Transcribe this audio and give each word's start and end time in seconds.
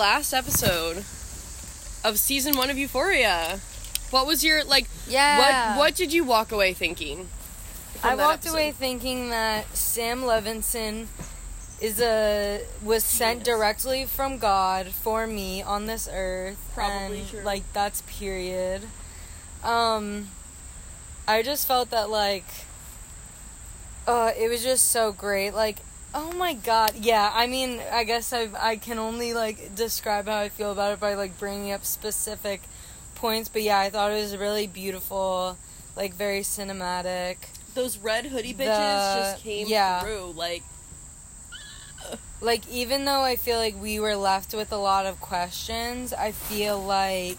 last 0.00 0.32
episode 0.32 1.04
of 2.02 2.18
season 2.18 2.56
one 2.56 2.70
of 2.70 2.78
Euphoria. 2.78 3.60
What 4.08 4.26
was 4.26 4.42
your 4.42 4.64
like? 4.64 4.86
Yeah. 5.06 5.76
What 5.76 5.78
What 5.78 5.94
did 5.94 6.10
you 6.10 6.24
walk 6.24 6.52
away 6.52 6.72
thinking? 6.72 7.28
I 8.02 8.14
walked 8.14 8.46
episode? 8.46 8.54
away 8.54 8.72
thinking 8.72 9.28
that 9.28 9.76
Sam 9.76 10.22
Levinson 10.22 11.08
is 11.82 12.00
a 12.00 12.62
was 12.82 13.04
sent 13.04 13.44
directly 13.44 14.06
from 14.06 14.38
God 14.38 14.86
for 14.86 15.26
me 15.26 15.60
on 15.60 15.84
this 15.84 16.08
earth. 16.10 16.56
Probably 16.74 17.20
and, 17.20 17.28
true. 17.28 17.40
Like 17.42 17.70
that's 17.74 18.00
period. 18.02 18.84
Um, 19.62 20.28
I 21.28 21.42
just 21.42 21.68
felt 21.68 21.90
that 21.90 22.08
like, 22.08 22.46
uh, 24.06 24.30
it 24.34 24.48
was 24.48 24.62
just 24.62 24.88
so 24.88 25.12
great. 25.12 25.50
Like, 25.50 25.76
oh 26.14 26.32
my 26.32 26.54
god, 26.54 26.94
yeah. 26.96 27.30
I 27.34 27.46
mean, 27.46 27.80
I 27.92 28.04
guess 28.04 28.32
I 28.32 28.48
I 28.58 28.76
can 28.76 28.98
only 28.98 29.32
like 29.34 29.74
describe 29.74 30.26
how 30.26 30.38
I 30.38 30.48
feel 30.48 30.72
about 30.72 30.92
it 30.92 31.00
by 31.00 31.14
like 31.14 31.38
bringing 31.38 31.72
up 31.72 31.84
specific 31.84 32.62
points. 33.14 33.48
But 33.48 33.62
yeah, 33.62 33.78
I 33.78 33.90
thought 33.90 34.12
it 34.12 34.20
was 34.20 34.36
really 34.36 34.66
beautiful, 34.66 35.56
like 35.96 36.14
very 36.14 36.40
cinematic. 36.40 37.36
Those 37.74 37.98
red 37.98 38.26
hoodie 38.26 38.54
bitches 38.54 38.66
The- 39.14 39.20
just 39.32 39.44
came 39.44 39.66
yeah. 39.68 40.00
through. 40.00 40.32
Like, 40.36 40.62
like 42.40 42.68
even 42.68 43.04
though 43.04 43.20
I 43.22 43.36
feel 43.36 43.58
like 43.58 43.80
we 43.80 44.00
were 44.00 44.16
left 44.16 44.54
with 44.54 44.72
a 44.72 44.76
lot 44.76 45.06
of 45.06 45.20
questions, 45.20 46.12
I 46.12 46.32
feel 46.32 46.78
like 46.82 47.38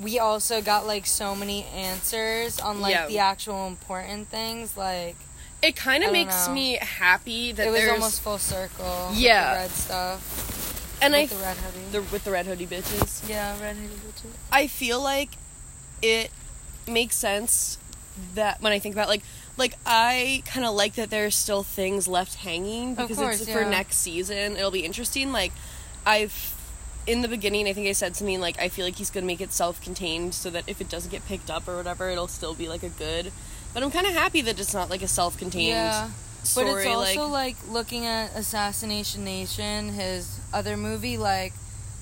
we 0.00 0.18
also 0.18 0.62
got 0.62 0.86
like 0.86 1.06
so 1.06 1.34
many 1.34 1.64
answers 1.64 2.58
on 2.60 2.80
like 2.80 2.92
Yeah. 2.94 3.06
the 3.08 3.18
actual 3.18 3.66
important 3.66 4.28
things. 4.28 4.76
Like 4.76 5.16
it 5.62 5.76
kind 5.76 6.04
of 6.04 6.12
makes 6.12 6.46
know. 6.48 6.54
me 6.54 6.76
happy 6.80 7.52
that 7.52 7.66
it 7.66 7.70
was 7.70 7.80
there's 7.80 7.92
almost 7.92 8.22
full 8.22 8.38
circle. 8.38 9.08
with 9.10 9.18
Yeah. 9.18 9.54
red 9.54 9.70
stuff. 9.70 10.98
and 11.02 11.14
I 11.14 11.26
the 11.26 11.36
red 11.36 11.56
hoodie. 11.56 11.84
the 11.92 12.02
with 12.12 12.24
the 12.24 12.30
red 12.30 12.46
hoodie 12.46 12.66
bitches. 12.66 13.28
yeah, 13.28 13.60
red 13.60 13.76
hoodie 13.76 13.94
bitches. 13.94 14.32
I 14.52 14.66
feel 14.66 15.00
like 15.00 15.30
it 16.02 16.30
makes 16.88 17.16
sense 17.16 17.78
that 18.34 18.60
when 18.60 18.72
I 18.72 18.78
think 18.78 18.94
about 18.94 19.08
like 19.08 19.22
like 19.56 19.74
I 19.84 20.42
kind 20.46 20.64
of 20.64 20.74
like 20.74 20.94
that 20.94 21.10
there's 21.10 21.34
still 21.34 21.62
things 21.62 22.08
left 22.08 22.36
hanging 22.36 22.94
because 22.94 23.18
course, 23.18 23.40
it's 23.42 23.50
for 23.50 23.60
yeah. 23.62 23.70
next 23.70 23.96
season. 23.96 24.56
It'll 24.56 24.70
be 24.70 24.84
interesting. 24.84 25.32
Like 25.32 25.52
I've 26.06 26.56
in 27.06 27.22
the 27.22 27.28
beginning, 27.28 27.66
I 27.66 27.72
think 27.72 27.88
I 27.88 27.92
said 27.92 28.16
something 28.16 28.40
like 28.40 28.58
I 28.58 28.68
feel 28.68 28.84
like 28.84 28.96
he's 28.96 29.10
gonna 29.10 29.26
make 29.26 29.40
it 29.40 29.52
self-contained 29.52 30.34
so 30.34 30.50
that 30.50 30.64
if 30.66 30.80
it 30.80 30.88
doesn't 30.88 31.10
get 31.10 31.26
picked 31.26 31.50
up 31.50 31.68
or 31.68 31.76
whatever, 31.76 32.08
it'll 32.10 32.28
still 32.28 32.54
be 32.54 32.68
like 32.68 32.82
a 32.82 32.88
good. 32.88 33.32
But 33.72 33.82
I'm 33.82 33.90
kind 33.90 34.06
of 34.06 34.12
happy 34.12 34.40
that 34.42 34.58
it's 34.58 34.74
not 34.74 34.90
like 34.90 35.02
a 35.02 35.08
self-contained 35.08 35.68
Yeah. 35.68 36.10
story. 36.42 36.66
But 36.66 36.76
it's 36.80 36.86
also 37.18 37.26
like 37.28 37.56
like, 37.62 37.72
looking 37.72 38.06
at 38.06 38.34
Assassination 38.36 39.24
Nation, 39.24 39.90
his 39.90 40.40
other 40.52 40.76
movie, 40.76 41.16
like 41.16 41.52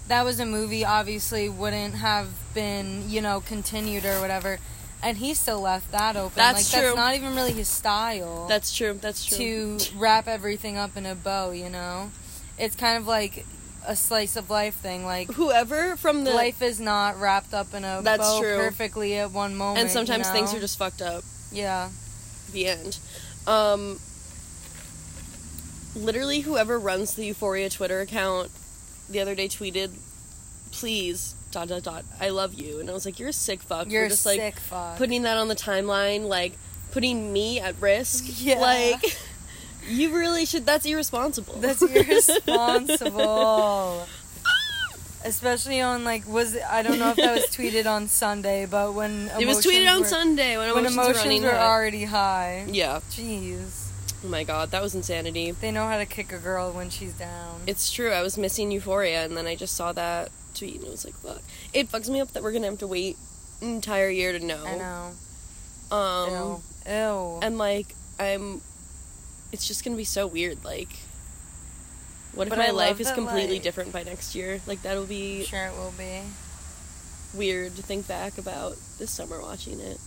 that 0.08 0.24
was 0.24 0.40
a 0.40 0.46
movie 0.46 0.84
obviously 0.84 1.48
wouldn't 1.48 1.94
have 1.96 2.28
been, 2.54 3.08
you 3.10 3.20
know, 3.20 3.40
continued 3.40 4.04
or 4.06 4.20
whatever. 4.20 4.58
And 5.02 5.18
he 5.18 5.34
still 5.34 5.60
left 5.60 5.92
that 5.92 6.16
open. 6.16 6.32
That's 6.34 6.72
like 6.72 6.80
true. 6.82 6.88
that's 6.90 6.96
not 6.96 7.14
even 7.14 7.36
really 7.36 7.52
his 7.52 7.68
style 7.68 8.46
that's 8.48 8.74
true. 8.74 8.94
That's 8.94 9.24
true. 9.24 9.78
to 9.78 9.96
wrap 9.96 10.26
everything 10.26 10.76
up 10.76 10.96
in 10.96 11.06
a 11.06 11.14
bow, 11.14 11.50
you 11.52 11.68
know? 11.68 12.10
It's 12.58 12.74
kind 12.74 12.96
of 12.96 13.06
like 13.06 13.44
a 13.86 13.94
slice 13.94 14.34
of 14.36 14.50
life 14.50 14.74
thing. 14.74 15.04
Like 15.04 15.30
Whoever 15.34 15.96
from 15.96 16.24
the 16.24 16.32
life 16.32 16.62
is 16.62 16.80
not 16.80 17.20
wrapped 17.20 17.54
up 17.54 17.74
in 17.74 17.84
a 17.84 18.00
That's 18.02 18.22
bow 18.28 18.40
true. 18.40 18.56
perfectly 18.56 19.16
at 19.18 19.30
one 19.30 19.54
moment. 19.54 19.78
and 19.82 19.90
sometimes 19.90 20.26
you 20.26 20.32
things 20.32 20.52
are 20.54 20.60
just 20.60 20.78
fucked 20.78 21.02
up. 21.02 21.22
Yeah. 21.52 21.90
the 22.52 22.66
end. 22.66 22.98
Um, 23.46 23.98
literally, 25.94 26.40
whoever 26.40 26.78
runs 26.78 27.14
the 27.14 27.24
Euphoria 27.26 27.68
Twitter 27.70 28.00
account 28.00 28.50
the 29.08 29.20
other 29.20 29.34
day 29.34 29.48
tweeted, 29.48 29.90
"Please, 30.70 31.34
dot 31.50 31.68
dot 31.68 31.82
dot, 31.82 32.04
I 32.20 32.28
love 32.30 32.54
you," 32.54 32.80
and 32.80 32.88
I 32.90 32.92
was 32.92 33.04
like, 33.06 33.18
"You're 33.18 33.30
a 33.30 33.32
sick 33.32 33.62
fuck. 33.62 33.90
You're 33.90 34.02
for 34.02 34.06
a 34.06 34.10
just 34.10 34.22
sick 34.22 34.38
like 34.40 34.60
fuck. 34.60 34.96
putting 34.98 35.22
that 35.22 35.36
on 35.38 35.48
the 35.48 35.56
timeline, 35.56 36.26
like 36.28 36.52
putting 36.92 37.32
me 37.32 37.60
at 37.60 37.80
risk. 37.80 38.24
Yeah. 38.40 38.58
Like, 38.60 39.18
you 39.88 40.14
really 40.16 40.44
should. 40.46 40.64
That's 40.66 40.84
irresponsible. 40.86 41.54
That's 41.54 41.82
irresponsible. 42.78 44.06
Especially 45.24 45.80
on 45.80 46.04
like 46.04 46.26
was 46.28 46.56
I 46.56 46.82
don't 46.82 46.98
know 46.98 47.10
if 47.10 47.16
that 47.16 47.34
was 47.34 47.46
tweeted 47.46 47.86
on 47.86 48.08
Sunday, 48.08 48.66
but 48.66 48.94
when 48.94 49.30
it 49.40 49.46
was 49.46 49.64
tweeted 49.64 49.90
on 49.92 50.00
were, 50.00 50.06
Sunday 50.06 50.56
when, 50.56 50.72
when 50.74 50.86
emotions, 50.86 50.94
emotions 50.96 51.16
were 51.16 51.22
running 51.22 51.42
were 51.42 51.50
high. 51.50 51.66
already 51.66 52.04
high. 52.04 52.66
Yeah. 52.68 53.00
Jeez, 53.10 53.88
Oh 54.24 54.28
my 54.28 54.44
god, 54.44 54.70
that 54.70 54.82
was 54.82 54.94
insanity. 54.94 55.50
they 55.52 55.70
know 55.70 55.86
how 55.86 55.98
to 55.98 56.06
kick 56.06 56.32
a 56.32 56.38
girl 56.38 56.72
when 56.72 56.90
she's 56.90 57.12
down. 57.14 57.60
It's 57.66 57.92
true. 57.92 58.10
I 58.12 58.22
was 58.22 58.36
missing 58.38 58.70
Euphoria, 58.70 59.24
and 59.24 59.36
then 59.36 59.46
I 59.46 59.54
just 59.54 59.74
saw 59.76 59.92
that 59.92 60.30
tweet, 60.54 60.76
and 60.76 60.84
it 60.84 60.90
was 60.90 61.04
like, 61.04 61.14
"Fuck!" 61.14 61.42
It 61.72 61.88
fucks 61.90 62.08
me 62.08 62.20
up 62.20 62.32
that 62.32 62.42
we're 62.42 62.52
gonna 62.52 62.66
have 62.68 62.78
to 62.78 62.86
wait 62.86 63.16
an 63.60 63.68
entire 63.74 64.10
year 64.10 64.36
to 64.36 64.44
know. 64.44 64.64
I 64.64 64.76
know. 64.76 65.96
Um, 65.96 66.30
Ew. 66.86 66.92
Ew. 66.92 67.38
and 67.42 67.58
like, 67.58 67.94
I'm. 68.18 68.60
It's 69.52 69.66
just 69.66 69.84
gonna 69.84 69.96
be 69.96 70.04
so 70.04 70.26
weird. 70.26 70.64
Like, 70.64 70.90
what 72.38 72.46
if 72.46 72.50
But 72.50 72.58
my 72.58 72.70
life 72.70 73.00
is 73.00 73.10
completely 73.10 73.54
like- 73.56 73.62
different 73.62 73.92
by 73.92 74.04
next 74.04 74.34
year? 74.34 74.60
Like, 74.66 74.82
that'll 74.82 75.04
be 75.06 75.44
sure 75.44 75.66
it 75.66 75.72
will 75.72 75.92
be. 75.98 76.20
weird 77.34 77.76
to 77.76 77.82
think 77.82 78.08
back 78.08 78.38
about 78.38 78.76
this 78.98 79.10
summer 79.10 79.40
watching 79.42 79.80
it. 79.80 79.98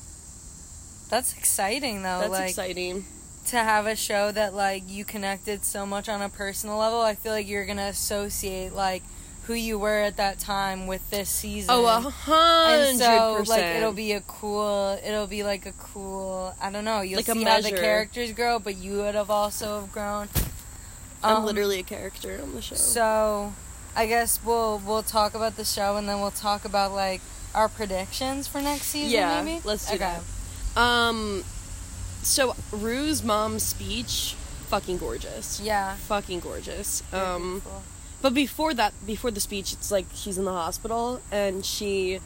That's 1.09 1.33
exciting 1.37 2.01
though. 2.03 2.19
That's 2.21 2.31
like 2.31 2.49
exciting. 2.49 3.05
to 3.47 3.57
have 3.57 3.85
a 3.85 3.95
show 3.95 4.31
that 4.31 4.53
like 4.55 4.83
you 4.87 5.03
connected 5.05 5.63
so 5.63 5.85
much 5.85 6.09
on 6.09 6.21
a 6.21 6.29
personal 6.29 6.77
level. 6.77 7.01
I 7.01 7.13
feel 7.15 7.31
like 7.33 7.47
you're 7.47 7.65
gonna 7.65 7.87
associate 7.87 8.73
like 8.73 9.03
who 9.43 9.53
you 9.53 9.77
were 9.77 9.99
at 9.99 10.17
that 10.17 10.39
time 10.39 10.87
with 10.87 11.07
this 11.11 11.29
season. 11.29 11.69
Oh, 11.71 11.85
a 11.85 11.97
and 11.97 12.05
hundred 12.05 12.97
so 12.97 13.43
like 13.47 13.65
it'll 13.75 13.91
be 13.93 14.13
a 14.13 14.21
cool 14.21 14.97
it'll 15.05 15.27
be 15.27 15.43
like 15.43 15.65
a 15.65 15.73
cool 15.73 16.55
i 16.61 16.69
don't 16.71 16.85
know 16.85 17.01
you'll 17.01 17.17
Like 17.17 17.25
see 17.25 17.43
how 17.43 17.59
the 17.59 17.71
characters 17.71 18.31
grow 18.33 18.59
but 18.59 18.77
you 18.77 18.97
would 18.97 19.15
have 19.15 19.29
also 19.31 19.81
have 19.81 19.91
grown 19.91 20.29
I'm 21.23 21.37
Um, 21.37 21.45
literally 21.45 21.79
a 21.79 21.83
character 21.83 22.39
on 22.41 22.53
the 22.55 22.61
show. 22.61 22.75
so 22.75 23.53
i 23.95 24.05
guess 24.07 24.39
we'll 24.45 24.81
we'll 24.85 25.03
talk 25.03 25.33
about 25.35 25.55
the 25.57 25.65
show 25.65 25.97
and 25.97 26.07
then 26.07 26.21
we'll 26.21 26.31
talk 26.31 26.63
about 26.65 26.93
like 26.93 27.21
our 27.53 27.67
predictions 27.69 28.47
for 28.47 28.61
next 28.61 28.83
season 28.87 29.11
Yeah, 29.11 29.43
maybe 29.43 29.61
let's 29.65 29.85
do 29.89 29.95
okay. 29.95 30.17
that. 30.75 30.81
Um, 30.81 31.43
so 32.23 32.55
Rue's 32.71 33.23
mom's 33.23 33.63
speech, 33.63 34.35
fucking 34.69 34.97
gorgeous. 34.97 35.59
yeah 35.59 35.95
Fucking 36.07 36.39
gorgeous. 36.39 37.01
very 37.11 37.23
Um, 37.25 37.41
beautiful. 37.59 37.83
but 38.21 38.33
before 38.33 38.73
that, 38.75 38.93
before 39.05 39.31
the 39.31 39.41
speech, 39.41 39.73
it's 39.73 39.91
like 39.91 40.05
she's 40.15 40.37
in 40.37 40.45
the 40.45 40.51
hospital 40.53 41.19
and 41.31 41.65
she 41.65 42.21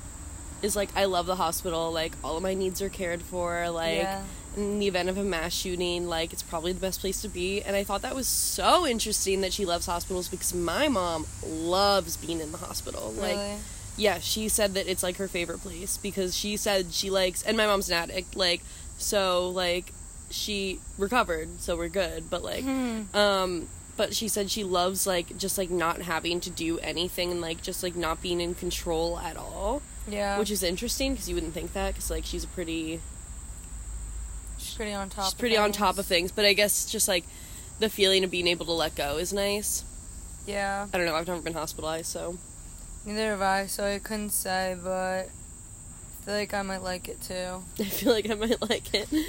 is 0.62 0.76
like, 0.76 0.90
"I 0.96 1.06
love 1.06 1.26
the 1.26 1.36
hospital. 1.38 1.92
Like 1.92 2.14
all 2.24 2.38
of 2.38 2.44
my 2.44 2.54
needs 2.54 2.82
are 2.82 2.90
cared 2.90 3.22
for. 3.24 3.70
Like 3.72 3.98
yeah 3.98 4.22
in 4.58 4.80
the 4.80 4.88
event 4.88 5.10
of 5.10 5.18
a 5.18 5.24
mass 5.24 5.54
shooting, 5.54 6.08
like 6.08 6.34
it's 6.34 6.44
probably 6.44 6.72
the 6.74 6.80
best 6.80 7.00
place 7.02 7.22
to 7.22 7.28
be." 7.30 7.62
And 7.62 7.76
I 7.76 7.84
thought 7.84 8.02
that 8.04 8.16
was 8.16 8.28
so 8.28 8.86
interesting 8.88 9.42
that 9.42 9.54
she 9.54 9.66
loves 9.66 9.86
hospitals 9.86 10.28
because 10.28 10.54
my 10.54 10.88
mom 10.88 11.26
loves 11.46 12.18
being 12.18 12.40
in 12.42 12.52
the 12.52 12.58
hospital. 12.60 13.12
Like 13.12 13.36
really 13.38 13.56
yeah, 13.98 14.20
she 14.20 14.50
said 14.50 14.74
that 14.74 14.88
it's 14.88 15.04
like 15.04 15.16
her 15.18 15.28
favorite 15.30 15.60
place 15.62 15.96
because 15.98 16.36
she 16.36 16.58
said 16.58 16.92
she 16.92 17.10
likes, 17.10 17.42
and 17.44 17.56
my 17.56 17.66
mom's 17.66 17.90
an 17.90 17.96
addict, 17.96 18.36
like, 18.36 18.62
so, 18.98 19.48
like, 19.50 19.94
she 20.30 20.80
recovered, 20.98 21.62
so 21.62 21.78
we're 21.78 21.88
good, 21.88 22.30
but, 22.30 22.44
like, 22.44 22.66
Hmm. 22.66 23.04
um, 23.16 23.68
but 23.96 24.14
she 24.14 24.28
said 24.28 24.52
she 24.52 24.66
loves, 24.66 25.08
like, 25.08 25.38
just, 25.38 25.58
like, 25.58 25.70
not 25.70 26.02
having 26.02 26.42
to 26.42 26.50
do 26.50 26.78
anything 26.80 27.32
and, 27.32 27.40
like, 27.40 27.62
just, 27.62 27.84
like, 27.84 27.96
not 27.96 28.22
being 28.22 28.42
in 28.42 28.54
control 28.54 29.18
at 29.20 29.38
all, 29.38 29.82
yeah 30.10 30.38
which 30.38 30.52
is 30.52 30.62
interesting 30.62 31.14
because 31.14 31.30
you 31.30 31.36
wouldn't 31.36 31.54
think 31.54 31.72
that 31.72 31.94
because, 31.94 32.12
like, 32.12 32.26
she's 32.26 32.44
a 32.44 32.48
pretty, 32.48 33.00
pretty 34.76 34.94
on 34.94 35.10
top 35.10 35.26
she's 35.26 35.34
of 35.34 35.40
pretty 35.40 35.58
on 35.58 35.66
things. 35.70 35.78
top 35.78 35.98
of 35.98 36.06
things, 36.06 36.32
but 36.32 36.46
I 36.46 36.54
guess 36.54 36.86
just, 36.86 37.08
like, 37.08 37.26
the 37.80 37.90
feeling 37.90 38.24
of 38.24 38.32
being 38.32 38.48
able 38.48 38.66
to 38.68 38.72
let 38.74 38.96
go 38.96 39.18
is 39.18 39.34
nice. 39.34 39.84
yeah 40.46 40.88
I 40.94 40.98
don't 40.98 41.06
know, 41.08 41.16
I've 41.16 41.28
never 41.28 41.42
been 41.42 41.54
hospitalized, 41.54 42.08
so. 42.08 42.38
neither 43.06 43.32
have 43.32 43.42
i 43.42 43.66
so 43.68 43.84
i 43.86 44.00
couldn't 44.00 44.30
say 44.32 44.76
but 44.84 45.28
i 45.30 46.26
feel 46.26 46.34
like 46.34 46.54
i 46.54 46.62
might 46.62 46.82
like 46.82 47.08
it 47.08 47.22
too 47.22 47.62
I 47.80 47.84
feel 47.84 48.12
like 48.14 48.30
I 48.30 48.36
might 48.36 48.62
like 48.62 48.94
it. 48.94 49.10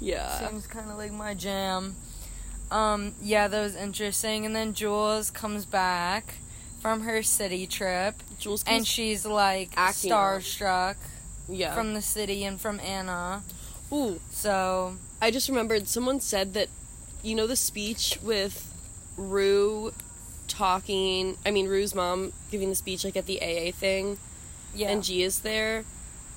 Yeah. 0.00 0.48
Seems 0.50 0.66
kind 0.66 0.90
of 0.90 0.98
like 0.98 1.12
my 1.12 1.32
jam. 1.34 1.94
Um, 2.70 3.14
yeah, 3.22 3.46
that 3.48 3.60
was 3.62 3.76
interesting. 3.76 4.44
And 4.44 4.54
then 4.54 4.74
Jules 4.74 5.30
comes 5.30 5.64
back 5.64 6.34
from 6.80 7.02
her 7.02 7.22
city 7.22 7.66
trip, 7.66 8.16
Jules 8.38 8.64
and 8.66 8.86
she's 8.86 9.24
like 9.24 9.70
starstruck 9.76 10.96
yeah. 11.48 11.74
from 11.74 11.94
the 11.94 12.02
city 12.02 12.44
and 12.44 12.60
from 12.60 12.80
Anna. 12.80 13.42
Ooh, 13.94 14.20
So 14.30 14.96
I 15.22 15.30
just 15.30 15.48
remembered 15.48 15.86
someone 15.88 16.20
said 16.20 16.54
that 16.54 16.68
you 17.22 17.34
know 17.34 17.46
the 17.46 17.56
speech 17.56 18.18
with 18.22 18.72
Rue 19.16 19.92
talking 20.48 21.38
I 21.46 21.50
mean 21.50 21.68
Rue's 21.68 21.94
mom 21.94 22.32
giving 22.50 22.68
the 22.68 22.74
speech 22.74 23.04
like 23.04 23.16
at 23.16 23.26
the 23.26 23.40
AA 23.40 23.70
thing 23.72 24.18
yeah, 24.74 24.90
and 24.90 25.04
G 25.04 25.22
is 25.22 25.40
there. 25.40 25.84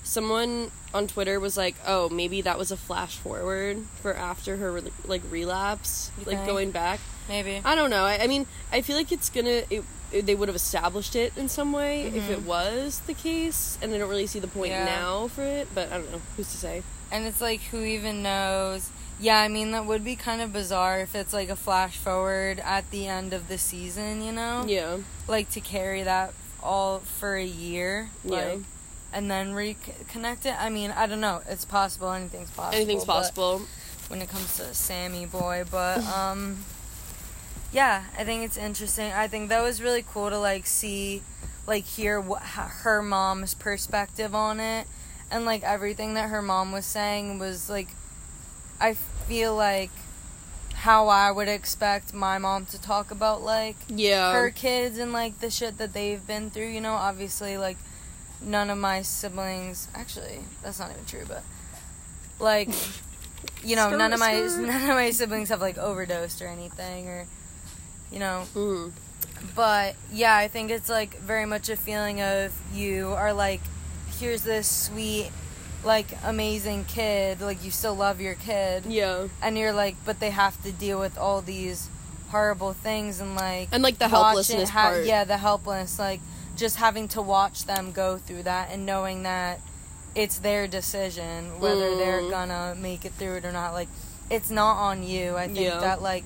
Someone 0.04 0.70
on 0.94 1.08
Twitter 1.08 1.40
was 1.40 1.56
like, 1.56 1.74
"Oh, 1.84 2.08
maybe 2.08 2.40
that 2.42 2.56
was 2.56 2.70
a 2.70 2.76
flash 2.76 3.16
forward 3.16 3.84
for 4.00 4.14
after 4.14 4.56
her 4.58 4.80
like 5.06 5.22
relapse, 5.28 6.12
You 6.18 6.24
like 6.24 6.36
think? 6.36 6.46
going 6.48 6.70
back." 6.70 7.00
maybe. 7.28 7.60
I 7.64 7.74
don't 7.74 7.90
know. 7.90 8.04
I, 8.04 8.22
I 8.22 8.26
mean, 8.28 8.46
I 8.72 8.80
feel 8.80 8.96
like 8.96 9.10
it's 9.10 9.28
gonna. 9.28 9.64
It 9.70 9.82
they 10.10 10.34
would 10.34 10.48
have 10.48 10.56
established 10.56 11.14
it 11.16 11.32
in 11.36 11.48
some 11.48 11.72
way 11.72 12.04
if 12.04 12.30
it 12.30 12.42
was 12.42 13.00
the 13.06 13.14
case, 13.14 13.76
and 13.82 13.92
I 13.94 13.98
don't 13.98 14.08
really 14.08 14.26
see 14.26 14.38
the 14.38 14.46
point 14.48 14.72
Mm-hmm. 14.72 14.86
Yeah. 14.86 14.94
now 14.96 15.28
for 15.28 15.42
it. 15.42 15.68
But 15.74 15.92
I 15.92 15.98
don't 15.98 16.10
know 16.12 16.20
who's 16.36 16.50
to 16.52 16.56
say. 16.56 16.82
And 17.10 17.26
it's 17.26 17.40
like, 17.40 17.60
who 17.70 17.82
even 17.82 18.22
knows? 18.22 18.90
Yeah, 19.20 19.38
I 19.40 19.48
mean, 19.48 19.72
that 19.72 19.84
would 19.86 20.04
be 20.04 20.14
kind 20.14 20.40
of 20.40 20.52
bizarre 20.52 21.00
if 21.00 21.14
it's 21.14 21.32
like 21.32 21.48
a 21.48 21.56
flash 21.56 21.96
forward 21.96 22.60
at 22.60 22.90
the 22.90 23.06
end 23.08 23.32
of 23.32 23.48
the 23.48 23.58
season, 23.58 24.22
you 24.22 24.30
know? 24.32 24.64
Yeah, 24.66 24.98
Like 25.26 25.50
to 25.50 25.60
carry 25.60 26.02
that 26.04 26.32
all 26.62 27.00
for 27.00 27.34
a 27.36 27.44
year. 27.44 28.10
Yeah. 28.24 28.30
Like, 28.36 28.58
and 29.12 29.30
then 29.30 29.52
reconnect 29.54 30.44
it. 30.46 30.54
I 30.58 30.68
mean, 30.68 30.90
I 30.92 31.06
don't 31.06 31.20
know. 31.20 31.40
It's 31.48 31.64
possible. 31.64 32.12
Anything's 32.12 32.50
possible. 32.50 32.76
anything's 32.76 33.04
possible. 33.04 33.62
when 34.08 34.20
it 34.22 34.28
comes 34.28 34.56
to 34.58 34.72
Sammy 34.74 35.26
boy, 35.26 35.64
but 35.70 36.04
um 36.18 36.64
yeah, 37.72 38.04
I 38.16 38.24
think 38.24 38.44
it's 38.44 38.56
interesting. 38.56 39.12
I 39.12 39.28
think 39.28 39.48
that 39.50 39.62
was 39.62 39.82
really 39.82 40.04
cool 40.06 40.30
to 40.30 40.38
like 40.38 40.66
see 40.66 41.22
like 41.66 41.84
hear 41.84 42.20
what 42.20 42.42
her 42.42 43.02
mom's 43.02 43.54
perspective 43.54 44.34
on 44.34 44.60
it. 44.60 44.86
And 45.30 45.44
like 45.44 45.62
everything 45.62 46.14
that 46.14 46.30
her 46.30 46.40
mom 46.40 46.72
was 46.72 46.86
saying 46.86 47.38
was 47.38 47.68
like 47.68 47.88
I 48.80 48.94
feel 48.94 49.54
like 49.54 49.90
how 50.74 51.08
I 51.08 51.30
would 51.30 51.48
expect 51.48 52.14
my 52.14 52.38
mom 52.38 52.64
to 52.66 52.80
talk 52.80 53.10
about 53.10 53.42
like 53.42 53.76
Yeah, 53.88 54.32
her 54.32 54.50
kids 54.50 54.96
and 54.96 55.12
like 55.12 55.40
the 55.40 55.50
shit 55.50 55.76
that 55.78 55.92
they've 55.92 56.24
been 56.26 56.50
through, 56.50 56.68
you 56.68 56.80
know, 56.80 56.94
obviously 56.94 57.58
like 57.58 57.76
none 58.40 58.70
of 58.70 58.78
my 58.78 59.02
siblings 59.02 59.88
actually 59.94 60.38
that's 60.62 60.78
not 60.78 60.90
even 60.92 61.04
true, 61.04 61.24
but 61.28 61.42
like 62.38 62.70
you 63.62 63.76
know, 63.76 63.90
none 63.90 64.12
of 64.12 64.20
my 64.20 64.32
none 64.58 64.82
of 64.82 64.96
my 64.96 65.10
siblings 65.10 65.48
have 65.50 65.60
like 65.60 65.76
overdosed 65.76 66.40
or 66.40 66.46
anything 66.46 67.08
or 67.08 67.26
you 68.12 68.18
know, 68.18 68.44
Mhm. 68.54 68.92
but 69.54 69.94
yeah, 70.12 70.36
I 70.36 70.48
think 70.48 70.70
it's 70.70 70.88
like 70.88 71.18
very 71.20 71.44
much 71.46 71.68
a 71.68 71.76
feeling 71.76 72.20
of 72.20 72.52
you 72.72 73.12
are 73.12 73.32
like 73.32 73.60
here's 74.18 74.42
this 74.42 74.66
sweet 74.68 75.30
like 75.84 76.06
amazing 76.24 76.84
kid, 76.86 77.40
like 77.40 77.62
you 77.64 77.70
still 77.70 77.94
love 77.94 78.20
your 78.20 78.34
kid 78.34 78.84
yeah, 78.86 79.28
and 79.40 79.56
you're 79.56 79.72
like 79.72 79.94
but 80.04 80.18
they 80.20 80.30
have 80.30 80.60
to 80.64 80.72
deal 80.72 80.98
with 80.98 81.16
all 81.16 81.40
these 81.40 81.88
horrible 82.30 82.72
things 82.72 83.20
and 83.20 83.36
like 83.36 83.68
and 83.72 83.82
like 83.82 83.98
the 83.98 84.08
helplessness 84.08 84.68
ha- 84.70 84.90
part. 84.90 85.04
yeah 85.06 85.22
the 85.24 85.38
helpless 85.38 85.98
like 85.98 86.20
just 86.56 86.76
having 86.76 87.06
to 87.08 87.22
watch 87.22 87.64
them 87.64 87.92
go 87.92 88.18
through 88.18 88.42
that 88.42 88.68
and 88.72 88.84
knowing 88.84 89.22
that 89.22 89.60
it's 90.16 90.38
their 90.38 90.66
decision 90.66 91.58
whether 91.60 91.94
they're 91.96 92.20
Mm. 92.22 92.30
gonna 92.30 92.74
make 92.76 93.04
it 93.04 93.12
through 93.14 93.36
it 93.36 93.44
or 93.46 93.52
not 93.52 93.72
like 93.72 93.88
it's 94.28 94.50
not 94.50 94.76
on 94.76 95.02
you 95.04 95.36
i 95.36 95.46
think 95.46 95.60
Yeah. 95.60 95.78
that 95.78 96.02
like 96.02 96.24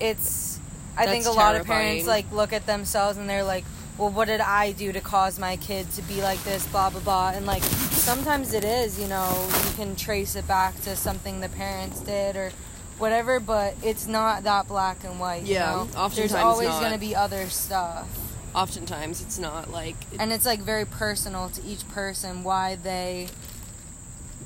it's 0.00 0.53
i 0.96 1.06
think 1.06 1.22
a 1.22 1.24
That's 1.24 1.36
lot 1.36 1.56
of 1.56 1.66
parents 1.66 2.06
like 2.06 2.30
look 2.32 2.52
at 2.52 2.66
themselves 2.66 3.18
and 3.18 3.28
they're 3.28 3.44
like 3.44 3.64
well 3.98 4.10
what 4.10 4.26
did 4.26 4.40
i 4.40 4.72
do 4.72 4.92
to 4.92 5.00
cause 5.00 5.38
my 5.38 5.56
kid 5.56 5.90
to 5.92 6.02
be 6.02 6.20
like 6.22 6.42
this? 6.44 6.66
Blah 6.68 6.90
blah 6.90 7.00
blah. 7.00 7.30
And 7.30 7.46
like 7.46 7.62
sometimes 7.62 8.52
it 8.52 8.64
is 8.64 8.98
you 9.00 9.06
know 9.08 9.48
you 9.66 9.74
can 9.76 9.94
trace 9.96 10.34
it 10.36 10.46
back 10.48 10.74
to 10.82 10.96
something 10.96 11.40
the 11.40 11.48
parents 11.48 12.00
did 12.00 12.36
or 12.36 12.50
whatever 12.98 13.40
but 13.40 13.74
it's 13.82 14.06
not 14.06 14.44
that 14.44 14.66
black 14.68 15.02
and 15.04 15.18
white 15.20 15.42
you 15.44 15.54
Yeah, 15.54 15.70
know? 15.72 15.80
oftentimes 15.96 16.16
there's 16.16 16.34
always 16.34 16.68
going 16.68 16.92
to 16.92 16.98
be 16.98 17.14
other 17.14 17.48
stuff. 17.48 18.08
Oftentimes, 18.54 19.20
it's 19.20 19.36
not 19.38 19.70
like 19.72 19.96
and 20.20 20.32
it's 20.32 20.46
like 20.46 20.60
very 20.60 20.84
personal 20.84 21.48
to 21.50 21.62
each 21.64 21.86
person 21.88 22.44
why 22.44 22.76
they 22.76 23.26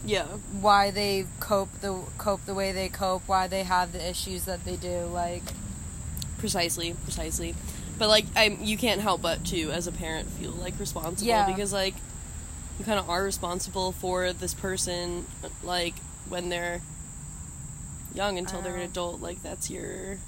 yeah, 0.07 0.25
why 0.61 0.91
they 0.91 1.27
cope 1.41 1.69
the 1.81 2.01
cope 2.17 2.45
the 2.47 2.55
way 2.55 2.73
they 2.73 2.89
cope 2.89 3.23
why 3.27 3.47
they 3.49 3.65
have 3.65 3.93
the 3.93 4.09
issues 4.09 4.45
that 4.45 4.65
they 4.65 4.77
do 4.77 5.05
like 5.13 5.43
precisely, 6.39 6.95
precisely. 7.05 7.55
But 7.99 8.09
like, 8.09 8.25
I 8.37 8.57
you 8.61 8.77
can't 8.79 9.01
help 9.01 9.21
but 9.23 9.45
to, 9.47 9.71
as 9.71 9.87
a 9.87 9.93
parent, 9.93 10.29
feel 10.31 10.53
like 10.53 10.79
responsible 10.79 11.27
Yeah. 11.29 11.47
because 11.47 11.73
like 11.73 11.95
you 12.79 12.85
kind 12.85 12.99
of 12.99 13.11
are 13.11 13.23
responsible 13.25 13.93
for 13.93 14.33
this 14.33 14.55
person, 14.55 15.27
like 15.65 15.95
when 16.29 16.49
they're 16.49 16.81
young 18.15 18.39
until 18.39 18.63
they're 18.63 18.77
an 18.77 18.83
Uh. 18.83 18.85
adult. 18.85 19.21
Like 19.21 19.43
that's 19.43 19.69
your 19.71 20.19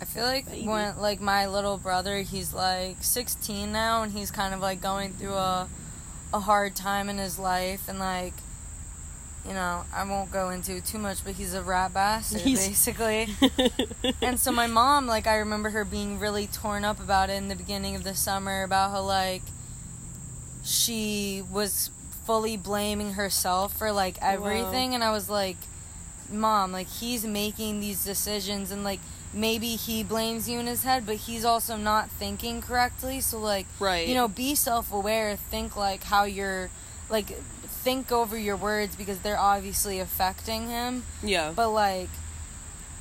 I 0.00 0.06
feel 0.06 0.24
like 0.24 0.46
Baby. 0.50 0.66
when 0.66 0.98
like 0.98 1.20
my 1.20 1.46
little 1.46 1.76
brother, 1.76 2.18
he's 2.22 2.54
like 2.54 3.02
16 3.02 3.70
now, 3.70 4.02
and 4.02 4.12
he's 4.12 4.30
kind 4.30 4.54
of 4.54 4.60
like 4.60 4.80
going 4.80 5.12
through 5.12 5.34
a 5.34 5.68
a 6.32 6.40
hard 6.40 6.74
time 6.76 7.08
in 7.10 7.18
his 7.18 7.38
life, 7.40 7.88
and 7.88 7.98
like 7.98 8.34
you 9.46 9.54
know, 9.54 9.84
I 9.92 10.04
won't 10.04 10.30
go 10.30 10.50
into 10.50 10.80
too 10.80 10.98
much, 10.98 11.24
but 11.24 11.34
he's 11.34 11.54
a 11.54 11.62
rat 11.62 11.94
bastard 11.94 12.42
He's- 12.42 12.68
basically. 12.68 13.28
and 14.22 14.38
so 14.38 14.52
my 14.52 14.66
mom, 14.66 15.06
like, 15.06 15.26
I 15.26 15.38
remember 15.38 15.70
her 15.70 15.84
being 15.84 16.18
really 16.18 16.46
torn 16.46 16.84
up 16.84 17.00
about 17.00 17.30
it 17.30 17.34
in 17.34 17.48
the 17.48 17.56
beginning 17.56 17.96
of 17.96 18.04
the 18.04 18.14
summer 18.14 18.62
about 18.62 18.90
how 18.90 19.02
like 19.02 19.42
she 20.62 21.42
was 21.50 21.90
fully 22.26 22.56
blaming 22.56 23.14
herself 23.14 23.76
for 23.76 23.92
like 23.92 24.16
everything, 24.20 24.94
and 24.94 25.02
I 25.02 25.10
was 25.10 25.30
like, 25.30 25.56
mom, 26.30 26.72
like 26.72 26.88
he's 26.88 27.24
making 27.24 27.80
these 27.80 28.04
decisions 28.04 28.70
and 28.70 28.84
like 28.84 29.00
maybe 29.32 29.76
he 29.76 30.02
blames 30.02 30.48
you 30.48 30.58
in 30.58 30.66
his 30.66 30.82
head, 30.82 31.06
but 31.06 31.16
he's 31.16 31.44
also 31.44 31.76
not 31.76 32.10
thinking 32.10 32.60
correctly. 32.60 33.20
So 33.20 33.38
like 33.38 33.66
right. 33.78 34.06
you 34.06 34.14
know, 34.14 34.28
be 34.28 34.54
self 34.54 34.92
aware, 34.92 35.36
think 35.36 35.76
like 35.76 36.04
how 36.04 36.24
you're 36.24 36.70
like 37.08 37.36
think 37.82 38.12
over 38.12 38.36
your 38.36 38.56
words 38.56 38.94
because 38.96 39.20
they're 39.20 39.38
obviously 39.38 39.98
affecting 40.00 40.68
him. 40.68 41.04
yeah, 41.22 41.52
But 41.54 41.70
like 41.70 42.08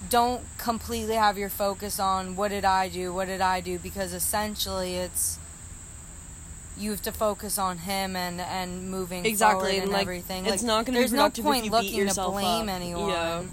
don't 0.10 0.42
completely 0.58 1.16
have 1.16 1.38
your 1.38 1.50
focus 1.50 2.00
on 2.00 2.36
what 2.38 2.50
did 2.52 2.64
I 2.64 2.88
do, 2.88 3.14
what 3.14 3.28
did 3.28 3.42
I 3.42 3.60
do 3.60 3.78
because 3.78 4.14
essentially 4.14 4.96
it's 4.96 5.38
you 6.78 6.92
have 6.92 7.02
to 7.02 7.12
focus 7.12 7.58
on 7.58 7.80
him 7.80 8.16
and 8.16 8.40
and 8.40 8.90
moving 8.90 9.26
Exactly, 9.26 9.60
forward 9.60 9.74
and, 9.74 9.84
and 9.84 9.92
like, 9.92 10.02
everything. 10.04 10.46
it's 10.46 10.64
like, 10.64 10.68
not 10.68 10.86
gonna 10.86 10.98
be 10.98 11.00
there's 11.02 11.12
no 11.12 11.30
point 11.30 11.70
looking 11.70 12.08
to 12.08 12.14
blame 12.24 12.70
up. 12.70 12.76
anyone, 12.76 13.10
Yeah. 13.10 13.44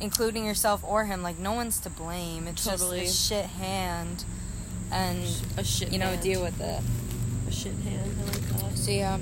including 0.00 0.46
yourself 0.46 0.82
or 0.82 1.04
him. 1.04 1.22
Like 1.22 1.38
no 1.38 1.52
one's 1.52 1.78
to 1.80 1.90
blame. 1.90 2.46
It's 2.48 2.64
Totally. 2.64 3.00
just 3.02 3.30
a 3.30 3.34
shit 3.34 3.44
hand, 3.46 4.24
and 4.90 5.20
a 5.58 5.64
shit. 5.64 5.92
you 5.92 5.98
know 5.98 6.06
hand. 6.06 6.22
deal 6.22 6.40
with 6.42 6.58
it. 6.58 6.80
a 7.46 7.52
shit 7.52 7.74
hand. 7.84 8.16
I 8.22 8.24
like 8.32 8.48
that. 8.48 8.78
So 8.78 8.90
yeah, 8.90 9.18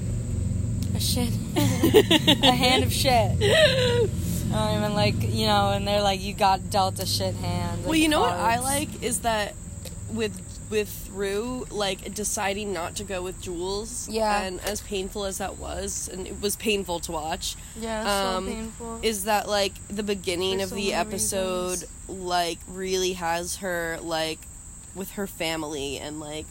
a 0.94 1.00
shit, 1.00 1.32
a 1.56 2.52
hand 2.52 2.84
of 2.84 2.92
shit. 2.92 3.32
I 4.52 4.66
don't 4.68 4.78
even 4.78 4.94
like 4.94 5.14
you 5.20 5.46
know, 5.46 5.70
and 5.70 5.86
they're 5.86 6.02
like, 6.02 6.20
you 6.22 6.34
got 6.34 6.70
dealt 6.70 6.98
a 7.00 7.06
shit 7.06 7.34
hand. 7.36 7.84
Well, 7.84 7.94
you 7.96 8.08
know 8.08 8.20
what 8.20 8.32
I 8.32 8.58
like 8.60 9.02
is 9.02 9.20
that 9.20 9.54
with 10.12 10.40
with 10.70 11.10
Rue, 11.12 11.66
like 11.70 12.14
deciding 12.14 12.72
not 12.72 12.96
to 12.96 13.04
go 13.04 13.22
with 13.22 13.40
Jules. 13.42 14.08
Yeah. 14.08 14.42
And 14.42 14.60
as 14.60 14.80
painful 14.80 15.24
as 15.24 15.38
that 15.38 15.58
was, 15.58 16.08
and 16.12 16.26
it 16.26 16.40
was 16.40 16.56
painful 16.56 17.00
to 17.00 17.12
watch, 17.12 17.54
Yeah, 17.78 18.04
so 18.04 18.36
um, 18.38 18.46
painful. 18.46 19.00
is 19.02 19.24
that 19.24 19.48
like 19.48 19.72
the 19.88 20.02
beginning 20.02 20.58
For 20.58 20.64
of 20.64 20.68
so 20.70 20.74
the 20.76 20.94
episode, 20.94 21.70
reasons. 21.70 21.90
like 22.08 22.58
really 22.68 23.12
has 23.14 23.56
her 23.56 23.98
like 24.02 24.38
with 24.94 25.12
her 25.12 25.26
family 25.26 25.98
and 25.98 26.18
like 26.20 26.46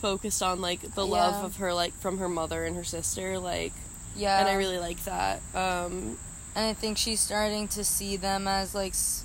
focused 0.00 0.42
on 0.42 0.60
like 0.60 0.94
the 0.94 1.06
love 1.06 1.34
Yeah. 1.40 1.44
of 1.46 1.56
her 1.56 1.72
like 1.74 1.92
from 2.00 2.18
her 2.18 2.28
mother 2.28 2.64
and 2.64 2.76
her 2.76 2.84
sister, 2.84 3.38
like, 3.38 3.72
yeah, 4.16 4.40
and 4.40 4.48
I 4.48 4.54
really 4.54 4.78
like 4.78 5.04
that. 5.04 5.40
Um, 5.54 6.18
and 6.54 6.66
I 6.66 6.72
think 6.72 6.98
she's 6.98 7.20
starting 7.20 7.68
to 7.68 7.84
see 7.84 8.16
them 8.16 8.48
as 8.48 8.74
like, 8.74 8.92
s- 8.92 9.24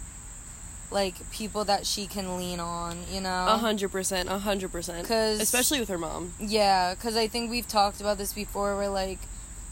like 0.91 1.29
people 1.31 1.65
that 1.65 1.85
she 1.85 2.05
can 2.07 2.37
lean 2.37 2.59
on. 2.59 2.97
You 3.11 3.21
know, 3.21 3.45
a 3.49 3.57
hundred 3.57 3.91
percent, 3.91 4.29
a 4.29 4.37
hundred 4.37 4.71
percent 4.71 5.01
because 5.01 5.39
especially 5.41 5.79
with 5.79 5.89
her 5.89 5.97
mom. 5.97 6.33
Yeah, 6.39 6.93
because 6.93 7.15
I 7.15 7.27
think 7.27 7.49
we've 7.49 7.67
talked 7.67 7.99
about 8.01 8.17
this 8.17 8.33
before 8.33 8.75
where, 8.77 8.89
like, 8.89 9.19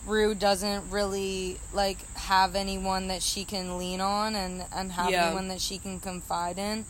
Rue 0.08 0.34
doesn't 0.36 0.90
really, 0.90 1.60
like, 1.72 2.00
have 2.18 2.56
anyone 2.56 3.08
that 3.08 3.22
she 3.22 3.46
can 3.46 3.78
lean 3.78 4.02
on 4.02 4.36
and, 4.36 4.66
and 4.74 4.92
have 4.94 5.12
Yeah. 5.12 5.28
anyone 5.28 5.48
that 5.50 5.62
she 5.62 5.78
can 5.78 6.00
confide 6.00 6.58
in. 6.58 6.86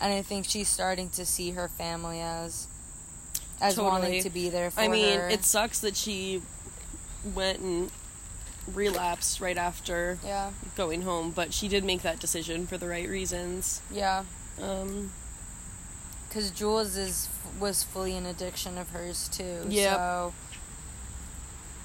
And 0.00 0.12
I 0.12 0.22
think 0.22 0.44
she's 0.46 0.68
starting 0.68 1.08
to 1.10 1.24
see 1.24 1.52
her 1.52 1.66
family 1.68 2.20
as 2.20 2.66
as 3.60 3.74
Totally. 3.74 3.90
wanting 4.00 4.22
to 4.22 4.30
be 4.30 4.48
there 4.48 4.70
for 4.70 4.80
I 4.80 4.88
mean, 4.88 5.18
her. 5.18 5.28
it 5.28 5.44
sucks 5.44 5.80
that 5.80 5.96
she 5.96 6.42
went 7.34 7.58
and 7.60 7.90
relapsed 8.72 9.40
right 9.40 9.56
after 9.58 10.18
yeah, 10.24 10.50
going 10.76 11.02
home, 11.02 11.30
but 11.32 11.52
she 11.54 11.68
did 11.68 11.84
make 11.84 12.02
that 12.02 12.20
decision 12.20 12.66
for 12.66 12.76
the 12.78 12.86
right 12.88 13.08
reasons. 13.08 13.80
yeah. 13.90 14.24
Um, 14.62 15.12
Because 16.28 16.50
Jules 16.50 16.96
is 16.96 17.28
was 17.58 17.82
fully 17.82 18.14
an 18.16 18.26
addiction 18.26 18.76
of 18.78 18.90
hers 18.90 19.28
too. 19.28 19.64
Yeah. 19.68 19.94
So, 19.94 20.34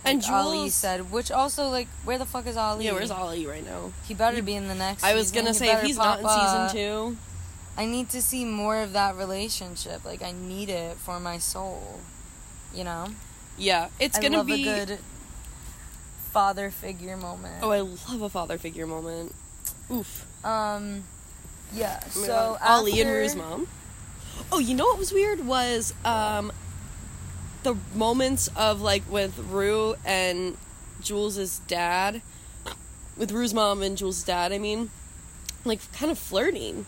And 0.06 0.22
like 0.22 0.32
Ali 0.32 0.58
Jules- 0.58 0.74
said, 0.76 1.12
which 1.12 1.32
also 1.32 1.70
like, 1.70 1.88
where 2.04 2.18
the 2.18 2.26
fuck 2.26 2.46
is 2.48 2.58
Ali? 2.58 2.86
yeah, 2.86 2.92
where's 2.92 3.10
Ali 3.12 3.46
right 3.48 3.66
now? 3.66 3.94
He 4.06 4.14
better 4.14 4.42
be 4.42 4.54
in 4.56 4.68
the 4.68 4.76
next. 4.76 5.04
I 5.04 5.16
was 5.16 5.28
season. 5.30 5.46
gonna 5.46 5.50
He 5.54 5.60
say 5.60 5.72
if 5.72 5.82
he's 5.84 5.98
not 5.98 6.20
in 6.20 6.26
pop 6.26 6.38
up. 6.38 6.70
season 6.72 6.84
two, 6.84 7.18
I 7.78 7.86
need 7.86 8.10
to 8.10 8.22
see 8.22 8.46
more 8.46 8.78
of 8.78 8.94
that 8.94 9.16
relationship. 9.16 10.06
Like 10.06 10.22
I 10.22 10.32
need 10.32 10.70
it 10.70 10.98
for 10.98 11.20
my 11.20 11.38
soul. 11.38 12.00
You 12.74 12.84
know? 12.84 13.08
yeah, 13.58 13.90
it's 14.00 14.18
I 14.18 14.22
gonna 14.22 14.38
love 14.38 14.48
be. 14.48 14.68
a 14.68 14.86
good 14.86 15.00
father 16.32 16.72
figure 16.72 17.16
moment. 17.18 17.56
Oh, 17.62 17.70
I 17.72 17.82
love 17.82 18.22
a 18.22 18.30
father 18.30 18.58
figure 18.58 18.88
moment. 18.88 19.36
Oof. 19.92 20.26
um 20.44 21.04
yeah, 21.74 22.00
Oh 22.04 22.10
so 22.10 22.28
God. 22.28 22.60
Ali 22.64 23.02
and 23.02 23.10
Rue's 23.10 23.36
mom. 23.36 23.68
Oh, 24.52 24.60
you 24.60 24.76
know 24.76 24.86
what 24.86 24.98
was 25.00 25.12
weird 25.12 25.46
was 25.46 25.94
um, 26.06 26.52
the 27.64 27.76
moments 27.96 28.50
of 28.56 28.82
like 28.82 29.04
with 29.10 29.38
Rue 29.50 29.96
and 30.06 30.58
Jules' 31.02 31.60
dad, 31.68 32.22
with 33.18 33.32
Rue's 33.32 33.54
mom 33.54 33.82
and 33.82 33.98
Jules' 33.98 34.24
dad. 34.24 34.52
I 34.52 34.58
mean, 34.58 34.92
like 35.66 35.80
kind 35.94 36.12
of 36.12 36.20
flirting. 36.20 36.86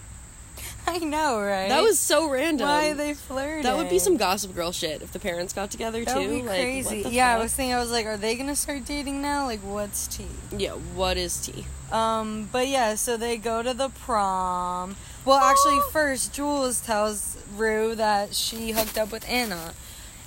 I 0.87 0.99
know, 0.99 1.39
right? 1.41 1.69
That 1.69 1.81
was 1.83 1.97
so 1.99 2.29
random. 2.29 2.67
why 2.67 2.89
are 2.89 2.93
they 2.93 3.13
flirting. 3.13 3.63
That 3.63 3.77
would 3.77 3.89
be 3.89 3.99
some 3.99 4.17
Gossip 4.17 4.53
Girl 4.53 4.71
shit 4.71 5.01
if 5.01 5.11
the 5.11 5.19
parents 5.19 5.53
got 5.53 5.71
together 5.71 6.03
That 6.05 6.13
too. 6.13 6.19
would 6.19 6.29
be 6.29 6.41
Like, 6.43 6.59
crazy. 6.61 7.05
yeah, 7.09 7.35
I 7.35 7.39
was 7.39 7.53
thinking. 7.53 7.73
I 7.73 7.79
was 7.79 7.91
like, 7.91 8.05
are 8.05 8.17
they 8.17 8.35
gonna 8.35 8.55
start 8.55 8.85
dating 8.85 9.21
now? 9.21 9.45
Like, 9.45 9.61
what's 9.61 10.07
tea? 10.07 10.27
Yeah, 10.55 10.71
what 10.71 11.17
is 11.17 11.37
tea? 11.45 11.65
Um, 11.91 12.49
but 12.51 12.67
yeah, 12.67 12.95
so 12.95 13.17
they 13.17 13.37
go 13.37 13.61
to 13.63 13.73
the 13.73 13.89
prom. 13.89 14.95
Well, 15.25 15.37
actually, 15.39 15.79
first 15.91 16.33
Jules 16.33 16.79
tells 16.81 17.37
Rue 17.55 17.95
that 17.95 18.33
she 18.35 18.71
hooked 18.71 18.97
up 18.97 19.11
with 19.11 19.27
Anna, 19.29 19.73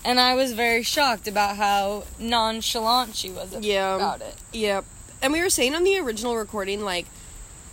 and 0.05 0.19
I 0.21 0.35
was 0.35 0.53
very 0.53 0.83
shocked 0.83 1.29
about 1.29 1.57
how 1.57 2.05
nonchalant 2.19 3.15
she 3.15 3.31
was 3.31 3.55
Yeah. 3.61 3.97
about 3.97 4.21
it. 4.23 4.35
Yep. 4.53 4.85
And 5.21 5.33
we 5.33 5.41
were 5.41 5.50
saying 5.50 5.75
on 5.75 5.83
the 5.85 5.99
original 5.99 6.37
recording, 6.37 6.81
like, 6.85 7.07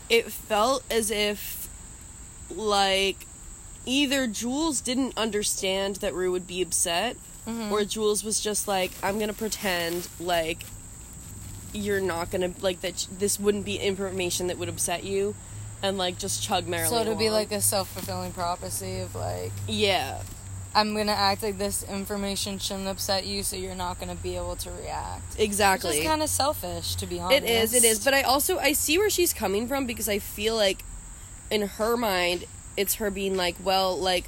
it 0.10 0.32
felt 0.32 0.84
as 0.90 1.10
if, 1.12 1.55
like, 2.50 3.26
either 3.86 4.28
Jules 4.28 4.82
didn't 4.82 5.18
understand 5.18 5.98
that 5.98 6.14
Rue 6.14 6.32
would 6.32 6.48
be 6.48 6.62
upset, 6.62 7.18
Mhm. 7.48 7.72
or 7.72 7.86
Jules 7.86 8.24
was 8.24 8.40
just 8.40 8.68
like, 8.68 8.92
I'm 9.04 9.20
gonna 9.20 9.34
pretend 9.34 10.08
like 10.20 10.66
you're 11.74 12.00
not 12.02 12.32
gonna, 12.32 12.52
like, 12.62 12.80
that 12.82 13.06
this 13.20 13.38
wouldn't 13.40 13.66
be 13.66 13.76
information 13.78 14.48
that 14.48 14.58
would 14.58 14.70
upset 14.70 15.04
you, 15.04 15.36
and, 15.84 15.98
like, 15.98 16.18
just 16.18 16.42
chug 16.42 16.68
merrily. 16.68 16.90
So 16.90 17.02
it'd 17.02 17.18
be 17.20 17.30
like 17.30 17.52
a 17.52 17.60
self 17.62 17.90
fulfilling 17.90 18.32
prophecy 18.32 19.00
of 19.02 19.14
like, 19.14 19.52
Yeah. 19.68 20.22
I'm 20.74 20.94
gonna 20.96 21.12
act 21.14 21.42
like 21.44 21.58
this 21.58 21.84
information 21.84 22.60
shouldn't 22.60 22.88
upset 22.88 23.26
you, 23.26 23.44
so 23.44 23.56
you're 23.56 23.76
not 23.76 24.00
gonna 24.00 24.16
be 24.16 24.36
able 24.36 24.56
to 24.58 24.72
react. 24.72 25.36
Exactly. 25.40 26.00
is 26.00 26.06
kind 26.06 26.22
of 26.24 26.30
selfish, 26.30 26.96
to 26.96 27.06
be 27.06 27.20
honest. 27.20 27.44
It 27.44 27.50
is, 27.50 27.74
it 27.74 27.84
is. 27.84 28.00
But 28.00 28.14
I 28.14 28.24
also 28.24 28.58
I 28.58 28.72
see 28.74 28.98
where 28.98 29.10
she's 29.10 29.34
coming 29.34 29.68
from 29.68 29.86
because 29.86 30.10
I 30.10 30.20
feel 30.20 30.56
like 30.56 30.84
in 31.50 31.68
her 31.68 31.96
mind 31.96 32.46
it's 32.78 32.96
her 32.96 33.10
being 33.10 33.36
like, 33.36 33.56
well, 33.64 33.98
like 33.98 34.26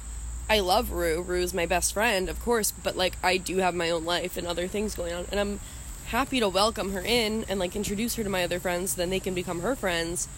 I 0.48 0.60
love 0.60 0.92
Rue. 0.92 1.20
Rue's 1.20 1.52
my 1.52 1.66
best 1.66 1.92
friend, 1.92 2.28
of 2.28 2.40
course, 2.40 2.70
but 2.70 2.96
like 2.96 3.16
I 3.22 3.36
do 3.36 3.58
have 3.58 3.74
my 3.74 3.90
own 3.90 4.04
life 4.04 4.36
and 4.36 4.46
other 4.46 4.66
things 4.66 4.94
going 4.94 5.12
on 5.12 5.26
and 5.30 5.38
I'm 5.38 5.60
happy 6.06 6.40
to 6.40 6.48
welcome 6.48 6.92
her 6.92 7.02
in 7.02 7.44
and 7.48 7.60
like 7.60 7.76
introduce 7.76 8.14
her 8.14 8.24
to 8.24 8.30
my 8.30 8.44
other 8.44 8.58
friends, 8.58 8.94
then 8.94 9.10
they 9.10 9.20
can 9.20 9.34
become 9.34 9.60
her 9.60 9.76
friends, 9.76 10.28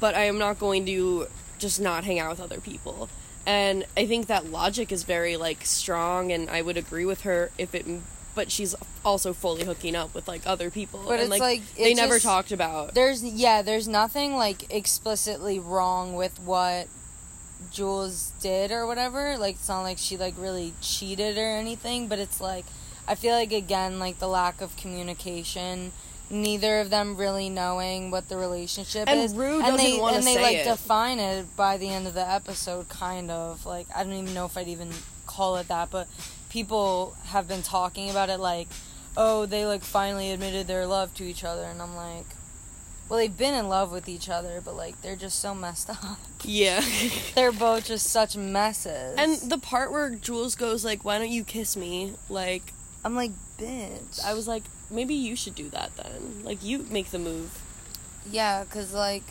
but 0.00 0.14
I 0.14 0.24
am 0.24 0.38
not 0.38 0.60
going 0.60 0.86
to 0.86 1.26
just 1.58 1.80
not 1.80 2.04
hang 2.04 2.20
out 2.20 2.30
with 2.30 2.40
other 2.40 2.60
people. 2.60 3.08
And 3.44 3.84
I 3.96 4.06
think 4.06 4.28
that 4.28 4.50
logic 4.50 4.92
is 4.92 5.02
very 5.02 5.36
like 5.36 5.64
strong 5.64 6.30
and 6.30 6.48
I 6.48 6.62
would 6.62 6.76
agree 6.76 7.04
with 7.04 7.22
her 7.22 7.50
if 7.58 7.74
it 7.74 7.86
but 8.38 8.52
she's 8.52 8.72
also 9.04 9.32
fully 9.32 9.64
hooking 9.64 9.96
up 9.96 10.14
with 10.14 10.28
like 10.28 10.42
other 10.46 10.70
people 10.70 11.02
But 11.04 11.14
and 11.14 11.22
it's 11.22 11.30
like, 11.30 11.40
like, 11.40 11.74
they 11.74 11.90
it 11.90 11.96
never 11.96 12.20
talked 12.20 12.52
about 12.52 12.94
There's 12.94 13.24
yeah, 13.24 13.62
there's 13.62 13.88
nothing 13.88 14.36
like 14.36 14.72
explicitly 14.72 15.58
wrong 15.58 16.14
with 16.14 16.38
what 16.38 16.86
Jules 17.72 18.30
did 18.40 18.70
or 18.70 18.86
whatever. 18.86 19.36
Like 19.38 19.56
it's 19.56 19.68
not 19.68 19.82
like 19.82 19.98
she 19.98 20.16
like 20.16 20.34
really 20.38 20.72
cheated 20.80 21.36
or 21.36 21.56
anything, 21.56 22.06
but 22.06 22.20
it's 22.20 22.40
like 22.40 22.64
I 23.08 23.16
feel 23.16 23.34
like 23.34 23.50
again 23.50 23.98
like 23.98 24.20
the 24.20 24.28
lack 24.28 24.60
of 24.60 24.76
communication, 24.76 25.90
neither 26.30 26.78
of 26.78 26.90
them 26.90 27.16
really 27.16 27.50
knowing 27.50 28.12
what 28.12 28.28
the 28.28 28.36
relationship 28.36 29.08
And 29.08 29.18
is. 29.18 29.34
Rue 29.34 29.60
and 29.60 29.76
they 29.76 29.96
doesn't 29.98 30.14
and 30.14 30.24
they 30.24 30.40
like 30.40 30.56
it. 30.58 30.64
define 30.64 31.18
it 31.18 31.56
by 31.56 31.76
the 31.76 31.88
end 31.88 32.06
of 32.06 32.14
the 32.14 32.30
episode 32.30 32.88
kind 32.88 33.32
of. 33.32 33.66
Like 33.66 33.88
I 33.92 34.04
don't 34.04 34.12
even 34.12 34.32
know 34.32 34.46
if 34.46 34.56
I'd 34.56 34.68
even 34.68 34.90
call 35.26 35.56
it 35.56 35.66
that, 35.66 35.90
but 35.90 36.06
people 36.48 37.16
have 37.26 37.46
been 37.48 37.62
talking 37.62 38.10
about 38.10 38.30
it 38.30 38.38
like 38.38 38.68
oh, 39.16 39.46
they 39.46 39.66
like 39.66 39.82
finally 39.82 40.30
admitted 40.30 40.68
their 40.68 40.86
love 40.86 41.12
to 41.14 41.24
each 41.24 41.42
other, 41.42 41.64
and 41.64 41.82
I'm 41.82 41.96
like, 41.96 42.26
well, 43.08 43.18
they've 43.18 43.36
been 43.36 43.54
in 43.54 43.68
love 43.68 43.90
with 43.90 44.08
each 44.08 44.28
other, 44.28 44.60
but 44.64 44.76
like 44.76 45.00
they're 45.02 45.16
just 45.16 45.40
so 45.40 45.54
messed 45.54 45.90
up. 46.04 46.18
yeah 46.44 46.80
they're 47.34 47.52
both 47.52 47.86
just 47.86 48.06
such 48.06 48.36
messes. 48.36 49.14
and 49.18 49.50
the 49.50 49.58
part 49.58 49.90
where 49.90 50.10
jules 50.10 50.54
goes 50.54 50.84
like 50.84 51.04
why 51.04 51.18
don't 51.18 51.30
you 51.30 51.42
kiss 51.42 51.76
me 51.76 52.14
like 52.28 52.72
I'm 53.04 53.16
like, 53.16 53.32
bitch. 53.58 54.22
i 54.24 54.34
was 54.34 54.46
like 54.46 54.62
maybe 54.90 55.14
you 55.14 55.34
should 55.34 55.54
do 55.54 55.68
that 55.70 55.96
then 55.96 56.44
like 56.44 56.62
you 56.62 56.86
make 56.90 57.10
the 57.10 57.18
move 57.18 57.60
yeah, 58.30 58.64
cause 58.64 58.92
like 58.92 59.22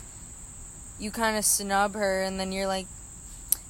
you 0.98 1.10
kind 1.10 1.36
of 1.36 1.44
snub 1.44 1.94
her, 1.94 2.22
and 2.22 2.38
then 2.38 2.52
you're 2.52 2.66
like. 2.66 2.86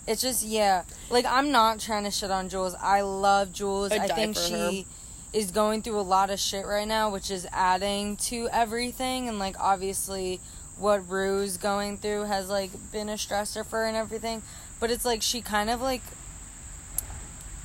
It's 0.09 0.23
just 0.23 0.43
yeah, 0.43 0.85
like 1.11 1.27
I'm 1.27 1.53
not 1.53 1.81
trying 1.81 2.05
to 2.05 2.11
shit 2.11 2.31
on 2.31 2.49
Jules. 2.49 2.75
I 2.81 3.03
love 3.03 3.53
Jules. 3.53 3.93
I'd 3.93 4.11
I 4.11 4.15
think 4.15 4.39
she 4.39 4.87
is 5.35 5.51
going 5.51 5.83
through 5.83 6.01
a 6.01 6.03
lot 6.03 6.31
of 6.31 6.41
shit 6.41 6.65
right 6.65 6.89
now, 6.89 7.11
which 7.11 7.31
is 7.31 7.47
adding 7.53 8.17
to 8.17 8.49
everything. 8.51 9.29
And 9.29 9.39
like 9.39 9.61
obviously, 9.61 10.41
what 10.79 11.07
Rue's 11.11 11.59
going 11.59 11.99
through 11.99 12.23
has 12.23 12.49
like 12.49 12.71
been 12.91 13.11
a 13.11 13.15
stressor 13.15 13.67
for 13.67 13.81
her 13.81 13.85
and 13.85 13.99
everything. 13.99 14.43
But 14.81 14.91
it's 14.91 15.05
like 15.05 15.21
she 15.21 15.43
kind 15.43 15.69
of 15.69 15.83
like 15.83 16.03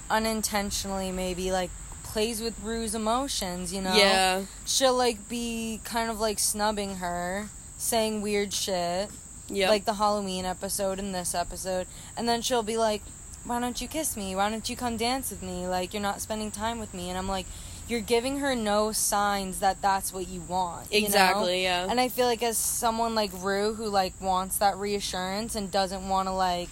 unintentionally 0.09 1.13
maybe 1.13 1.49
like 1.49 1.69
plays 2.03 2.41
with 2.41 2.59
Rue's 2.61 2.93
emotions. 2.93 3.73
You 3.73 3.83
know? 3.83 3.95
yeah 3.95 4.43
She'll 4.65 4.95
like 4.95 5.29
be 5.29 5.79
kind 5.85 6.11
of 6.11 6.19
like 6.19 6.39
snubbing 6.39 6.97
her, 6.97 7.47
saying 7.77 8.21
weird 8.21 8.51
shit 8.51 9.09
yeah 9.49 9.69
like 9.69 9.85
the 9.85 9.95
Halloween 9.95 10.45
episode 10.45 10.99
and 10.99 11.13
this 11.13 11.35
episode, 11.35 11.87
and 12.17 12.27
then 12.27 12.41
she'll 12.41 12.63
be 12.63 12.77
like, 12.77 13.01
"Why 13.45 13.59
don't 13.59 13.79
you 13.81 13.87
kiss 13.87 14.15
me? 14.15 14.35
Why 14.35 14.49
don't 14.49 14.69
you 14.69 14.75
come 14.75 14.97
dance 14.97 15.29
with 15.29 15.41
me? 15.43 15.67
Like 15.67 15.93
you're 15.93 16.01
not 16.01 16.21
spending 16.21 16.51
time 16.51 16.79
with 16.79 16.93
me." 16.93 17.09
And 17.09 17.17
I'm 17.17 17.27
like, 17.27 17.45
"You're 17.87 18.01
giving 18.01 18.39
her 18.39 18.55
no 18.55 18.91
signs 18.91 19.59
that 19.59 19.81
that's 19.81 20.13
what 20.13 20.27
you 20.27 20.41
want." 20.41 20.91
you 20.91 21.01
know? 21.01 21.07
exactly 21.07 21.63
yeah 21.63 21.87
And 21.89 21.99
I 21.99 22.09
feel 22.09 22.25
like 22.25 22.43
as 22.43 22.57
someone 22.57 23.15
like 23.15 23.31
Rue 23.41 23.73
who 23.73 23.87
like 23.87 24.13
wants 24.21 24.57
that 24.57 24.77
reassurance 24.77 25.55
and 25.55 25.69
doesn't 25.71 26.07
want 26.07 26.27
to 26.27 26.33
like 26.33 26.69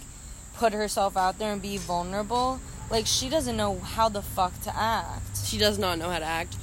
put 0.54 0.72
herself 0.72 1.16
out 1.16 1.38
there 1.38 1.52
and 1.52 1.60
be 1.62 1.76
vulnerable, 1.78 2.60
like 2.90 3.06
she 3.06 3.28
doesn't 3.28 3.56
know 3.56 3.78
how 3.78 4.08
the 4.08 4.22
fuck 4.22 4.58
to 4.62 4.76
act. 4.76 5.38
she 5.44 5.58
does 5.58 5.78
not 5.78 5.98
know 5.98 6.08
how 6.08 6.18
to 6.18 6.24
act 6.24 6.56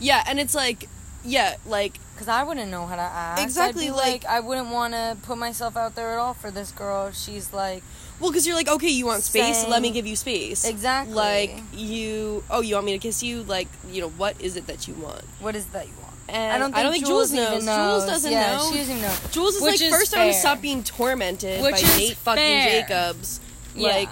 yeah 0.00 0.24
and 0.26 0.40
it's 0.40 0.54
like 0.54 0.88
yeah 1.24 1.56
like 1.66 1.98
Cause 2.16 2.28
I 2.28 2.44
wouldn't 2.44 2.70
know 2.70 2.86
how 2.86 2.94
to 2.94 3.02
act. 3.02 3.40
Exactly, 3.42 3.90
like- 3.90 4.22
like 4.22 4.24
I 4.26 4.38
wouldn't 4.38 4.68
want 4.68 4.94
to 4.94 5.16
put 5.22 5.36
myself 5.36 5.76
out 5.76 5.96
there 5.96 6.12
at 6.12 6.18
all 6.18 6.32
for 6.32 6.52
this 6.52 6.70
girl. 6.70 7.10
She's 7.10 7.52
like 7.52 7.82
well 8.20 8.30
because 8.30 8.46
you're 8.46 8.54
like 8.54 8.68
okay 8.68 8.88
you 8.88 9.04
want 9.06 9.24
space 9.24 9.66
let 9.66 9.82
me 9.82 9.90
give 9.90 10.06
you 10.06 10.14
space 10.14 10.64
Exactly. 10.64 11.12
like 11.14 11.60
you 11.72 12.44
oh 12.48 12.60
you 12.60 12.76
want 12.76 12.86
me 12.86 12.92
to 12.92 12.98
kiss 12.98 13.24
you 13.24 13.42
like 13.42 13.66
you 13.90 14.00
know 14.00 14.10
what 14.10 14.40
is 14.40 14.56
it 14.56 14.68
that 14.68 14.86
you 14.86 14.94
want 14.94 15.24
What 15.40 15.56
is 15.56 15.66
that 15.66 15.88
you 15.88 15.92
want? 16.00 16.14
and 16.28 16.52
I 16.52 16.58
don't 16.58 16.68
think, 16.68 16.76
I 16.78 16.82
don't 16.84 16.92
think 16.92 17.06
Jules, 17.06 17.32
Jules, 17.32 17.50
knows. 17.50 17.66
knows. 17.66 18.02
Jules 18.02 18.06
doesn't 18.12 18.32
yeah, 18.32 18.56
know. 18.56 18.70
She 18.70 18.78
doesn't 18.78 19.00
know. 19.02 19.14
Jules 19.32 19.56
is 19.56 19.62
Which 19.62 19.72
like, 19.72 19.80
is 19.82 19.90
first 19.94 20.14
I'm 20.14 20.20
gonna 20.28 20.32
stop 20.32 20.60
being 20.62 20.82
tormented 20.84 21.62
Which 21.62 21.74
by 21.74 21.80
Nate 21.98 22.16
fucking. 22.16 22.62
Jacobs. 22.62 23.40
Yeah. 23.74 23.88
Like, 23.88 24.10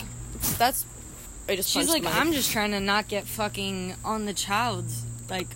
that's. 0.58 0.84
I 1.48 1.56
just. 1.56 1.70
She's 1.70 1.88
like, 1.88 2.02
my- 2.02 2.10
I'm 2.12 2.32
just 2.32 2.50
trying 2.50 2.72
to 2.72 2.80
not 2.80 3.08
get 3.08 3.24
fucking 3.26 3.94
on 4.04 4.26
the 4.26 4.34
child's 4.34 5.04
like 5.30 5.48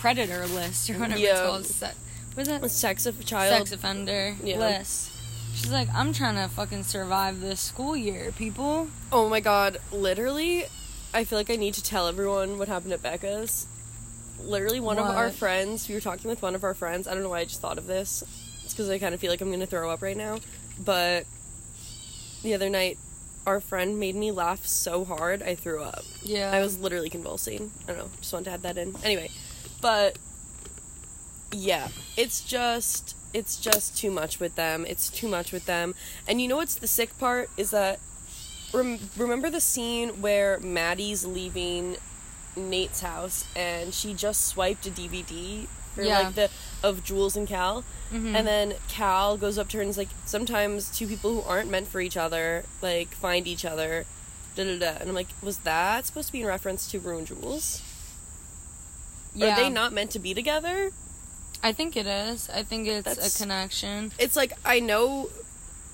predator 0.00 0.46
list 0.46 0.88
or 0.90 0.94
whatever 0.94 1.18
Yeah. 1.20 1.30
it's 1.32 1.40
called. 1.40 1.66
Se- 1.66 1.92
what 2.34 2.42
is 2.42 2.48
a 2.48 2.58
that? 2.58 2.70
sex 2.70 3.06
of 3.06 3.24
child. 3.24 3.56
Sex 3.68 3.72
offender 3.72 4.36
Yeah. 4.42 4.58
list. 4.58 5.10
She's 5.54 5.70
like, 5.70 5.88
I'm 5.94 6.12
trying 6.12 6.36
to 6.36 6.48
fucking 6.54 6.84
survive 6.84 7.40
this 7.40 7.60
school 7.60 7.96
year, 7.96 8.32
people. 8.32 8.88
Oh 9.12 9.28
my 9.28 9.40
god! 9.40 9.78
Literally, 9.92 10.64
I 11.12 11.24
feel 11.24 11.38
like 11.38 11.50
I 11.50 11.56
need 11.56 11.74
to 11.74 11.82
tell 11.82 12.06
everyone 12.08 12.56
what 12.58 12.68
happened 12.68 12.92
at 12.92 13.02
Becca's. 13.02 13.66
Literally, 14.42 14.80
one 14.80 14.98
of 14.98 15.04
our 15.06 15.30
friends. 15.30 15.86
We 15.88 15.94
were 15.94 16.00
talking 16.00 16.30
with 16.30 16.40
one 16.40 16.54
of 16.54 16.64
our 16.64 16.72
friends. 16.72 17.06
I 17.06 17.12
don't 17.14 17.22
know 17.22 17.28
why 17.28 17.40
I 17.40 17.44
just 17.44 17.60
thought 17.60 17.76
of 17.78 17.86
this. 17.86 18.22
It's 18.64 18.72
because 18.72 18.88
I 18.88 18.98
kind 18.98 19.12
of 19.14 19.20
feel 19.20 19.30
like 19.30 19.40
I'm 19.40 19.50
gonna 19.50 19.66
throw 19.66 19.90
up 19.90 20.00
right 20.02 20.16
now. 20.16 20.38
But 20.82 21.26
the 22.42 22.54
other 22.54 22.70
night, 22.70 22.96
our 23.46 23.60
friend 23.60 23.98
made 23.98 24.14
me 24.14 24.30
laugh 24.30 24.64
so 24.66 25.04
hard 25.04 25.42
I 25.42 25.56
threw 25.56 25.82
up. 25.82 26.04
Yeah. 26.22 26.50
I 26.52 26.60
was 26.60 26.78
literally 26.78 27.10
convulsing. 27.10 27.70
I 27.84 27.92
don't 27.92 27.98
know. 27.98 28.10
Just 28.20 28.32
wanted 28.32 28.44
to 28.46 28.50
add 28.52 28.62
that 28.62 28.78
in. 28.78 28.94
Anyway, 29.02 29.30
but 29.80 30.18
yeah, 31.52 31.88
it's 32.16 32.40
just 32.42 33.16
it's 33.32 33.56
just 33.56 33.96
too 33.96 34.10
much 34.10 34.40
with 34.40 34.56
them. 34.56 34.84
It's 34.88 35.08
too 35.08 35.28
much 35.28 35.52
with 35.52 35.66
them. 35.66 35.94
And 36.26 36.40
you 36.40 36.48
know 36.48 36.56
what's 36.56 36.74
the 36.74 36.86
sick 36.88 37.16
part 37.18 37.48
is 37.56 37.70
that 37.70 38.00
rem- 38.72 38.98
remember 39.16 39.50
the 39.50 39.60
scene 39.60 40.20
where 40.20 40.58
Maddy's 40.60 41.24
leaving 41.24 41.96
Nate's 42.56 43.00
house 43.02 43.44
and 43.54 43.94
she 43.94 44.14
just 44.14 44.46
swiped 44.46 44.84
a 44.86 44.90
DVD 44.90 45.66
or 45.96 46.02
Yeah. 46.02 46.20
like 46.20 46.34
the 46.34 46.50
of 46.82 47.04
Jules 47.04 47.36
and 47.36 47.46
Cal. 47.46 47.84
Mhm. 48.12 48.34
And 48.34 48.46
then 48.46 48.74
Cal 48.88 49.36
goes 49.36 49.58
up 49.58 49.68
to 49.68 49.76
her 49.76 49.82
and 49.82 49.90
is 49.90 49.98
like, 49.98 50.08
sometimes 50.24 50.88
two 50.90 51.06
people 51.06 51.32
who 51.32 51.48
aren't 51.48 51.70
meant 51.70 51.86
for 51.86 52.00
each 52.00 52.16
other, 52.16 52.64
like, 52.82 53.14
find 53.14 53.46
each 53.46 53.64
other. 53.64 54.06
Da 54.56 54.64
da 54.64 54.76
da. 54.80 54.96
And 54.98 55.08
I'm 55.10 55.14
like, 55.14 55.28
was 55.40 55.58
that 55.58 56.06
supposed 56.06 56.26
to 56.28 56.32
be 56.32 56.40
in 56.40 56.46
reference 56.48 56.90
to 56.90 56.98
Ruin 56.98 57.24
Jules? 57.26 57.82
Yeah. 59.34 59.52
Are 59.52 59.56
they 59.56 59.70
not 59.70 59.92
meant 59.92 60.10
to 60.12 60.18
be 60.18 60.34
together? 60.34 60.90
I 61.62 61.72
think 61.72 61.96
it 61.96 62.06
is. 62.06 62.48
I 62.50 62.62
think 62.62 62.88
it's 62.88 63.04
That's- 63.04 63.34
a 63.34 63.42
connection. 63.42 64.12
It's 64.18 64.36
like, 64.36 64.52
I 64.64 64.80
know 64.80 65.30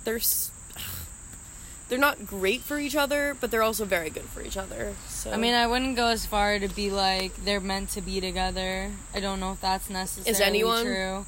there's. 0.05 0.51
they're 1.89 1.99
not 1.99 2.27
great 2.27 2.63
for 2.63 2.79
each 2.79 2.97
other, 2.97 3.37
but 3.41 3.51
they're 3.51 3.63
also 3.63 3.85
very 3.85 4.11
good 4.11 4.25
for 4.25 4.43
each 4.43 4.57
other. 4.57 4.95
So 5.09 5.33
I 5.33 5.37
mean, 5.37 5.55
I 5.55 5.67
wouldn't 5.67 5.97
go 5.97 6.07
as 6.09 6.25
far 6.27 6.59
to 6.59 6.69
be 6.69 6.91
like 6.91 7.35
they're 7.45 7.61
meant 7.61 7.91
to 7.91 8.01
be 8.01 8.21
together. 8.21 8.93
I 9.15 9.21
don't 9.21 9.41
know 9.41 9.53
if 9.53 9.61
that's 9.61 9.91
necessarily 9.91 10.45
anyone? 10.45 10.85
true. 10.85 11.27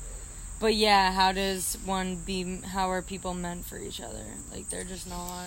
But 0.60 0.74
yeah, 0.74 1.12
how 1.12 1.32
does 1.32 1.78
one 1.84 2.16
be? 2.16 2.60
How 2.62 2.90
are 2.90 3.02
people 3.02 3.34
meant 3.34 3.64
for 3.64 3.78
each 3.78 4.00
other? 4.00 4.24
Like 4.52 4.68
they're 4.68 4.84
just 4.84 5.08
not. 5.08 5.46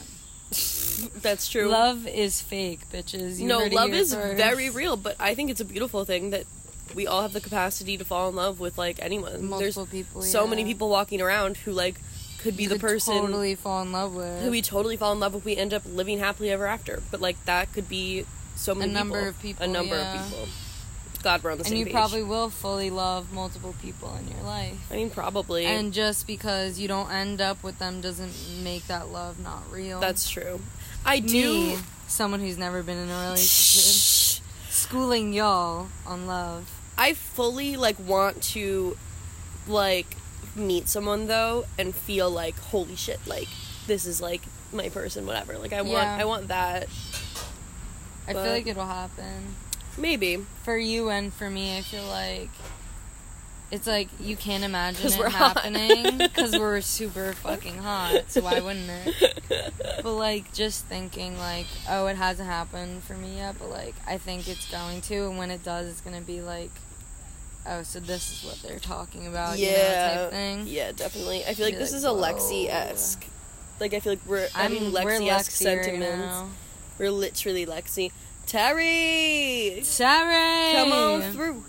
that's 1.22 1.48
true. 1.50 1.68
Love 1.68 2.08
is 2.08 2.42
fake, 2.42 2.82
bitches. 2.92 3.40
You 3.40 3.48
no, 3.48 3.60
love 3.66 3.94
is 3.94 4.14
first. 4.14 4.38
very 4.38 4.70
real, 4.70 4.98
but 4.98 5.16
I 5.20 5.34
think 5.36 5.50
it's 5.50 5.62
a 5.62 5.66
beautiful 5.66 6.06
thing 6.06 6.30
that 6.32 6.46
we 6.94 7.08
all 7.08 7.22
have 7.22 7.34
the 7.34 7.40
capacity 7.42 7.98
to 7.98 8.04
fall 8.06 8.30
in 8.30 8.36
love 8.36 8.60
with 8.60 8.78
like 8.78 9.00
anyone. 9.02 9.46
Multiple 9.46 9.86
There's 9.86 10.06
people. 10.06 10.22
so 10.22 10.46
many 10.46 10.66
people 10.66 10.90
walking 10.90 11.22
around 11.22 11.58
who 11.58 11.72
like 11.72 11.96
could 12.40 12.58
be 12.58 12.64
You 12.64 12.70
the 12.70 12.76
could 12.76 12.82
person 12.82 13.14
totally 13.22 13.56
fall 13.56 13.82
in 13.84 13.92
love 13.92 14.14
with. 14.16 14.42
who 14.42 14.52
we 14.52 14.62
totally 14.62 14.98
fall 14.98 15.14
in 15.14 15.20
love 15.20 15.34
with. 15.34 15.46
We 15.46 15.56
end 15.56 15.74
up 15.74 15.84
living 15.86 16.20
happily 16.20 16.50
ever 16.52 16.66
after. 16.68 17.02
But 17.12 17.22
like 17.22 17.44
that 17.46 17.72
could 17.72 17.88
be 17.88 18.26
so 18.56 18.76
many 18.76 18.92
number 18.92 19.18
people. 19.20 19.30
of 19.30 19.42
people, 19.42 19.64
A 19.66 19.68
number 19.68 19.96
yeah. 19.96 20.22
of 20.26 20.30
people. 20.32 20.48
God, 21.22 21.44
we're 21.44 21.52
on 21.52 21.58
the 21.58 21.64
and 21.64 21.70
same 21.70 21.86
you 21.88 21.92
probably 21.94 22.24
will 22.24 22.50
fully 22.50 22.90
love 22.90 23.32
multiple 23.34 23.76
people 23.82 24.16
in 24.20 24.28
your 24.36 24.44
life. 24.44 24.78
I 24.92 24.96
mean, 24.96 25.10
probably. 25.10 25.66
And 25.66 25.94
just 25.94 26.26
because 26.28 26.80
you 26.80 26.88
don't 26.88 27.12
end 27.12 27.42
up 27.42 27.64
with 27.64 27.80
them 27.80 28.02
doesn't 28.02 28.34
make 28.64 28.88
that 28.88 29.12
love 29.12 29.40
not 29.40 29.72
real. 29.72 30.00
that's 30.00 30.30
true. 30.30 30.62
I 31.06 31.20
do. 31.20 31.52
me, 31.52 31.78
someone 32.08 32.40
who's 32.40 32.58
never 32.58 32.84
been 32.84 32.98
in 32.98 33.10
a 33.10 33.22
relationship, 33.24 34.44
schooling 34.70 35.34
y'all 35.34 35.88
on 36.06 36.28
love. 36.28 36.70
I 36.98 37.14
fully 37.14 37.76
like 37.78 38.00
want 38.00 38.42
to 38.54 38.98
like 39.68 40.18
meet 40.56 40.88
someone 40.90 41.28
though 41.28 41.66
and 41.80 41.96
feel 41.96 42.30
like 42.30 42.58
holy 42.60 42.96
shit 42.96 43.20
like 43.26 43.48
this 43.88 44.06
is 44.06 44.20
like 44.22 44.42
my 44.74 44.90
person 44.90 45.26
whatever 45.26 45.58
like 45.58 45.72
I 45.72 45.82
want 45.82 45.94
Yeah. 45.94 46.18
I 46.20 46.26
want 46.26 46.50
that 46.50 46.88
I 48.28 48.34
But- 48.34 48.44
feel 48.44 48.52
like 48.52 48.68
it'll 48.68 48.86
happen 48.86 49.56
maybe 49.98 50.38
for 50.64 50.78
you 50.78 51.10
and 51.10 51.34
for 51.34 51.50
me. 51.50 51.78
I 51.78 51.82
feel 51.82 52.06
like 52.06 52.50
it's 53.72 53.88
like 53.88 54.10
you 54.20 54.36
can't 54.36 54.64
imagine 54.64 55.12
it 55.12 55.32
happening 55.32 56.18
because 56.18 56.58
we're 56.58 56.82
super 56.82 57.34
fucking 57.34 57.78
hot. 57.78 58.24
So 58.28 58.42
why 58.42 58.60
wouldn't 58.60 58.90
it? 58.90 59.74
But 60.04 60.14
like 60.14 60.52
just 60.52 60.86
thinking 60.86 61.38
like, 61.38 61.68
oh, 61.88 62.08
it 62.08 62.16
hasn't 62.16 62.50
happened 62.50 63.04
for 63.04 63.14
me 63.14 63.36
yet, 63.38 63.56
but 63.60 63.70
like 63.70 63.94
I 64.08 64.18
think 64.18 64.48
it's 64.48 64.70
going 64.72 65.02
to, 65.02 65.28
and 65.28 65.38
when 65.38 65.52
it 65.52 65.64
does, 65.64 65.88
it's 65.88 66.02
gonna 66.02 66.22
be 66.22 66.42
like, 66.42 66.72
oh, 67.68 67.84
so 67.84 68.00
this 68.00 68.32
is 68.32 68.44
what 68.44 68.60
they're 68.64 68.80
talking 68.80 69.28
about, 69.28 69.60
you 69.60 69.68
know, 69.68 69.72
yeah 69.74 70.16
type 70.16 70.32
thing. 70.32 70.64
yeah 70.66 70.92
definitely 70.92 71.46
I 71.46 71.54
feel 71.54 71.66
like 71.66 71.78
this 71.78 71.92
like, 71.92 71.98
is 71.98 72.04
a 72.06 72.08
Lexi 72.08 72.68
esque 72.68 73.26
like 73.80 73.94
I 73.94 74.00
feel 74.00 74.14
like 74.14 74.26
we're 74.26 74.48
I'm 74.56 74.72
Lexi 74.72 75.28
esque 75.28 75.52
Lexi 75.52 75.66
right 75.66 75.84
sentiments 75.84 76.26
now. 76.26 76.50
we're 76.98 77.12
literally 77.12 77.66
Lexi 77.66 78.12
Terry 78.46 79.82
Terry! 79.86 80.74
come 80.74 80.92
on 80.92 81.22
through 81.32 81.64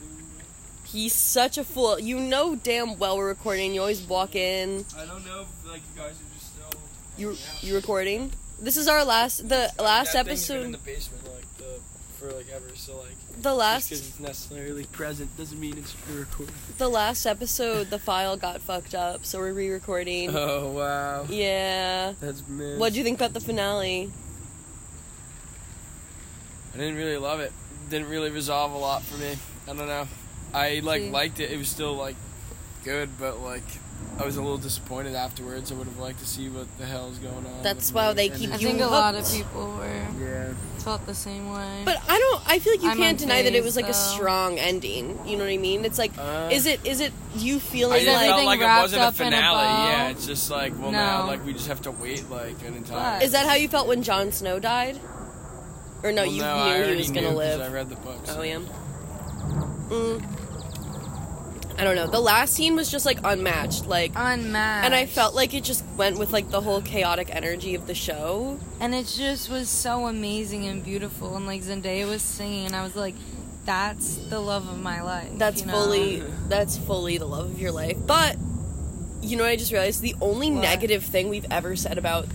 he's 0.85 1.14
such 1.14 1.57
a 1.59 1.64
fool 1.64 1.99
you 1.99 2.19
know 2.19 2.55
damn 2.57 2.99
well 2.99 3.17
we're 3.17 3.29
recording 3.29 3.73
you 3.73 3.81
always 3.81 4.02
walk 4.02 4.35
in 4.35 4.85
I 4.97 5.07
don't 5.07 5.25
know 5.25 5.43
if 5.43 5.71
like 5.71 5.81
you 5.95 6.00
guys 6.02 6.12
are 6.12 6.35
just 6.35 6.55
still. 6.55 6.81
you 7.17 7.37
you 7.61 7.75
recording 7.75 8.33
this 8.61 8.76
is 8.76 8.88
our 8.88 9.05
last 9.05 9.49
the 9.49 9.73
last 9.79 10.12
that 10.12 10.26
thing's 10.26 10.47
been 10.49 10.62
in 10.64 10.73
the 10.73 10.79
basement 10.79 11.25
like 11.33 11.57
the 11.59 11.81
for 12.19 12.33
like 12.33 12.47
ever. 12.55 12.76
So 12.76 12.97
like 12.99 13.17
the 13.41 13.55
last 13.55 13.88
because 13.88 14.07
it's 14.07 14.21
necessarily 14.21 14.85
present 14.85 15.37
doesn't 15.37 15.59
mean 15.59 15.76
it's 15.79 15.95
recording. 16.09 16.55
The 16.79 16.88
last 16.88 17.26
episode, 17.26 17.91
the 17.91 17.99
file 17.99 18.37
got 18.37 18.61
fucked 18.61 18.94
up, 18.94 19.25
so 19.27 19.40
we're 19.40 19.53
re-recording. 19.53 20.31
Oh 20.33 20.70
wow, 20.70 21.27
Yeah. 21.29 22.12
that's 22.20 22.46
man. 22.46 22.79
What'd 22.79 22.94
you 22.96 23.03
think 23.03 23.18
about 23.18 23.33
the 23.33 23.40
finale? 23.40 24.12
I 26.74 26.78
didn't 26.78 26.96
really 26.96 27.16
love 27.18 27.40
it. 27.40 27.52
Didn't 27.90 28.08
really 28.08 28.30
resolve 28.30 28.72
a 28.72 28.78
lot 28.78 29.02
for 29.02 29.16
me. 29.18 29.35
I 29.68 29.74
don't 29.74 29.87
know. 29.87 30.08
I 30.54 30.80
like 30.82 31.02
See. 31.02 31.11
liked 31.11 31.40
it. 31.40 31.50
It 31.50 31.58
was 31.58 31.68
still 31.68 31.94
like 31.94 32.16
good, 32.85 33.11
but 33.18 33.40
like 33.40 33.62
I 34.18 34.24
was 34.24 34.37
a 34.37 34.42
little 34.42 34.58
disappointed 34.58 35.14
afterwards. 35.14 35.70
I 35.70 35.74
would 35.76 35.87
have 35.87 35.98
liked 35.98 36.18
to 36.20 36.26
see 36.26 36.48
what 36.48 36.66
the 36.78 36.87
hell's 36.87 37.18
going 37.18 37.46
on. 37.46 37.62
That's 37.62 37.92
why 37.92 38.12
they 38.12 38.28
and 38.28 38.37
keep 38.38 38.50
I 38.50 38.52
his- 38.54 38.62
you 38.62 38.68
think 38.68 38.80
a 38.80 38.87
lot 38.87 39.14
of 39.14 39.30
people 39.30 39.76
were 39.78 40.06
Yeah. 40.20 40.52
felt 40.78 41.06
the 41.06 41.14
same 41.14 41.52
way. 41.52 41.82
But 41.85 41.98
I 42.08 42.18
don't. 42.18 42.42
I 42.46 42.58
feel 42.58 42.72
like 42.74 42.82
you 42.82 42.90
I'm 42.90 42.96
can't 42.96 43.18
deny 43.18 43.42
that 43.42 43.54
it 43.54 43.62
was 43.62 43.74
unfazed, 43.74 43.76
like 43.76 43.85
a 43.85 43.88
though. 43.88 43.92
strong 44.14 44.58
ending. 44.58 45.18
You 45.26 45.37
know 45.37 45.44
what 45.44 45.52
I 45.52 45.56
mean? 45.58 45.85
It's 45.85 45.98
like, 45.98 46.12
Uh, 46.18 46.48
is 46.50 46.66
it? 46.66 46.80
Is 46.85 47.00
it 47.00 47.12
you 47.37 47.56
I 47.56 47.61
feeling 47.61 48.04
just 48.04 48.08
Is 48.08 48.14
like? 48.14 48.16
felt 48.16 48.30
everything 48.32 48.46
like 48.46 48.61
it 48.61 48.64
wrapped 48.64 48.82
wasn't 48.82 49.02
a 49.02 49.06
up 49.06 49.20
in 49.20 49.26
a 49.28 49.37
finale. 49.37 49.66
bow? 49.66 49.88
yeah, 49.88 50.08
it's 50.08 50.26
just 50.26 50.50
like 50.50 50.72
well 50.80 50.90
now 50.92 51.26
like 51.26 51.44
we 51.46 51.52
just 51.52 51.68
have 51.68 51.82
to 51.82 51.90
wait 51.92 52.28
like 52.30 52.61
an 52.66 52.74
entire. 52.74 53.22
Is 53.22 53.32
that 53.32 53.46
how 53.46 53.54
you 53.54 53.68
felt 53.68 53.87
when 53.88 54.02
Jon 54.02 54.32
Snow 54.32 54.58
died? 54.58 54.98
Or 56.03 56.11
no, 56.12 56.23
Well, 56.23 56.33
you 56.33 56.43
no, 56.43 56.55
I 56.55 56.79
knew 56.79 56.93
he 56.93 56.97
was 56.97 57.11
gonna 57.11 57.31
live. 57.35 57.61
I 57.61 57.69
read 57.69 57.88
the 57.88 57.97
books. 57.97 58.31
Oh 58.37 58.43
yeah. 58.43 58.59
Mm. 59.88 60.23
I 61.79 61.85
don't 61.85 61.97
know. 61.97 62.07
The 62.07 62.21
last 62.21 62.55
scene 62.55 62.77
was 62.77 62.91
just 62.91 63.07
like 63.07 63.19
unmatched. 63.25 63.87
Like, 63.87 64.12
unmatched. 64.15 64.85
and 64.85 64.95
I 64.95 65.07
felt 65.07 65.35
like 65.35 65.55
it 65.55 65.65
just 65.65 65.85
went 65.97 66.19
with 66.19 66.33
like 66.33 66.51
the 66.51 66.61
whole 66.61 66.83
chaotic 66.83 67.35
energy 67.35 67.75
of 67.75 67.87
the 67.87 67.95
show. 67.95 68.59
and 68.81 68.95
it 68.95 69.07
just 69.07 69.49
was 69.51 69.69
so 69.69 70.07
amazing 70.07 70.67
and 70.67 70.85
beautiful. 70.85 71.37
And 71.37 71.47
like 71.47 71.62
Zendaya 71.62 72.09
was 72.09 72.23
singing, 72.23 72.67
and 72.67 72.77
I 72.77 72.83
was 72.83 72.95
like, 72.95 73.15
"That's 73.65 74.17
the 74.17 74.38
love 74.41 74.69
of 74.69 74.81
my 74.81 75.03
life." 75.03 75.31
That's 75.38 75.62
you 75.62 75.67
know? 75.69 75.73
fully 75.73 76.23
that's 76.49 76.77
fully 76.77 77.19
the 77.19 77.27
love 77.27 77.47
of 77.51 77.59
your 77.61 77.73
life. 77.73 77.97
But 78.07 78.37
you 79.23 79.37
know 79.37 79.45
what 79.45 79.51
I 79.51 79.57
just 79.57 79.73
realized? 79.73 80.03
The 80.03 80.17
only 80.21 80.51
What? 80.51 80.62
negative 80.62 81.05
thing 81.05 81.29
we've 81.31 81.47
ever 81.51 81.75
said 81.77 81.97
about 81.97 82.27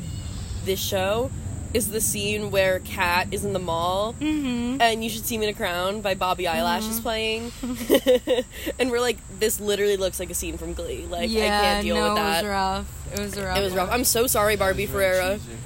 this 0.65 0.79
show 0.79 1.29
is 1.73 1.89
the 1.89 1.99
scene 2.01 2.49
where 2.51 2.79
Kat 2.79 3.27
is 3.31 3.43
in 3.45 3.53
the 3.53 3.59
mall 3.59 4.13
Mhm. 4.19 4.81
and 4.81 5.03
You 5.03 5.09
Should 5.09 5.25
See 5.25 5.37
Me 5.37 5.47
in 5.47 5.53
a 5.53 5.57
Crown 5.57 6.01
by 6.01 6.13
Billie 6.13 6.45
Eilish 6.45 6.81
Mm-hmm. 6.81 6.91
is 6.91 6.99
playing. 7.01 7.51
and 8.79 8.89
we're 8.91 9.01
like, 9.01 9.17
this 9.39 9.59
literally 9.59 9.97
looks 9.97 10.19
like 10.19 10.29
a 10.29 10.33
scene 10.33 10.57
from 10.57 10.73
Glee. 10.73 11.05
Like 11.09 11.29
yeah, 11.29 11.43
I 11.43 11.47
can't 11.61 11.83
deal 11.83 11.95
no, 11.97 12.03
with 12.09 12.15
that. 12.15 12.43
it 12.43 12.47
was 12.47 12.51
rough. 12.51 13.13
It 13.13 13.19
was 13.19 13.37
rough. 13.39 13.57
It 13.57 13.61
was 13.61 13.73
rough. 13.73 13.89
I'm 13.91 14.03
so 14.03 14.27
sorry, 14.27 14.55
Barbie 14.55 14.83
It 14.83 14.89
Ferreira. 14.89 15.33
cheesy. 15.39 15.57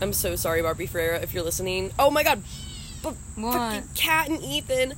I'm 0.00 0.12
so 0.12 0.36
sorry, 0.36 0.62
Barbie 0.62 0.86
Ferreira, 0.86 1.18
if 1.20 1.34
you're 1.34 1.42
listening. 1.42 1.90
Oh 1.98 2.10
my 2.10 2.22
god. 2.22 2.42
But 3.02 3.14
What? 3.36 3.82
Kat 3.94 4.28
and 4.28 4.42
Ethan. 4.42 4.94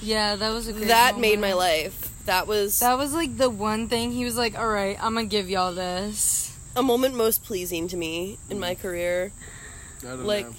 Yeah, 0.00 0.34
that 0.36 0.50
was 0.50 0.66
a 0.66 0.72
great 0.72 0.88
that 0.88 1.18
made 1.18 1.38
my 1.38 1.52
life. 1.52 2.10
That 2.26 2.46
was 2.46 2.80
That 2.80 2.98
was 2.98 3.12
like 3.14 3.36
the 3.36 3.50
one 3.50 3.88
thing 3.88 4.12
he 4.12 4.24
was 4.24 4.36
like, 4.36 4.58
"All 4.58 4.66
right, 4.68 4.96
I'm 5.00 5.14
gonna 5.14 5.26
give 5.26 5.48
y'all 5.50 5.72
this." 5.74 6.51
A 6.76 6.82
moment 6.82 7.14
most 7.14 7.44
pleasing 7.44 7.88
to 7.88 7.96
me 7.96 8.38
in 8.50 8.58
my 8.58 8.74
career. 8.74 9.32
I 10.02 10.04
don't 10.08 10.24
Like, 10.24 10.46
know. 10.46 10.54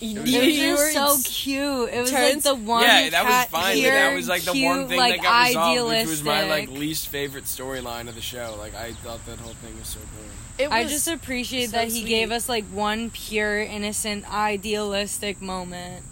You, 0.00 0.20
It 0.22 0.28
you 0.54 0.76
were 0.76 0.92
so 0.92 1.16
cute. 1.24 1.88
It 1.92 2.00
was 2.00 2.10
Terrence- 2.10 2.44
like 2.44 2.56
the 2.56 2.62
one. 2.64 2.82
yeah, 2.82 3.08
that 3.10 3.24
was 3.24 3.44
fine. 3.46 3.50
But 3.50 3.74
pure, 3.74 3.90
that 3.92 4.14
was 4.14 4.28
like 4.28 4.42
the 4.42 4.52
one 4.64 4.86
thing 4.86 4.96
like, 4.96 5.16
that 5.16 5.22
got 5.24 5.46
resolved, 5.48 5.88
which 5.90 6.06
was 6.06 6.22
my 6.22 6.44
like 6.44 6.68
least 6.70 7.08
favorite 7.08 7.44
storyline 7.44 8.08
of 8.08 8.14
the 8.14 8.20
show. 8.20 8.54
Like 8.60 8.76
I 8.76 8.92
thought 8.92 9.24
that 9.26 9.38
whole 9.40 9.54
thing 9.54 9.76
was 9.76 9.88
so 9.88 9.98
boring. 9.98 10.30
It 10.56 10.70
I 10.72 10.84
just 10.88 11.08
appreciate 11.08 11.70
so 11.70 11.78
that 11.78 11.86
he 11.88 12.00
sweet. 12.02 12.06
gave 12.06 12.30
us 12.30 12.48
like 12.48 12.64
one 12.66 13.10
pure, 13.10 13.60
innocent, 13.60 14.32
idealistic 14.32 15.40
moment. 15.42 16.04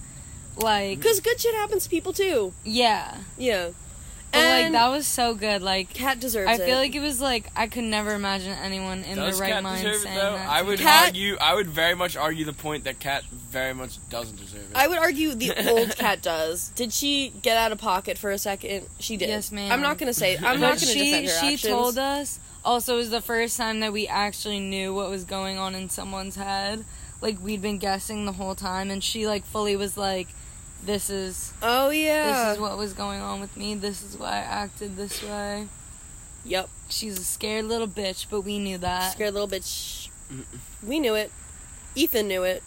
Like, 0.56 0.98
because 0.98 1.20
good 1.20 1.38
shit 1.40 1.54
happens 1.54 1.84
to 1.84 1.90
people 1.90 2.12
too. 2.12 2.54
yeah, 2.64 3.18
Yeah, 3.38 3.68
but 4.32 4.38
like 4.62 4.72
that 4.72 4.88
was 4.88 5.06
so 5.06 5.34
good. 5.34 5.62
Like, 5.62 5.92
Kat 5.94 6.20
deserves 6.20 6.48
I 6.50 6.54
it. 6.54 6.66
feel 6.66 6.76
like 6.76 6.94
it 6.94 7.00
was 7.00 7.20
like 7.20 7.50
I 7.56 7.66
could 7.66 7.84
never 7.84 8.14
imagine 8.14 8.52
anyone 8.52 9.04
in 9.04 9.16
Does 9.16 9.38
their 9.38 9.46
right 9.48 9.54
Kat 9.54 9.62
mind 9.62 9.82
deserve 9.84 9.94
it 9.96 10.04
saying 10.04 10.16
though? 10.16 10.32
that. 10.32 10.48
I 10.48 10.62
would. 10.62 10.78
Kat- 10.78 11.06
argue. 11.06 11.36
I 11.40 11.54
would 11.54 11.66
very 11.68 11.94
much 11.94 12.16
argue 12.16 12.44
the 12.44 12.52
point 12.52 12.84
that 12.84 12.98
Kat 13.00 13.24
very 13.24 13.72
much 13.74 13.98
doesn't 14.10 14.36
deserve 14.36 14.70
it. 14.70 14.76
I 14.76 14.88
would 14.88 14.98
argue 14.98 15.34
the 15.34 15.52
old 15.70 15.96
Kat 15.96 16.20
does. 16.22 16.68
Did 16.74 16.92
she 16.92 17.32
get 17.42 17.56
out 17.56 17.72
of 17.72 17.78
pocket 17.78 18.18
for 18.18 18.30
a 18.30 18.38
second? 18.38 18.86
She 18.98 19.16
did. 19.16 19.28
Yes, 19.28 19.50
ma'am. 19.52 19.72
I'm 19.72 19.80
not 19.80 19.98
gonna 19.98 20.12
say. 20.12 20.36
I'm 20.36 20.42
But 20.42 20.52
not 20.60 20.60
gonna 20.60 20.78
she 20.80 20.98
defend 21.10 21.26
her 21.26 21.32
she 21.40 21.54
actions. 21.54 21.62
told 21.72 21.98
us 21.98 22.40
also 22.64 22.94
it 22.94 22.98
was 22.98 23.10
the 23.10 23.20
first 23.22 23.56
time 23.56 23.80
that 23.80 23.92
we 23.92 24.06
actually 24.08 24.58
knew 24.60 24.92
what 24.92 25.08
was 25.08 25.24
going 25.24 25.56
on 25.56 25.74
in 25.74 25.88
someone's 25.88 26.36
head. 26.36 26.84
Like 27.22 27.42
we'd 27.42 27.62
been 27.62 27.78
guessing 27.78 28.26
the 28.26 28.32
whole 28.32 28.54
time, 28.54 28.90
and 28.90 29.02
she 29.02 29.26
like 29.26 29.46
fully 29.46 29.74
was 29.76 29.96
like, 29.96 30.28
"This 30.84 31.10
is 31.10 31.52
Oh 31.62 31.90
yeah. 31.90 32.48
this 32.50 32.54
is 32.56 32.60
what 32.60 32.76
was 32.78 32.92
going 32.92 33.20
on 33.20 33.40
with 33.40 33.56
me. 33.56 33.74
This 33.74 34.02
is 34.02 34.16
why 34.16 34.30
I 34.32 34.38
acted 34.38 34.96
this 34.96 35.22
way." 35.22 35.68
Yep. 36.44 36.68
She's 36.88 37.18
a 37.18 37.24
scared 37.24 37.64
little 37.64 37.88
bitch, 37.88 38.26
but 38.30 38.42
we 38.42 38.58
knew 38.58 38.78
that. 38.78 39.12
Scared 39.12 39.34
little 39.34 39.48
bitch. 39.48 40.08
We 40.86 41.00
knew 41.00 41.14
it. 41.14 41.32
Ethan 41.96 42.28
knew 42.28 42.44
it. 42.44 42.62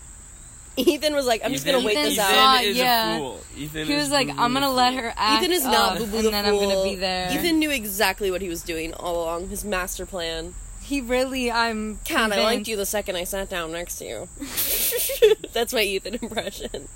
Ethan 0.76 1.14
was 1.14 1.26
like, 1.26 1.42
I'm 1.44 1.52
just 1.52 1.66
gonna 1.66 1.78
Ethan- 1.80 1.88
wait 1.88 1.96
this 1.96 2.14
Ethan 2.14 2.26
out. 2.26 2.58
saw- 2.58 2.62
is 2.62 2.78
yeah. 2.78 3.16
a 3.16 3.18
fool. 3.18 3.42
Ethan 3.58 3.88
He 3.88 3.94
is 3.94 4.00
was 4.00 4.12
like, 4.12 4.28
Boo 4.28 4.34
Boo 4.34 4.40
"I'm 4.42 4.54
gonna 4.54 4.72
let 4.72 4.94
her 4.94 5.14
act 5.16 5.44
Ethan 5.44 5.54
is 5.54 5.64
not 5.66 5.94
up, 5.94 5.98
Boo 5.98 6.06
Boo 6.08 6.18
and 6.18 6.26
the 6.28 6.32
then 6.32 6.46
Fool. 6.46 6.62
I'm 6.64 6.70
gonna 6.70 6.84
be 6.84 6.96
there." 6.96 7.32
Ethan 7.32 7.60
knew 7.60 7.70
exactly 7.70 8.32
what 8.32 8.42
he 8.42 8.48
was 8.50 8.62
doing 8.64 8.94
all 8.94 9.24
along. 9.24 9.50
His 9.50 9.64
master 9.66 10.06
plan. 10.06 10.54
He 10.90 11.02
really, 11.02 11.52
I'm. 11.52 12.00
Kat, 12.04 12.32
I 12.34 12.42
liked 12.44 12.68
you 12.68 12.76
the 12.76 12.86
second 12.86 13.16
I 13.16 13.24
sat 13.24 13.48
down 13.48 13.72
next 13.72 14.00
to 14.00 14.06
you. 14.06 14.28
That's 15.54 15.72
my 15.72 15.84
Ethan 15.84 16.16
impression. 16.16 16.88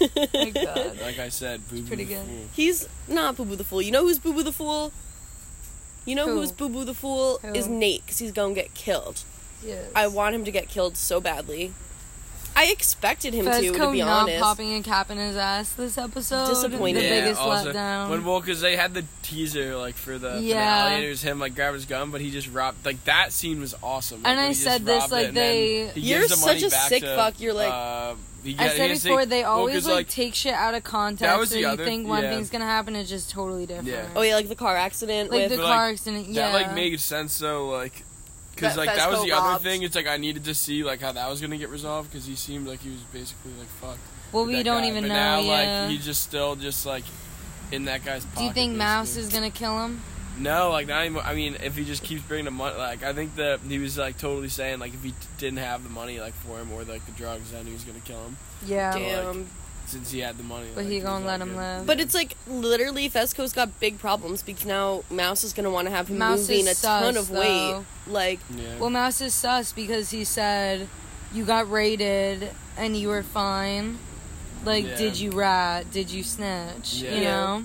my 0.00 0.50
God. 0.54 0.98
Like 1.02 1.18
I 1.18 1.28
said, 1.28 1.68
Boo 1.68 1.82
Boo 1.82 1.86
pretty 1.86 2.04
the 2.04 2.14
good. 2.14 2.24
fool. 2.26 2.46
He's 2.54 2.88
not 3.06 3.36
Boo 3.36 3.44
Boo 3.44 3.56
the 3.56 3.64
Fool. 3.64 3.82
You 3.82 3.90
know 3.92 4.04
who's 4.04 4.18
Boo 4.18 4.32
Boo 4.32 4.42
the 4.42 4.52
Fool? 4.52 4.90
You 6.06 6.14
know 6.14 6.24
Who? 6.28 6.36
who's 6.36 6.50
Boo 6.50 6.70
Boo 6.70 6.84
the 6.86 6.94
Fool? 6.94 7.40
Who? 7.42 7.52
Is 7.52 7.68
Nate, 7.68 8.06
because 8.06 8.20
he's 8.20 8.32
gonna 8.32 8.54
get 8.54 8.72
killed. 8.72 9.22
Yes. 9.62 9.84
I 9.94 10.06
want 10.06 10.34
him 10.34 10.46
to 10.46 10.50
get 10.50 10.68
killed 10.70 10.96
so 10.96 11.20
badly. 11.20 11.74
I 12.56 12.66
expected 12.66 13.34
him 13.34 13.46
to, 13.46 13.50
to 13.50 13.56
Fezco 13.72 13.92
be 13.92 13.98
not 14.00 14.22
honest. 14.22 14.40
popping 14.42 14.74
a 14.74 14.82
cap 14.82 15.10
in 15.10 15.18
his 15.18 15.36
ass 15.36 15.72
this 15.72 15.98
episode. 15.98 16.46
Disappointed. 16.48 17.00
The 17.00 17.04
Yeah, 17.04 17.20
biggest 17.22 17.40
also, 17.40 17.72
letdown. 17.72 18.10
When 18.10 18.24
well, 18.24 18.40
because 18.40 18.60
they 18.60 18.76
had 18.76 18.94
the 18.94 19.04
teaser 19.22 19.76
like 19.76 19.94
for 19.96 20.18
the 20.18 20.40
Yeah. 20.40 20.54
finale, 20.84 20.94
and 20.96 21.04
it 21.04 21.08
was 21.10 21.22
him 21.22 21.38
like 21.40 21.54
grabbing 21.54 21.74
his 21.74 21.84
gun, 21.84 22.10
but 22.10 22.20
he 22.20 22.30
just 22.30 22.48
robbed. 22.48 22.84
Like 22.86 23.02
that 23.04 23.32
scene 23.32 23.60
was 23.60 23.74
awesome. 23.82 24.22
Like, 24.22 24.30
And 24.30 24.40
I 24.40 24.52
said 24.52 24.84
this, 24.86 25.10
like, 25.10 25.28
it, 25.28 25.34
they- 25.34 25.90
You're 25.94 26.22
the 26.22 26.28
such 26.36 26.62
a 26.62 26.70
sick 26.70 27.02
to, 27.02 27.16
fuck, 27.16 27.40
you're 27.40 27.54
like- 27.54 27.72
Uh, 27.72 28.14
he 28.44 28.54
I 28.58 28.68
said 28.68 28.76
he 28.76 28.82
it 28.84 28.88
has 28.90 29.02
to- 29.02 29.08
before. 29.08 29.26
They 29.26 29.42
well, 29.42 29.52
always 29.58 29.74
'cause, 29.74 29.88
like, 29.88 30.08
take 30.08 30.34
shit 30.34 30.52
out 30.54 30.74
of 30.74 30.84
context, 30.84 31.38
was 31.38 31.50
so 31.50 31.56
you 31.56 31.66
other- 31.66 31.84
think 31.84 32.06
one 32.06 32.22
yeah. 32.22 32.30
thing's 32.34 32.50
gonna 32.50 32.66
happen, 32.66 32.94
it's 32.94 33.08
just 33.10 33.30
totally 33.30 33.66
different. 33.66 33.88
Yeah. 33.88 34.06
oh 34.14 34.22
yeah, 34.22 34.36
like 34.36 34.48
the 34.48 34.54
car 34.54 34.76
accident 34.76 35.30
like 35.30 35.40
with 35.42 35.50
the 35.50 35.56
car 35.56 35.86
like, 35.86 35.94
accident. 35.94 36.28
Yeah, 36.28 36.52
that 36.52 36.54
like 36.68 36.74
made 36.74 37.00
sense 37.00 37.38
though, 37.38 37.68
like. 37.68 38.04
Because 38.54 38.76
like 38.76 38.94
that 38.94 39.10
was 39.10 39.20
Fezco 39.20 39.26
the 39.26 39.32
other 39.32 39.62
thing. 39.62 39.82
It's 39.82 39.94
like 39.96 40.06
I 40.06 40.16
needed 40.16 40.44
to 40.44 40.54
see 40.54 40.84
like 40.84 41.00
how 41.00 41.12
that 41.12 41.28
was 41.28 41.40
gonna 41.40 41.56
get 41.58 41.68
resolved 41.70 42.10
because 42.10 42.26
he 42.26 42.34
seemed 42.36 42.66
like 42.66 42.80
he 42.80 42.90
was 42.90 43.00
basically 43.12 43.52
like 43.58 43.68
fucked. 43.68 43.98
well, 44.32 44.46
we 44.46 44.62
don't 44.62 44.82
guy. 44.82 44.88
even 44.88 45.04
but 45.04 45.08
know. 45.08 45.14
now 45.14 45.40
yeah. 45.40 45.80
like 45.82 45.90
he's 45.90 46.04
just 46.04 46.22
still 46.22 46.56
just 46.56 46.86
like 46.86 47.04
in 47.72 47.86
that 47.86 48.04
guy's 48.04 48.24
pocket. 48.24 48.38
Do 48.38 48.44
you 48.44 48.52
think 48.52 48.76
Mouse 48.76 49.16
is 49.16 49.28
gonna 49.30 49.50
kill 49.50 49.78
him? 49.84 50.02
No, 50.38 50.70
like 50.70 50.88
not 50.88 51.04
even. 51.06 51.18
I 51.18 51.34
mean, 51.34 51.56
if 51.62 51.76
he 51.76 51.84
just 51.84 52.02
keeps 52.02 52.22
bringing 52.22 52.46
the 52.46 52.50
money, 52.50 52.76
like 52.76 53.02
I 53.04 53.12
think 53.12 53.36
that 53.36 53.60
he 53.60 53.78
was 53.78 53.96
like 53.96 54.18
totally 54.18 54.48
saying 54.48 54.80
like 54.80 54.92
if 54.92 55.02
he 55.02 55.10
t- 55.10 55.16
didn't 55.38 55.58
have 55.58 55.84
the 55.84 55.90
money 55.90 56.18
like 56.20 56.34
for 56.34 56.58
him 56.58 56.72
or 56.72 56.82
like 56.84 57.04
the 57.06 57.12
drugs, 57.12 57.52
then 57.52 57.66
he 57.66 57.72
was 57.72 57.84
gonna 57.84 58.00
kill 58.00 58.20
him 58.22 58.36
Yeah. 58.66 58.92
damn. 58.92 59.46
Since 59.86 60.10
he 60.10 60.20
had 60.20 60.38
the 60.38 60.42
money. 60.44 60.66
But 60.74 60.84
like, 60.84 60.92
he 60.92 61.00
gonna 61.00 61.24
let 61.26 61.40
him 61.40 61.50
good. 61.50 61.56
live. 61.56 61.86
But 61.86 62.00
it's 62.00 62.14
like 62.14 62.36
literally 62.46 63.08
Fezco's 63.10 63.52
got 63.52 63.78
big 63.80 63.98
problems 63.98 64.42
because 64.42 64.64
now 64.64 65.04
Mouse 65.10 65.44
is 65.44 65.52
gonna 65.52 65.70
want 65.70 65.86
to 65.88 65.94
have 65.94 66.08
him 66.08 66.18
Mouse 66.18 66.40
moving 66.48 66.66
a 66.66 66.70
is 66.70 66.80
ton 66.80 67.14
sus, 67.14 67.28
of 67.28 67.36
weight. 67.36 67.82
Like 68.06 68.40
Yeah. 68.56 68.78
Well, 68.78 68.90
Mouse 68.90 69.20
is 69.20 69.34
sus 69.34 69.72
because 69.72 70.10
he 70.10 70.24
said 70.24 70.88
you 71.32 71.44
got 71.44 71.70
raided 71.70 72.50
and 72.76 72.96
you 72.96 73.08
were 73.08 73.22
fine. 73.22 73.98
Like, 74.64 74.86
Yeah. 74.86 74.96
did 74.96 75.18
you 75.20 75.30
rat? 75.32 75.90
Did 75.90 76.10
you 76.10 76.22
snitch? 76.24 76.94
Yeah. 76.94 77.14
You 77.14 77.24
know. 77.24 77.64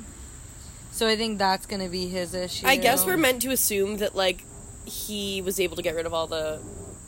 So 0.92 1.08
I 1.08 1.16
think 1.16 1.38
that's 1.38 1.66
gonna 1.66 1.88
be 1.88 2.08
his 2.08 2.34
issue. 2.34 2.68
I 2.68 2.76
guess 2.76 3.06
we're 3.06 3.16
meant 3.18 3.42
to 3.44 3.52
assume 3.52 3.98
that 3.98 4.16
like 4.16 4.44
he 4.86 5.42
was 5.42 5.60
able 5.60 5.76
to 5.78 5.82
get 5.82 5.96
rid 5.96 6.06
of 6.06 6.14
all 6.14 6.28
the 6.28 6.60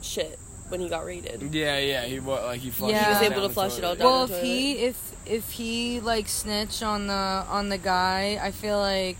shit 0.01 0.39
when 0.71 0.79
he 0.81 0.89
got 0.89 1.05
raided. 1.05 1.53
yeah, 1.53 1.77
yeah. 1.77 2.05
He 2.05 2.19
what 2.19 2.43
like 2.43 2.61
he 2.61 2.69
flushed. 2.71 2.93
Yeah. 2.95 3.01
it 3.11 3.17
He 3.21 3.23
was 3.29 3.31
able 3.31 3.47
to 3.47 3.53
flush 3.53 3.77
it 3.77 3.83
all 3.83 3.95
down. 3.95 4.05
Well, 4.07 4.27
the 4.27 4.35
if 4.37 4.43
he 4.43 4.71
if 4.77 5.11
if 5.25 5.51
he 5.51 5.99
like 5.99 6.27
snitched 6.27 6.81
on 6.81 7.07
the 7.07 7.13
on 7.13 7.69
the 7.69 7.77
guy, 7.77 8.39
I 8.41 8.51
feel 8.51 8.79
like 8.79 9.17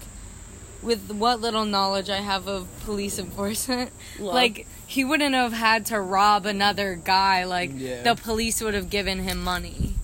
with 0.82 1.12
what 1.12 1.40
little 1.42 1.66
knowledge 1.66 2.10
I 2.10 2.18
have 2.18 2.48
of 2.48 2.68
police 2.86 3.20
enforcement, 3.26 3.92
Law. 4.20 4.34
like 4.34 4.66
he 4.88 5.06
wouldn't 5.06 5.36
have 5.36 5.54
had 5.54 5.86
to 5.88 6.02
rob 6.02 6.46
another 6.46 6.96
guy. 6.96 7.44
Like 7.44 7.72
Yeah. 7.76 8.02
the 8.02 8.16
police 8.16 8.62
would 8.62 8.74
have 8.74 8.90
given 8.90 9.20
him 9.20 9.44
money. 9.44 9.96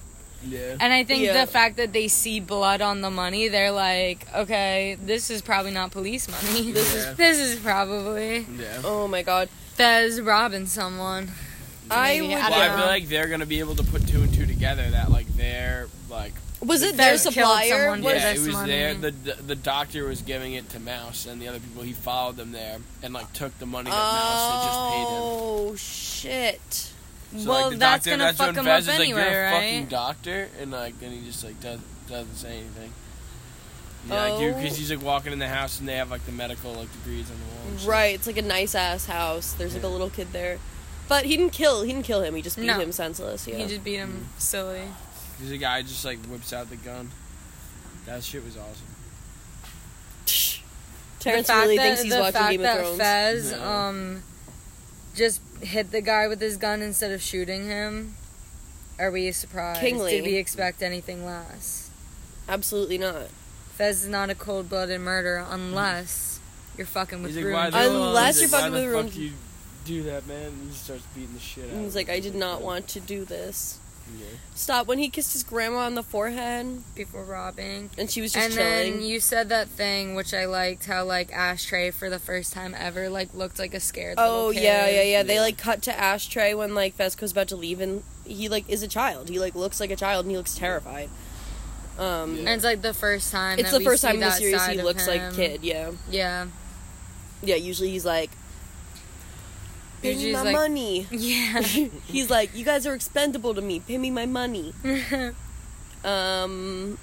Yeah. 0.46 0.78
And 0.80 0.94
I 0.94 1.04
think 1.04 1.24
Yeah. 1.24 1.44
the 1.46 1.52
fact 1.52 1.76
that 1.78 1.92
they 1.94 2.08
see 2.08 2.40
blood 2.40 2.80
on 2.80 3.02
the 3.02 3.10
money, 3.10 3.48
they're 3.50 3.72
like, 3.72 4.26
okay, 4.34 4.96
this 5.04 5.30
is 5.30 5.42
probably 5.42 5.72
not 5.72 5.92
police 5.92 6.30
money. 6.30 6.72
This 6.72 6.94
Yeah. 6.96 7.14
This 7.18 7.38
is 7.40 7.60
probably 7.60 8.46
Yeah. 8.58 8.82
Oh 8.86 9.08
my 9.08 9.24
god. 9.24 9.50
Fez 9.78 10.20
robbing 10.20 10.66
someone. 10.66 11.30
I 11.90 12.16
Maybe, 12.20 12.28
would. 12.28 12.38
I 12.38 12.50
Well, 12.50 12.60
I 12.62 12.68
don't 12.68 12.78
feel 12.80 12.88
like 12.88 13.08
they're 13.08 13.28
gonna 13.30 13.46
be 13.46 13.60
able 13.60 13.76
to 13.76 13.84
put 13.84 14.06
two 14.08 14.22
and 14.22 14.34
two 14.34 14.46
together. 14.46 14.90
That 14.90 15.10
like 15.10 15.28
they're 15.38 15.88
like 16.10 16.34
was 16.62 16.82
it 16.82 16.96
Fez 16.96 17.24
their 17.24 17.32
killed 17.32 17.34
supplier? 17.60 17.84
someone 17.84 18.04
Was- 18.04 18.14
yeah, 18.16 18.34
this 18.34 18.44
it 18.44 18.48
was 18.48 18.56
money. 18.56 18.72
there. 18.72 18.94
The, 18.96 19.12
the 19.12 19.34
the 19.44 19.56
doctor 19.56 20.06
was 20.08 20.22
giving 20.22 20.54
it 20.54 20.70
to 20.72 20.80
Mouse, 20.80 21.26
and 21.28 21.42
the 21.42 21.48
other 21.48 21.60
people 21.60 21.84
he 21.84 21.94
followed 21.94 22.36
them 22.36 22.52
there 22.52 22.78
and 23.04 23.14
like 23.14 23.32
took 23.34 23.58
the 23.60 23.66
money 23.68 23.90
that 23.90 23.96
Mouse 23.96 24.52
had 24.52 24.68
just 24.68 24.80
paid 24.90 25.00
him. 25.16 25.22
Oh 25.24 25.76
shit. 25.78 26.92
So, 27.38 27.50
Well, 27.50 27.62
like, 27.64 27.72
the 27.72 27.78
that's 27.78 28.06
doctor, 28.06 28.10
gonna 28.12 28.24
that's 28.24 28.38
fuck 28.38 28.48
when 28.48 28.56
him 28.56 28.66
Fez 28.66 28.88
up 28.88 28.94
is 28.94 29.00
like, 29.00 29.08
anyway, 29.10 29.32
You're 29.32 29.46
a 29.48 29.52
right? 29.52 29.62
fucking 29.62 29.86
doctor, 29.88 30.50
and 30.60 30.72
like 30.72 31.00
then 31.00 31.12
he 31.12 31.26
just 31.26 31.44
like 31.44 31.60
does, 31.62 31.80
doesn't 32.10 32.36
say 32.36 32.58
anything. 32.58 32.92
Yeah, 34.10 34.24
like 34.24 34.34
Oh. 34.34 34.54
because 34.54 34.78
he's 34.78 34.90
like 34.92 35.02
walking 35.02 35.34
in 35.34 35.40
the 35.40 35.48
house 35.48 35.80
and 35.80 35.88
they 35.88 35.96
have 35.98 36.10
like 36.12 36.26
the 36.26 36.32
medical 36.32 36.74
like 36.74 36.92
degrees 36.94 37.30
on 37.30 37.38
the 37.38 37.78
wall. 37.82 37.90
Right, 37.90 38.16
it's 38.16 38.28
like 38.28 38.38
a 38.38 38.42
nice 38.42 38.74
ass 38.76 39.06
house. 39.06 39.54
There's 39.54 39.74
like 39.76 39.84
a 39.84 39.88
little 39.88 40.10
kid 40.10 40.32
there. 40.32 40.60
But 41.10 41.26
he 41.26 41.38
didn't 41.38 41.54
kill 41.54 41.84
he 41.84 41.92
didn't 41.94 42.06
kill 42.06 42.22
him, 42.24 42.36
he 42.36 42.42
just 42.42 42.58
beat 42.58 42.66
No. 42.68 42.80
him 42.80 42.92
senseless, 42.92 43.48
yeah. 43.48 43.56
He 43.58 43.66
just 43.68 43.84
beat 43.84 43.98
him 43.98 44.28
silly. 44.38 44.84
There's 45.40 45.52
a 45.52 45.58
guy 45.58 45.82
just 45.82 46.04
like 46.06 46.20
whips 46.26 46.52
out 46.54 46.70
the 46.70 46.76
gun. 46.78 47.12
That 48.06 48.24
shit 48.24 48.44
was 48.44 48.58
awesome. 48.58 48.88
Terrence 51.20 51.50
really 51.50 51.78
that, 51.78 51.84
thinks 51.84 52.02
he's 52.04 52.14
the 52.14 52.20
watching 52.20 52.34
fact 52.34 52.52
Game 52.52 52.60
of 52.62 52.64
that 52.64 52.78
Thrones. 52.80 52.98
Fez 52.98 53.52
No. 53.52 53.64
um 53.64 54.24
just 55.16 55.42
hit 55.62 55.92
the 55.92 56.02
guy 56.02 56.28
with 56.28 56.40
his 56.40 56.58
gun 56.58 56.82
instead 56.82 57.12
of 57.12 57.22
shooting 57.22 57.66
him. 57.66 58.16
Are 59.00 59.10
we 59.12 59.32
surprised? 59.32 59.80
Kingly. 59.80 60.12
Did 60.12 60.26
we 60.26 60.36
expect 60.36 60.82
anything 60.84 61.26
less? 61.26 61.90
Absolutely 62.48 62.98
not. 63.00 63.28
Fez 63.78 64.04
is 64.04 64.10
not 64.10 64.30
a 64.30 64.36
cold 64.36 64.70
blooded 64.70 65.00
murder 65.02 65.46
unless 65.50 66.40
you're 66.78 66.88
fucking 66.88 67.22
with 67.24 67.32
He's 67.36 67.38
like, 67.38 67.46
Rune 67.46 67.54
why 67.54 67.70
the, 67.70 67.78
Jewel. 67.80 68.08
Unless 68.10 68.40
he's 68.40 68.52
you're 68.52 68.60
like, 68.62 68.72
fucking 68.72 68.74
why 68.74 68.80
with 68.80 68.90
the 68.90 68.98
Rune- 68.98 69.08
fuck 69.10 69.18
you 69.18 69.32
do 69.86 70.04
that, 70.04 70.28
man? 70.28 70.48
And 70.48 70.68
he 70.70 70.74
starts 70.76 71.04
beating 71.16 71.34
the 71.34 71.40
shit 71.40 71.64
out. 71.66 71.70
And 71.70 71.78
of 71.80 71.84
he's 71.86 71.96
like, 71.96 72.08
him. 72.08 72.16
I 72.16 72.20
did 72.20 72.36
not 72.36 72.62
want 72.62 72.88
to 72.90 73.00
do 73.00 73.24
this. 73.24 73.80
Yeah. 74.18 74.26
Stop 74.56 74.88
when 74.88 75.00
he 75.00 75.10
kissed 75.10 75.34
his 75.34 75.44
grandma 75.44 75.80
on 75.80 75.96
the 75.96 76.02
forehead 76.04 76.82
before 76.96 77.26
robbing. 77.26 77.90
and 77.98 78.10
she 78.10 78.22
was 78.22 78.32
just 78.32 78.46
and 78.46 78.54
chilling. 78.54 78.94
then 78.94 79.02
you 79.02 79.20
said 79.20 79.50
that 79.50 79.68
thing 79.68 80.16
which 80.16 80.34
I 80.34 80.46
liked 80.46 80.86
how 80.86 81.04
like 81.04 81.30
Ashtray 81.34 81.92
for 81.92 82.10
the 82.10 82.18
first 82.18 82.54
time 82.54 82.74
ever 82.78 83.10
like 83.10 83.34
looked 83.34 83.60
like 83.60 83.74
a 83.74 83.82
scared 83.82 84.16
Oh 84.18 84.48
little 84.48 84.54
kid. 84.54 84.64
yeah, 84.64 84.88
yeah, 84.90 85.02
yeah. 85.04 85.24
They 85.24 85.42
like 85.42 85.58
cut 85.58 85.82
to 85.84 86.00
Ashtray 86.00 86.54
when 86.54 86.74
like 86.74 86.96
Fezco's 86.98 87.34
about 87.34 87.50
to 87.50 87.58
leave, 87.58 87.82
and 87.82 88.02
he 88.26 88.48
like 88.48 88.70
is 88.70 88.82
a 88.82 88.88
child. 88.88 89.28
He 89.28 89.40
like 89.40 89.56
looks 89.56 89.82
like 89.82 89.92
a 89.92 89.98
child, 89.98 90.24
and 90.24 90.32
he 90.32 90.38
looks 90.38 90.56
terrified. 90.56 91.10
Um, 91.98 92.34
Yeah. 92.36 92.40
And 92.42 92.50
it's 92.50 92.64
like 92.64 92.82
the 92.82 92.94
first 92.94 93.32
time. 93.32 93.58
it's 93.60 93.72
that 93.72 93.78
the 93.78 93.80
we 93.80 93.86
first 93.86 94.02
see 94.02 94.08
time 94.08 94.16
in 94.16 94.22
the 94.22 94.32
series 94.32 94.66
he 94.68 94.78
of 94.78 94.86
looks 94.86 95.08
like 95.08 95.22
him. 95.22 95.34
kid. 95.36 95.60
Yeah, 95.64 95.92
Yeah. 96.12 96.48
yeah. 97.42 97.56
Usually 97.56 97.90
he's 97.90 98.06
like, 98.06 98.30
pay 100.02 100.16
me 100.16 100.32
my 100.34 100.42
like- 100.44 100.54
money. 100.54 101.08
Yeah. 101.12 101.62
he's 102.08 102.30
like, 102.30 102.56
you 102.56 102.64
guys 102.64 102.86
are 102.86 102.94
expendable 102.94 103.54
to 103.56 103.62
me. 103.62 103.80
Pay 103.80 103.98
me 103.98 104.12
my 104.12 104.26
money. 104.26 104.74
Um. 106.04 106.98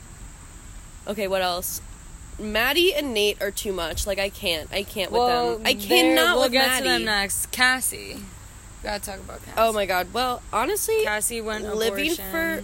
Okay, 1.06 1.28
what 1.28 1.42
else? 1.42 1.82
Maddy 2.38 2.94
and 2.94 3.12
Nate 3.12 3.42
are 3.42 3.50
too 3.50 3.72
much. 3.72 4.06
Like 4.06 4.18
I 4.18 4.28
can't. 4.30 4.72
I 4.72 4.82
can't 4.84 5.10
with 5.10 5.18
well, 5.20 5.58
them. 5.58 5.66
I 5.66 5.74
cannot 5.74 6.34
We'll 6.36 6.44
with 6.44 6.52
get 6.52 6.66
Maddy. 6.68 6.82
to 6.84 6.88
them 6.90 7.04
next. 7.04 7.50
Cassie. 7.50 8.18
Gotta 8.82 9.04
talk 9.04 9.16
about 9.20 9.40
Cassie. 9.44 9.56
Oh 9.58 9.72
my 9.72 9.84
god. 9.84 10.14
Well, 10.14 10.42
honestly, 10.52 11.02
Cassie 11.04 11.40
went 11.40 11.64
living 11.74 12.12
abortion. 12.12 12.30
for 12.30 12.62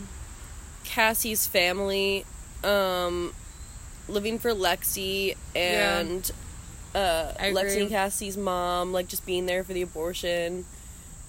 Cassie's 0.95 1.47
family, 1.47 2.25
um, 2.65 3.33
living 4.09 4.39
for 4.39 4.51
Lexi 4.53 5.37
and 5.55 6.29
uh, 6.95 7.33
I 7.39 7.51
Lexi 7.53 7.61
agree. 7.73 7.81
and 7.83 7.91
Cassie's 7.91 8.37
mom, 8.37 8.93
like 8.93 9.07
just 9.09 9.25
being 9.25 9.47
there 9.47 9.63
for 9.63 9.73
the 9.73 9.83
abortion. 9.83 10.65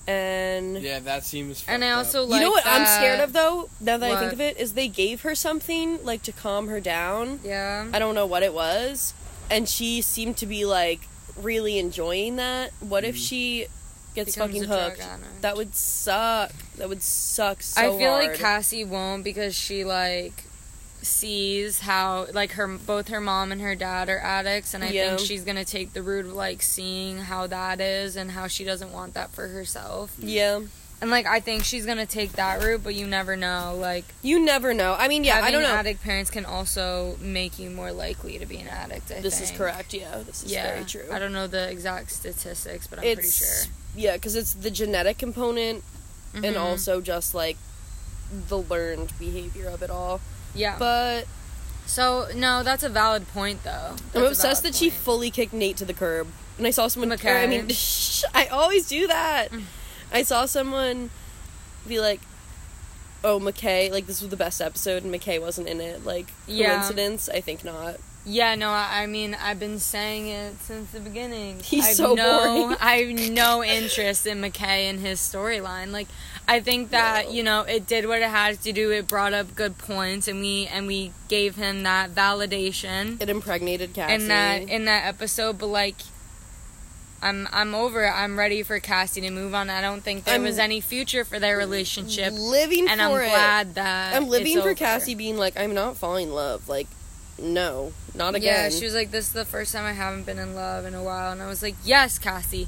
And 0.08 0.82
Yeah, 0.82 1.00
that 1.00 1.24
seems. 1.24 1.64
And 1.68 1.84
I 1.84 1.92
also 1.92 2.24
up. 2.24 2.30
like 2.30 2.40
you 2.42 2.46
know 2.48 2.52
what 2.52 2.66
I'm 2.66 2.86
scared 2.88 3.20
of 3.20 3.34
though? 3.34 3.70
Now 3.80 3.98
that 3.98 4.12
I 4.12 4.20
think 4.20 4.34
of 4.34 4.42
it, 4.42 4.58
is 4.58 4.74
they 4.74 4.88
gave 4.88 5.22
her 5.22 5.36
something 5.36 6.04
like 6.04 6.24
to 6.24 6.32
calm 6.32 6.68
her 6.70 6.80
down. 6.80 7.40
Yeah. 7.44 7.86
I 7.94 8.00
don't 8.00 8.16
know 8.16 8.26
what 8.26 8.42
it 8.42 8.54
was, 8.54 9.14
and 9.50 9.70
she 9.70 10.02
seemed 10.02 10.38
to 10.38 10.48
be 10.48 10.66
like 10.66 11.02
really 11.40 11.78
enjoying 11.78 12.38
that. 12.38 12.72
What 12.80 13.04
if 13.04 13.16
Mhm. 13.16 13.28
she 13.30 13.68
gets 14.14 14.36
fucking 14.36 14.64
hooked? 14.66 15.02
That 15.42 15.58
would 15.58 15.74
suck. 15.76 16.52
That 16.78 16.90
would 16.90 17.02
suck 17.02 17.62
so 17.62 17.82
hard. 17.82 17.94
I 17.94 17.98
feel 17.98 18.12
hard. 18.12 18.28
like 18.28 18.38
Cassie 18.38 18.84
won't 18.86 19.24
because 19.24 19.56
she 19.56 19.84
like 19.84 20.44
sees 21.02 21.80
how 21.80 22.28
like 22.34 22.52
her 22.52 22.68
both 22.68 23.08
her 23.08 23.20
mom 23.20 23.52
and 23.52 23.60
her 23.62 23.74
dad 23.74 24.08
are 24.08 24.20
addicts 24.20 24.74
and 24.76 24.84
I 24.84 24.90
Yeah. 24.90 25.16
think 25.16 25.28
she's 25.28 25.44
gonna 25.44 25.66
take 25.66 25.94
the 25.94 26.04
route 26.04 26.26
of 26.26 26.34
like 26.34 26.62
seeing 26.62 27.18
how 27.18 27.48
that 27.48 27.82
is 27.82 28.16
and 28.16 28.32
how 28.32 28.48
she 28.48 28.64
doesn't 28.64 28.92
want 28.92 29.16
that 29.16 29.32
for 29.32 29.48
herself. 29.48 30.12
yeah. 30.20 30.60
And 31.02 31.10
like 31.10 31.26
I 31.26 31.40
think 31.40 31.64
she's 31.64 31.88
gonna 31.88 32.06
take 32.06 32.34
that 32.34 32.62
route, 32.62 32.84
but 32.84 32.94
you 32.94 33.08
never 33.08 33.36
know. 33.36 33.76
Like 33.76 34.06
You 34.22 34.40
never 34.46 34.72
know. 34.76 34.94
I 34.94 35.08
mean, 35.08 35.24
yeah, 35.24 35.42
I 35.44 35.50
don't 35.50 35.64
know. 35.64 35.70
addict 35.74 36.04
parents 36.04 36.30
can 36.30 36.46
also 36.46 37.18
make 37.20 37.58
you 37.58 37.72
more 37.72 37.92
likely 37.92 38.38
to 38.38 38.46
be 38.46 38.58
an 38.58 38.68
addict. 38.68 39.12
I 39.12 39.22
this 39.22 39.42
is 39.42 39.50
correct. 39.50 39.96
Yeah, 39.96 40.20
this 40.20 40.44
is 40.44 40.52
Yeah, 40.52 40.72
very 40.74 40.86
true. 40.86 41.08
I 41.12 41.18
don't 41.18 41.34
know 41.34 41.48
the 41.48 41.68
exact 41.72 42.12
statistics, 42.12 42.86
but 42.86 43.00
I'm 43.00 43.06
it's 43.06 43.16
pretty 43.16 43.32
sure. 43.66 43.74
Yeah, 43.96 44.14
because 44.16 44.36
it's 44.36 44.54
the 44.54 44.72
genetic 44.72 45.18
component 45.18 45.84
and 46.34 46.44
Mhm. 46.56 46.60
also 46.60 47.02
just 47.02 47.34
like 47.36 47.58
the 48.48 48.58
learned 48.58 49.12
behavior 49.20 49.68
of 49.68 49.82
it 49.84 49.90
all. 49.90 50.22
yeah. 50.56 50.78
But 50.80 51.26
so 51.86 52.28
no, 52.36 52.64
that's 52.64 52.84
a 52.84 52.90
valid 52.90 53.28
point 53.34 53.64
though. 53.64 53.96
I'm 54.16 54.24
obsessed 54.24 54.64
that 54.64 54.76
she 54.76 54.90
fully 54.90 55.30
kicked 55.32 55.54
Nate 55.54 55.78
to 55.78 55.86
the 55.86 55.94
curb. 55.94 56.28
And 56.58 56.68
I 56.68 56.72
saw 56.72 56.88
someone. 56.88 57.12
Okay. 57.14 57.32
or, 57.32 57.38
I 57.40 57.48
mean, 57.48 57.72
I 58.36 58.46
always 58.48 58.88
do 58.88 59.08
that. 59.08 59.52
Mm. 59.52 59.64
I 60.14 60.24
saw 60.24 60.46
someone 60.46 61.10
be 61.88 62.00
like, 62.00 62.20
"Oh, 63.24 63.40
McKay, 63.40 63.90
like 63.92 64.06
this 64.06 64.22
was 64.22 64.30
the 64.30 64.38
best 64.38 64.62
episode, 64.62 65.04
and 65.04 65.14
McKay 65.14 65.42
wasn't 65.42 65.68
in 65.68 65.82
it." 65.82 66.06
Like 66.06 66.28
Yeah. 66.48 66.76
coincidence? 66.76 67.30
I 67.30 67.42
think 67.42 67.64
not. 67.64 67.96
Yeah, 68.24 68.54
no, 68.54 68.70
I, 68.70 69.08
mean, 69.08 69.36
I've 69.42 69.60
been 69.60 69.80
saying 69.80 70.28
it 70.28 70.60
since 70.62 70.92
the 70.92 71.00
beginning. 71.00 71.60
He's 71.64 71.88
I've 71.90 71.96
so 71.96 72.14
no, 72.14 72.40
boring. 72.68 72.78
I 72.82 72.98
have 72.98 73.32
no 73.32 73.64
interest 73.64 74.28
in 74.28 74.42
McKay 74.42 74.90
and 74.90 75.00
his 75.00 75.20
storyline. 75.20 75.92
Like, 75.92 76.08
I 76.48 76.60
think 76.60 76.92
that 76.92 77.26
No. 77.26 77.32
you 77.32 77.42
know 77.44 77.62
it 77.62 77.88
did 77.88 78.08
what 78.08 78.22
it 78.22 78.30
had 78.30 78.62
to 78.62 78.72
do. 78.72 78.92
It 78.92 79.08
brought 79.08 79.34
up 79.34 79.56
good 79.56 79.78
points, 79.80 80.28
and 80.28 80.40
we 80.40 80.68
and 80.68 80.86
we 80.86 81.14
gave 81.30 81.56
him 81.56 81.82
that 81.84 82.12
validation 82.14 83.20
It 83.22 83.30
impregnated 83.30 83.94
Cassie. 83.94 84.14
in 84.14 84.28
that 84.28 84.62
in 84.70 84.86
that 84.86 85.06
episode. 85.08 85.58
But 85.58 85.68
like, 85.68 85.96
I'm 87.24 87.48
I'm 87.52 87.74
over 87.74 88.06
it. 88.06 88.12
I'm 88.12 88.38
ready 88.38 88.64
for 88.64 88.80
Cassie 88.80 89.22
to 89.22 89.30
move 89.32 89.54
on. 89.56 89.70
I 89.70 89.82
don't 89.82 90.02
think 90.04 90.26
there 90.26 90.36
I'm 90.36 90.44
was 90.44 90.60
any 90.60 90.82
future 90.82 91.24
for 91.24 91.40
their 91.40 91.58
relationship, 91.58 92.34
living 92.34 92.88
and 92.88 93.02
I'm 93.02 93.12
it. 93.12 93.30
glad 93.30 93.76
that 93.76 94.16
I'm 94.16 94.28
living 94.28 94.56
for 94.58 94.62
over. 94.70 94.76
Cassie 94.76 95.16
being 95.16 95.38
like, 95.38 95.58
I'm 95.60 95.74
not 95.74 95.98
falling 95.98 96.28
in 96.30 96.34
love. 96.36 96.68
Like, 96.68 96.88
no, 97.42 97.92
not 98.14 98.36
again. 98.36 98.72
Yeah, 98.72 98.78
she 98.78 98.86
was 98.86 98.94
like, 98.94 99.12
"This 99.12 99.28
is 99.28 99.34
the 99.34 99.46
first 99.46 99.74
time 99.74 99.86
I 99.86 99.94
haven't 99.94 100.26
been 100.26 100.40
in 100.40 100.54
love 100.56 100.86
in 100.86 100.94
a 100.94 101.04
while," 101.04 101.32
and 101.32 101.42
I 101.42 101.48
was 101.48 101.62
like, 101.64 101.76
"Yes, 101.84 102.18
Cassie, 102.20 102.68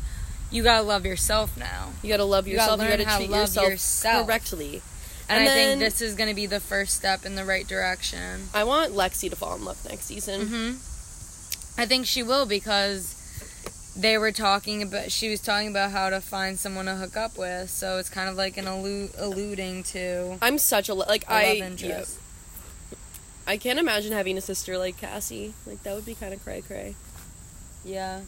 you 0.51 0.63
gotta 0.63 0.81
love 0.83 1.05
yourself 1.05 1.55
now." 1.57 1.91
you 2.01 2.09
gotta 2.09 2.23
love 2.25 2.47
You 2.47 2.55
gotta 2.57 2.71
yourself. 2.73 2.81
You 2.81 2.97
gotta, 3.05 3.17
treat 3.17 3.29
yourself, 3.29 3.67
yourself. 3.69 4.25
correctly. 4.27 4.81
And, 5.29 5.39
And 5.39 5.49
I 5.49 5.55
then- 5.55 5.79
think 5.79 5.91
this 5.91 6.01
is 6.01 6.15
gonna 6.15 6.33
be 6.33 6.45
the 6.47 6.59
first 6.59 6.95
step 6.95 7.25
in 7.25 7.35
the 7.35 7.45
right 7.45 7.65
direction. 7.67 8.49
I 8.53 8.63
want 8.65 8.93
Lexi 8.93 9.29
to 9.29 9.35
fall 9.35 9.55
in 9.55 9.63
love 9.63 9.77
next 9.89 10.05
season. 10.05 10.47
hmm 10.47 10.71
I 11.81 11.85
think 11.87 12.05
she 12.05 12.21
will 12.21 12.45
because 12.45 13.15
they 13.95 14.17
were 14.17 14.31
talking 14.31 14.81
about. 14.83 15.11
She 15.11 15.29
was 15.29 15.39
talking 15.39 15.69
about 15.69 15.91
how 15.91 16.09
to 16.09 16.19
find 16.21 16.59
someone 16.59 16.85
to 16.85 16.95
hook 16.95 17.15
up 17.17 17.37
with, 17.37 17.69
so 17.69 17.97
it's 17.97 18.09
kind 18.09 18.29
of 18.29 18.35
like 18.35 18.57
an 18.57 18.65
allu- 18.65 19.09
alluding 19.17 19.83
to 19.85 20.37
I'm 20.41 20.57
such 20.57 20.89
a 20.89 20.93
like 20.93 21.25
I 21.29 21.59
love 21.61 21.79
yeah. 21.81 22.03
I 23.45 23.57
can't 23.57 23.79
imagine 23.79 24.11
having 24.13 24.37
a 24.37 24.41
sister 24.41 24.77
like 24.77 24.97
Cassie. 24.97 25.53
Like 25.65 25.83
that 25.83 25.95
would 25.95 26.05
be 26.05 26.15
kind 26.15 26.33
of 26.33 26.43
cray 26.43 26.61
cray. 26.61 26.95
Yeah. 27.83 28.21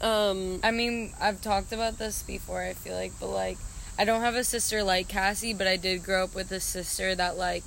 Um, 0.00 0.60
I 0.62 0.70
mean, 0.72 1.12
I've 1.20 1.40
talked 1.40 1.72
about 1.72 1.98
this 1.98 2.22
before, 2.22 2.62
I 2.62 2.72
feel 2.74 2.94
like, 2.94 3.12
but 3.20 3.28
like, 3.28 3.58
I 3.98 4.04
don't 4.04 4.20
have 4.22 4.34
a 4.34 4.42
sister 4.44 4.82
like 4.82 5.08
Cassie, 5.08 5.54
but 5.54 5.66
I 5.68 5.76
did 5.76 6.02
grow 6.02 6.24
up 6.24 6.34
with 6.34 6.50
a 6.50 6.58
sister 6.58 7.14
that, 7.14 7.36
like, 7.36 7.62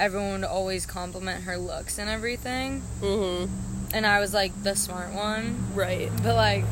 everyone 0.00 0.40
would 0.40 0.44
always 0.44 0.86
compliment 0.86 1.44
her 1.44 1.58
looks 1.58 1.98
and 1.98 2.08
everything. 2.08 2.82
mhm, 3.02 3.50
And 3.92 4.06
I 4.06 4.18
was, 4.18 4.32
like, 4.32 4.52
the 4.62 4.74
smart 4.74 5.12
one. 5.12 5.66
right. 5.74 6.10
But, 6.22 6.36
like, 6.36 6.64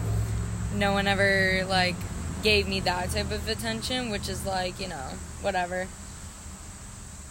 no 0.75 0.93
one 0.95 1.07
ever, 1.07 1.67
like, 1.69 1.95
gave 2.43 2.67
me 2.67 2.81
that 2.81 3.11
type 3.11 3.31
of 3.31 3.47
attention, 3.49 4.09
which 4.09 4.31
is, 4.31 4.47
like, 4.47 4.81
you 4.81 4.89
know, 4.89 5.11
whatever. 5.43 5.89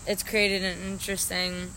It's 0.06 0.22
created 0.22 0.64
an 0.64 0.78
interesting 0.86 1.72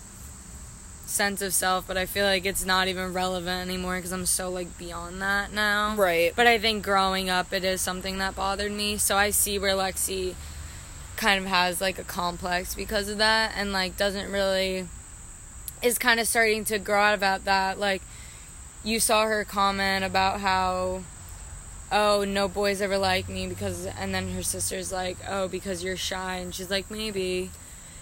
sense 1.09 1.43
of 1.43 1.55
self, 1.55 1.87
but 1.87 1.97
I 1.97 2.07
feel 2.07 2.25
like 2.25 2.47
it's 2.47 2.65
not 2.65 2.89
even 2.89 3.13
relevant 3.13 3.69
anymore 3.69 3.97
because 3.97 4.13
I'm 4.13 4.27
so, 4.27 4.51
like, 4.51 4.79
beyond 4.79 5.21
that 5.23 5.53
now. 5.53 5.95
Right. 5.97 6.33
But 6.37 6.47
I 6.47 6.59
think 6.59 6.85
growing 6.85 7.31
up, 7.31 7.53
it 7.53 7.65
is 7.65 7.81
something 7.81 8.19
that 8.19 8.37
bothered 8.37 8.73
me. 8.73 8.99
So 8.99 9.17
I 9.17 9.31
see 9.31 9.59
where 9.59 9.75
Lexi 9.75 10.35
kind 11.19 11.45
of 11.45 11.51
has 11.51 11.81
like 11.81 11.99
a 11.99 12.05
complex 12.05 12.77
because 12.77 13.09
of 13.09 13.19
that 13.19 13.53
and 13.57 13.73
like 13.73 13.97
doesn't 13.97 14.31
really 14.31 14.87
is 15.83 15.99
kind 15.99 16.21
of 16.21 16.29
starting 16.29 16.65
to 16.65 16.79
grow 16.79 17.01
out 17.01 17.15
about 17.15 17.45
that. 17.45 17.79
Like 17.79 18.03
you 18.85 19.01
saw 19.01 19.27
her 19.27 19.45
comment 19.45 20.05
about 20.05 20.41
how 20.41 21.03
oh 21.91 22.25
no 22.25 22.47
boys 22.47 22.81
ever 22.81 22.97
like 22.97 23.29
me 23.29 23.49
because 23.49 23.87
and 23.87 24.15
then 24.15 24.33
her 24.33 24.43
sister's 24.43 24.93
like 24.93 25.17
oh 25.29 25.49
because 25.49 25.83
you're 25.83 25.97
shy 25.97 26.37
and 26.37 26.55
she's 26.55 26.71
like 26.71 26.91
maybe 26.91 27.51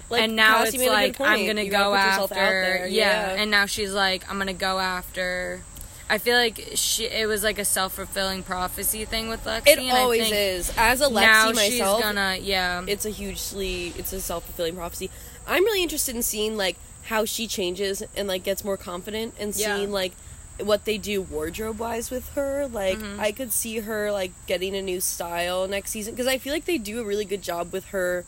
Like, 0.08 0.22
and 0.22 0.36
now 0.36 0.58
Cassie 0.64 0.78
it's 0.78 0.86
like 0.88 1.20
I'm 1.20 1.46
gonna 1.46 1.62
You 1.62 1.70
go 1.70 1.94
after. 1.94 2.86
Yeah. 2.86 2.86
Yeah. 3.34 3.42
and 3.42 3.50
now 3.50 3.66
she's 3.66 3.92
like 3.92 4.28
I'm 4.30 4.38
gonna 4.38 4.52
go 4.52 4.78
after. 4.78 5.60
I 6.08 6.18
feel 6.18 6.36
like 6.36 6.60
she 6.76 7.06
it 7.06 7.26
was 7.26 7.42
like 7.42 7.58
a 7.58 7.64
self 7.64 7.94
fulfilling 7.94 8.44
prophecy 8.44 9.04
thing 9.04 9.28
with 9.28 9.44
Lexi. 9.44 9.66
It 9.66 9.92
always 9.92 10.30
is. 10.30 10.72
As 10.76 11.00
a 11.00 11.06
Lexi 11.06 11.20
now 11.22 11.46
myself, 11.52 11.96
she's 11.96 12.02
gonna 12.04 12.38
yeah. 12.40 12.84
it's 12.86 13.04
a 13.04 13.10
hugely 13.10 13.92
it's 13.98 14.12
a 14.12 14.20
self-fulfilling 14.20 14.76
prophecy 14.76 15.10
i'm 15.48 15.64
really 15.64 15.82
interested 15.82 16.14
in 16.16 16.22
seeing 16.22 16.56
like 16.56 16.76
how 17.04 17.24
she 17.24 17.46
changes 17.46 18.02
and 18.16 18.26
like 18.28 18.42
gets 18.44 18.64
more 18.64 18.76
confident 18.76 19.32
and 19.38 19.54
Yeah. 19.56 19.76
seeing 19.76 19.92
like 19.92 20.12
what 20.58 20.84
they 20.86 20.98
do 20.98 21.22
wardrobe 21.22 21.78
wise 21.78 22.10
with 22.10 22.28
her 22.34 22.66
like 22.66 22.98
Mhm. 22.98 23.18
i 23.20 23.30
could 23.30 23.52
see 23.52 23.78
her 23.80 24.10
like 24.10 24.32
getting 24.46 24.74
a 24.74 24.82
new 24.82 25.00
style 25.00 25.68
next 25.68 25.90
season 25.90 26.14
because 26.14 26.26
i 26.26 26.38
feel 26.38 26.52
like 26.52 26.64
they 26.64 26.78
do 26.78 27.00
a 27.00 27.04
really 27.04 27.24
good 27.24 27.42
job 27.42 27.72
with 27.72 27.86
her 27.86 28.24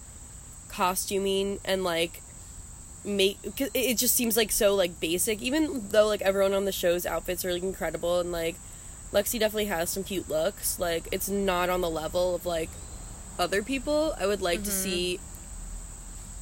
costuming 0.78 1.58
and 1.64 1.82
like 1.82 2.22
make 3.04 3.36
it 3.74 3.94
just 3.96 4.14
seems 4.14 4.36
like 4.36 4.52
so 4.52 4.74
like 4.74 5.00
basic 5.00 5.40
even 5.42 5.88
though 5.90 6.06
like 6.06 6.22
everyone 6.22 6.52
on 6.54 6.64
the 6.66 6.72
show's 6.72 7.04
outfits 7.06 7.44
are 7.44 7.52
like 7.52 7.62
incredible 7.62 8.20
and 8.20 8.30
like 8.30 8.54
lexi 9.12 9.38
definitely 9.40 9.64
has 9.66 9.88
some 9.90 10.04
cute 10.04 10.28
looks 10.28 10.78
like 10.78 11.08
it's 11.10 11.28
not 11.28 11.68
on 11.70 11.80
the 11.80 11.88
level 11.90 12.34
of 12.34 12.44
like 12.46 12.68
other 13.38 13.62
people 13.62 14.14
i 14.20 14.26
would 14.26 14.40
like 14.42 14.62
to 14.62 14.70
Mhm. 14.70 14.82
see 14.84 15.20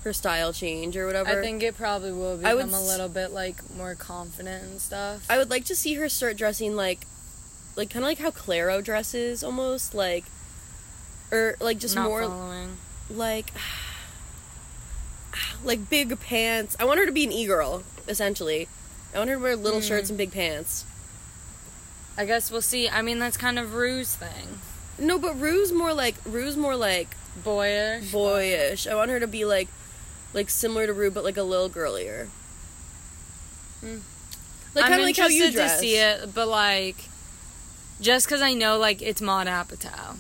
her 0.05 0.13
style 0.13 0.53
change 0.53 0.97
or 0.97 1.05
whatever 1.07 1.31
I 1.41 1.43
think 1.43 1.63
it 1.65 1.77
probably 1.77 2.13
will 2.13 2.35
I 2.47 2.55
become 2.55 2.71
would 2.71 2.79
a 2.79 2.81
little 2.81 3.09
bit 3.09 3.33
like 3.33 3.57
more 3.77 3.95
confident 3.97 4.63
and 4.65 4.81
stuff. 4.81 5.27
I 5.29 5.37
would 5.37 5.51
like 5.51 5.65
to 5.65 5.75
see 5.75 5.95
her 5.95 6.09
start 6.09 6.37
dressing 6.37 6.77
like 6.77 7.01
like 7.75 7.91
kind 7.91 8.05
of 8.05 8.09
like 8.09 8.19
how 8.19 8.31
Clairo 8.31 8.81
dresses 8.85 9.43
almost 9.43 9.95
like 9.95 10.25
or 11.33 11.57
like 11.61 11.79
just 11.79 11.97
Not 11.97 12.05
more 12.09 12.23
following. 12.23 12.77
like 13.11 13.51
like 15.65 15.89
big 15.91 16.19
pants. 16.21 16.77
I 16.79 16.85
want 16.85 17.01
her 17.01 17.07
to 17.07 17.13
be 17.13 17.25
an 17.25 17.33
e-girl 17.33 17.83
essentially. 18.09 18.69
I 19.15 19.19
want 19.19 19.31
her 19.31 19.37
to 19.37 19.43
wear 19.43 19.57
little 19.57 19.81
Mm. 19.81 19.89
shirts 19.89 20.09
and 20.11 20.19
big 20.19 20.33
pants. 20.33 20.85
I 22.19 22.25
guess 22.25 22.51
we'll 22.51 22.63
see. 22.63 22.89
I 22.89 23.03
mean, 23.03 23.19
that's 23.19 23.37
kind 23.37 23.59
of 23.59 23.75
Rue's 23.75 24.15
thing. 24.15 24.59
No, 24.99 25.19
but 25.19 25.39
Rue's 25.39 25.73
more 25.73 25.93
like 25.93 26.15
Rue's 26.25 26.57
more 26.57 26.75
like 26.77 27.15
Boyish. 27.45 28.11
boyish. 28.11 28.87
I 28.87 28.95
want 28.95 29.11
her 29.11 29.21
to 29.21 29.27
be 29.27 29.45
like 29.45 29.69
like 30.33 30.49
similar 30.51 30.87
to 30.87 30.93
Rue 30.93 31.11
but 31.11 31.25
like 31.25 31.37
a 31.37 31.43
little 31.43 31.69
girlier. 31.69 32.29
Mm. 33.85 34.01
Like 34.75 34.85
I'm 34.85 34.91
kind 34.91 35.01
of 35.03 35.07
like 35.07 35.17
how 35.17 35.29
you 35.29 35.51
dress. 35.53 35.75
to 35.75 35.79
see 35.79 35.97
it, 35.97 36.35
but 36.35 36.49
like, 36.49 36.97
just 38.01 38.27
because 38.27 38.43
I 38.43 38.53
know 38.55 38.79
like 38.79 39.01
it's 39.03 39.21
Maud 39.23 39.47
Apatow, 39.47 40.17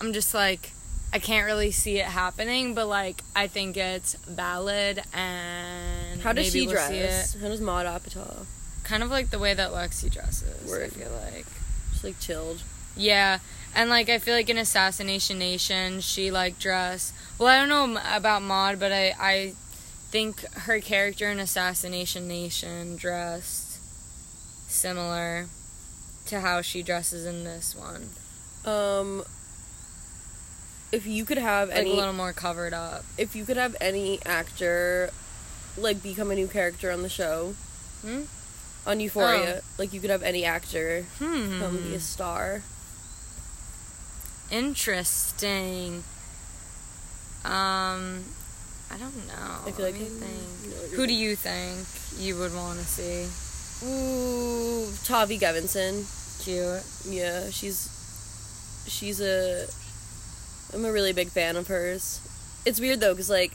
I'm 0.00 0.12
just 0.12 0.34
like, 0.34 0.72
I 1.12 1.18
can't 1.18 1.44
really 1.46 1.70
see 1.70 1.98
it 1.98 2.06
happening. 2.06 2.74
But 2.74 2.86
like, 2.86 3.22
I 3.36 3.46
think 3.46 3.76
it's 3.76 4.14
valid 4.14 5.02
and 5.12 6.20
How 6.22 6.32
does 6.32 6.46
maybe 6.46 6.60
she 6.60 6.66
we'll 6.66 6.74
dress? 6.76 7.30
see 7.32 7.38
it. 7.38 7.42
How 7.42 7.48
does 7.48 7.60
Maud 7.60 7.86
Apatow? 7.86 8.46
Kind 8.84 9.02
of 9.02 9.10
like 9.10 9.30
the 9.30 9.38
way 9.38 9.54
that 9.54 9.70
Lexi 9.70 10.10
dresses. 10.10 10.72
I 10.72 10.88
feel 10.88 11.10
like. 11.32 11.46
She's 11.92 12.04
like 12.04 12.18
chilled. 12.20 12.62
Yeah, 12.96 13.38
and 13.74 13.88
like 13.88 14.08
I 14.10 14.18
feel 14.18 14.34
like 14.34 14.50
in 14.50 14.58
Assassination 14.58 15.38
Nation, 15.38 16.00
she 16.00 16.30
like 16.30 16.58
dress. 16.58 17.12
Well, 17.38 17.48
I 17.48 17.58
don't 17.58 17.68
know 17.94 18.00
about 18.14 18.42
Maud, 18.42 18.78
but 18.80 18.92
I 18.92 19.14
I 19.18 19.52
think 20.10 20.40
her 20.52 20.78
character 20.80 21.30
in 21.30 21.38
Assassination 21.38 22.28
Nation 22.28 22.96
dressed 22.96 23.78
similar 24.68 25.46
to 26.26 26.40
how 26.40 26.60
she 26.62 26.82
dresses 26.82 27.24
in 27.26 27.44
this 27.44 27.74
one, 27.74 28.10
Um, 28.64 29.24
if 30.92 31.06
you 31.06 31.24
could 31.24 31.38
have 31.38 31.68
like 31.70 31.78
any, 31.78 31.92
a 31.92 31.94
little 31.94 32.12
more 32.12 32.32
covered 32.32 32.72
up. 32.74 33.04
if 33.18 33.34
you 33.34 33.44
could 33.44 33.56
have 33.56 33.74
any 33.80 34.20
actor, 34.26 35.10
like 35.76 36.02
become 36.02 36.30
a 36.30 36.34
new 36.34 36.46
character 36.46 36.90
on 36.92 37.02
the 37.02 37.08
show, 37.08 37.54
Hmm? 38.02 38.22
on 38.86 39.00
Euphoria, 39.00 39.62
like 39.78 39.92
you 39.92 40.00
could 40.00 40.10
have 40.10 40.22
any 40.22 40.44
actor 40.44 41.06
Hmm. 41.18 41.58
come 41.60 41.76
be 41.78 41.94
a 41.94 42.00
star. 42.00 42.62
Interesting. 44.50 46.04
Um, 47.44 48.24
I 48.90 48.96
don't 48.98 49.26
know. 49.26 49.56
I 49.66 49.70
feel 49.70 49.86
like 49.86 49.94
I 49.94 49.98
think. 49.98 50.20
know 50.20 50.76
what 50.76 50.90
you're 50.90 50.96
Who 51.00 51.06
do 51.06 51.14
you 51.14 51.34
think 51.36 51.86
you 52.22 52.36
would 52.38 52.54
want 52.54 52.78
to 52.78 52.84
see? 52.84 53.26
Ooh, 53.86 54.92
Tavi 55.04 55.38
Gevinson. 55.38 56.04
Cute. 56.44 56.82
Yeah, 57.08 57.50
she's 57.50 57.88
she's 58.86 59.20
a. 59.20 59.66
I'm 60.72 60.84
a 60.84 60.92
really 60.92 61.12
big 61.12 61.28
fan 61.28 61.56
of 61.56 61.68
hers. 61.68 62.20
It's 62.64 62.80
weird 62.80 63.00
though, 63.00 63.14
cause 63.14 63.30
like, 63.30 63.52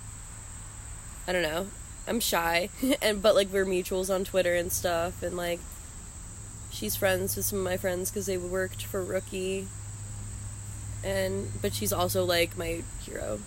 I 1.28 1.34
don't 1.34 1.44
know, 1.44 1.68
I'm 2.08 2.20
shy, 2.20 2.70
and 3.02 3.22
but 3.22 3.36
like 3.36 3.52
we're 3.52 3.66
mutuals 3.66 4.14
on 4.14 4.24
Twitter 4.24 4.56
and 4.56 4.72
stuff, 4.72 5.22
and 5.24 5.36
like, 5.36 5.60
she's 6.72 6.96
friends 6.96 7.36
with 7.36 7.46
some 7.46 7.60
of 7.60 7.66
my 7.66 7.78
friends 7.78 8.10
because 8.10 8.26
they 8.26 8.38
worked 8.38 8.84
for 8.84 9.04
Rookie. 9.04 9.68
And 11.04 11.52
but 11.62 11.74
she's 11.74 11.94
also 11.94 12.26
like 12.26 12.58
my 12.58 12.82
hero. 13.02 13.40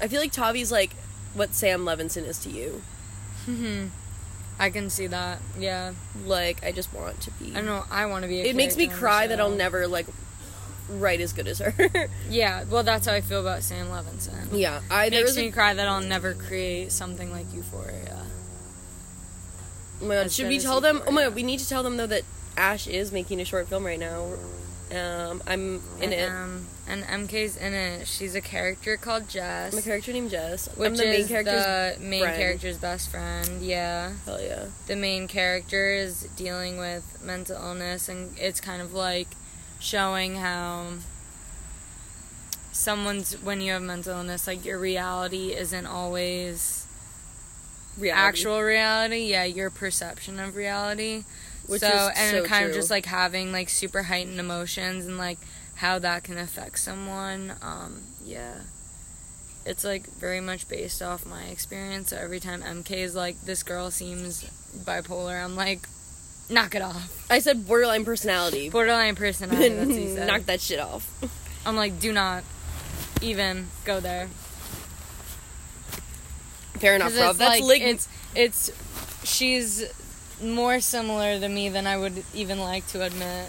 I 0.00 0.08
feel 0.08 0.20
like 0.20 0.32
Tavi's 0.32 0.70
like 0.70 0.92
what 1.32 1.54
Sam 1.54 1.84
Levinson 1.84 2.24
is 2.24 2.38
to 2.40 2.50
you. 2.50 2.82
Hmm. 3.46 3.86
I 4.58 4.70
can 4.70 4.88
see 4.90 5.06
that. 5.08 5.38
Yeah. 5.58 5.94
Like 6.24 6.64
I 6.64 6.72
just 6.72 6.92
want 6.92 7.20
to 7.22 7.30
be. 7.32 7.50
I 7.52 7.56
don't 7.56 7.66
know. 7.66 7.84
I 7.90 8.06
want 8.06 8.22
to 8.22 8.28
be. 8.28 8.40
A 8.40 8.44
It 8.44 8.56
makes 8.56 8.76
me 8.76 8.86
character 8.86 8.94
on 8.94 9.00
the 9.00 9.00
cry 9.00 9.26
that 9.28 9.40
I'll 9.40 9.50
never 9.50 9.86
like 9.88 10.06
write 10.88 11.20
as 11.20 11.32
good 11.32 11.48
as 11.48 11.58
her. 11.60 12.08
Yeah. 12.28 12.64
Well, 12.64 12.82
that's 12.82 13.06
how 13.06 13.12
I 13.14 13.20
feel 13.20 13.40
about 13.40 13.62
Sam 13.62 13.86
Levinson. 13.88 14.48
yeah, 14.52 14.80
I 14.90 15.06
It 15.06 15.10
there 15.10 15.24
makes 15.24 15.36
me 15.36 15.48
a, 15.48 15.52
cry 15.52 15.74
that 15.74 15.86
I'll 15.88 16.00
never 16.02 16.34
create 16.34 16.92
something 16.92 17.30
like 17.32 17.46
Euphoria. 17.54 18.24
Oh 20.02 20.06
my 20.06 20.14
god, 20.16 20.26
as 20.26 20.34
should 20.34 20.48
we 20.48 20.58
tell 20.58 20.80
them? 20.80 21.02
Oh 21.06 21.10
my 21.10 21.24
god, 21.24 21.34
we 21.34 21.42
need 21.42 21.60
to 21.60 21.68
tell 21.68 21.82
them 21.82 21.96
though 21.96 22.06
that 22.06 22.22
Ash 22.56 22.86
is 22.86 23.12
making 23.12 23.40
a 23.40 23.44
short 23.44 23.68
film 23.68 23.84
right 23.86 23.98
now. 23.98 24.32
Um, 24.94 25.42
I'm 25.46 25.82
in 26.00 26.02
and, 26.02 26.12
it. 26.12 26.30
Um, 26.30 26.66
and 26.86 27.02
MK's 27.04 27.56
in 27.56 27.72
it. 27.72 28.06
She's 28.06 28.34
a 28.34 28.40
character 28.40 28.96
called 28.96 29.28
Jess. 29.28 29.72
I'm 29.72 29.78
a 29.78 29.82
character 29.82 30.12
named 30.12 30.30
Jess. 30.30 30.68
which 30.76 30.90
I'm 30.90 30.96
the 30.96 31.04
main 31.04 31.20
is 31.20 31.28
character's 31.28 31.64
the 31.64 31.96
main 32.04 32.20
friend. 32.20 32.36
character's 32.36 32.78
best 32.78 33.10
friend. 33.10 33.62
Yeah, 33.62 34.12
Hell 34.26 34.40
yeah. 34.40 34.66
the 34.86 34.94
main 34.96 35.26
character 35.26 35.92
is 35.94 36.28
dealing 36.36 36.76
with 36.78 37.20
mental 37.24 37.56
illness, 37.56 38.08
and 38.08 38.36
it's 38.38 38.60
kind 38.60 38.82
of 38.82 38.92
like 38.92 39.28
showing 39.84 40.36
how 40.36 40.94
someone's 42.72 43.34
when 43.42 43.60
you 43.60 43.72
have 43.72 43.82
mental 43.82 44.16
illness, 44.18 44.46
like 44.46 44.64
your 44.64 44.78
reality 44.78 45.52
isn't 45.54 45.86
always 45.86 46.86
Reality. 47.96 48.20
actual 48.20 48.60
reality. 48.62 49.26
Yeah, 49.26 49.44
your 49.44 49.70
perception 49.70 50.40
of 50.40 50.56
reality. 50.56 51.24
Which 51.66 51.80
so 51.80 52.10
and 52.16 52.38
so 52.38 52.44
kind 52.44 52.66
of 52.66 52.74
just 52.74 52.90
like 52.90 53.06
having 53.06 53.52
like 53.52 53.68
super 53.68 54.02
heightened 54.04 54.40
emotions 54.40 55.06
and 55.06 55.16
like 55.16 55.38
how 55.76 55.98
that 55.98 56.24
can 56.24 56.38
affect 56.38 56.78
someone. 56.78 57.54
Um, 57.62 58.02
yeah. 58.24 58.54
It's 59.66 59.84
like 59.84 60.06
very 60.18 60.40
much 60.40 60.68
based 60.68 61.00
off 61.02 61.24
my 61.24 61.44
experience. 61.44 62.10
So 62.10 62.18
every 62.18 62.38
time 62.38 62.60
MK 62.60 62.90
is 62.90 63.14
like, 63.14 63.40
this 63.42 63.62
girl 63.62 63.90
seems 63.90 64.44
bipolar, 64.76 65.42
I'm 65.42 65.56
like, 65.56 65.88
knock 66.48 66.74
it 66.74 66.82
off. 66.82 67.26
I 67.30 67.38
said 67.38 67.66
borderline 67.66 68.04
personality. 68.04 68.70
Borderline 68.70 69.14
personality. 69.14 69.68
That's 69.70 69.88
what 69.88 69.96
he 69.98 70.08
said. 70.14 70.26
Knock 70.26 70.42
that 70.42 70.60
shit 70.60 70.80
off. 70.80 71.08
I'm 71.66 71.76
like, 71.76 71.98
do 71.98 72.12
not 72.12 72.44
even 73.22 73.68
go 73.84 74.00
there. 74.00 74.28
Fair 76.78 76.96
enough, 76.96 77.14
bro. 77.14 77.32
That's 77.32 77.60
like, 77.60 77.62
like 77.62 77.82
it's 77.82 78.08
it's 78.34 78.70
she's 79.24 79.84
more 80.42 80.80
similar 80.80 81.38
to 81.38 81.48
me 81.48 81.68
than 81.68 81.86
I 81.86 81.96
would 81.96 82.24
even 82.34 82.58
like 82.58 82.86
to 82.88 83.02
admit. 83.02 83.48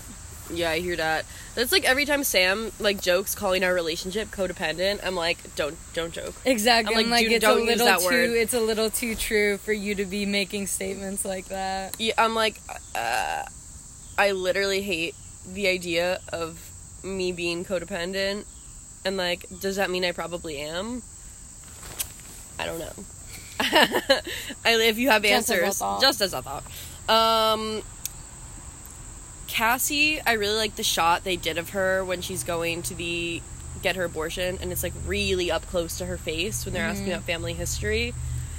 Yeah, 0.52 0.70
I 0.70 0.80
hear 0.80 0.96
that. 0.96 1.26
That's 1.56 1.72
like 1.72 1.86
every 1.86 2.06
time 2.06 2.24
Sam 2.24 2.72
like 2.80 3.02
jokes 3.02 3.34
calling 3.34 3.64
our 3.64 3.74
relationship 3.74 4.30
codependent, 4.30 5.00
I'm 5.04 5.16
like, 5.16 5.38
don't 5.56 5.76
don't 5.94 6.14
joke. 6.14 6.36
Exactly. 6.46 6.96
I'm 6.96 7.10
like, 7.10 7.22
like, 7.22 7.26
dude, 7.26 7.34
it's 7.34 7.46
a 7.46 7.54
little 7.54 7.86
that 7.88 8.00
too 8.00 8.06
word. 8.06 8.30
it's 8.32 8.54
a 8.54 8.60
little 8.60 8.90
too 8.90 9.16
true 9.16 9.58
for 9.58 9.74
you 9.74 9.96
to 9.96 10.06
be 10.06 10.26
making 10.26 10.68
statements 10.68 11.26
like 11.26 11.46
that. 11.46 11.96
Yeah, 12.00 12.14
I'm 12.18 12.36
like, 12.36 12.60
uh, 12.94 13.44
I 14.18 14.32
literally 14.32 14.82
hate 14.82 15.16
the 15.48 15.68
idea 15.68 16.20
of 16.32 16.60
me 17.04 17.32
being 17.32 17.66
codependent, 17.66 18.46
and 19.04 19.18
like, 19.18 19.46
does 19.60 19.78
that 19.78 19.90
mean 19.90 20.06
I 20.06 20.12
probably 20.12 20.58
am? 20.60 21.02
I 22.60 22.66
don't 22.66 22.80
know. 22.80 22.94
I, 23.60 24.22
if 24.66 24.98
you 24.98 25.10
have 25.10 25.24
Just 25.24 25.50
as 25.50 25.58
answers, 25.58 25.80
thought. 25.80 26.02
just 26.02 26.22
as 26.22 26.34
I 26.34 26.42
thought. 26.42 26.64
Um, 27.08 27.82
Cassie, 29.48 30.20
I 30.22 30.34
really 30.34 30.56
like 30.58 30.76
the 30.76 30.84
shot 30.84 31.24
they 31.24 31.36
did 31.36 31.58
of 31.58 31.70
her 31.72 32.04
when 32.04 32.22
she's 32.22 32.44
going 32.44 32.82
to 32.84 32.96
the 32.96 33.42
get 33.82 33.96
her 33.96 34.04
abortion, 34.06 34.58
and 34.62 34.72
it's 34.72 34.84
like 34.84 34.94
really 35.06 35.52
up 35.52 35.66
close 35.68 35.98
to 36.00 36.06
her 36.06 36.18
face 36.18 36.66
when 36.66 36.74
they're 36.74 36.86
asking 36.86 37.12
about 37.12 37.24
family 37.24 37.54
history. 37.54 38.14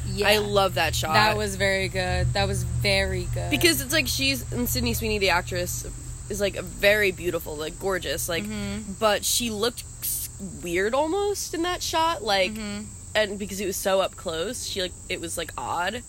Yeah. 0.09 0.29
I 0.29 0.39
love 0.39 0.75
that 0.75 0.95
shot. 0.95 1.15
that 1.15 1.37
was 1.37 1.57
very 1.57 1.89
good. 1.89 2.33
That 2.35 2.47
was 2.47 2.63
very 2.63 3.27
good. 3.35 3.51
because 3.51 3.81
it's 3.81 3.93
like 3.93 4.07
she's 4.07 4.51
and 4.53 4.69
Sydney 4.69 4.95
Sweeney, 4.95 5.19
the 5.19 5.31
actress, 5.31 5.85
is 6.31 6.41
like 6.41 6.55
very 6.61 7.11
beautiful, 7.11 7.57
like 7.57 7.79
gorgeous, 7.81 8.29
like, 8.29 8.45
Mm-hmm. 8.45 8.93
but 9.01 9.25
she 9.25 9.51
looked 9.51 9.83
weird 10.63 10.95
almost 10.95 11.55
in 11.55 11.63
that 11.63 11.83
shot, 11.83 12.23
like, 12.23 12.53
Mm-hmm. 12.53 12.83
and 13.17 13.39
because 13.39 13.61
it 13.61 13.67
was 13.67 13.77
so 13.77 14.01
up 14.01 14.15
close, 14.15 14.65
she 14.67 14.81
like 14.83 14.93
it 15.09 15.21
was 15.21 15.37
like 15.37 15.51
odd, 15.59 16.03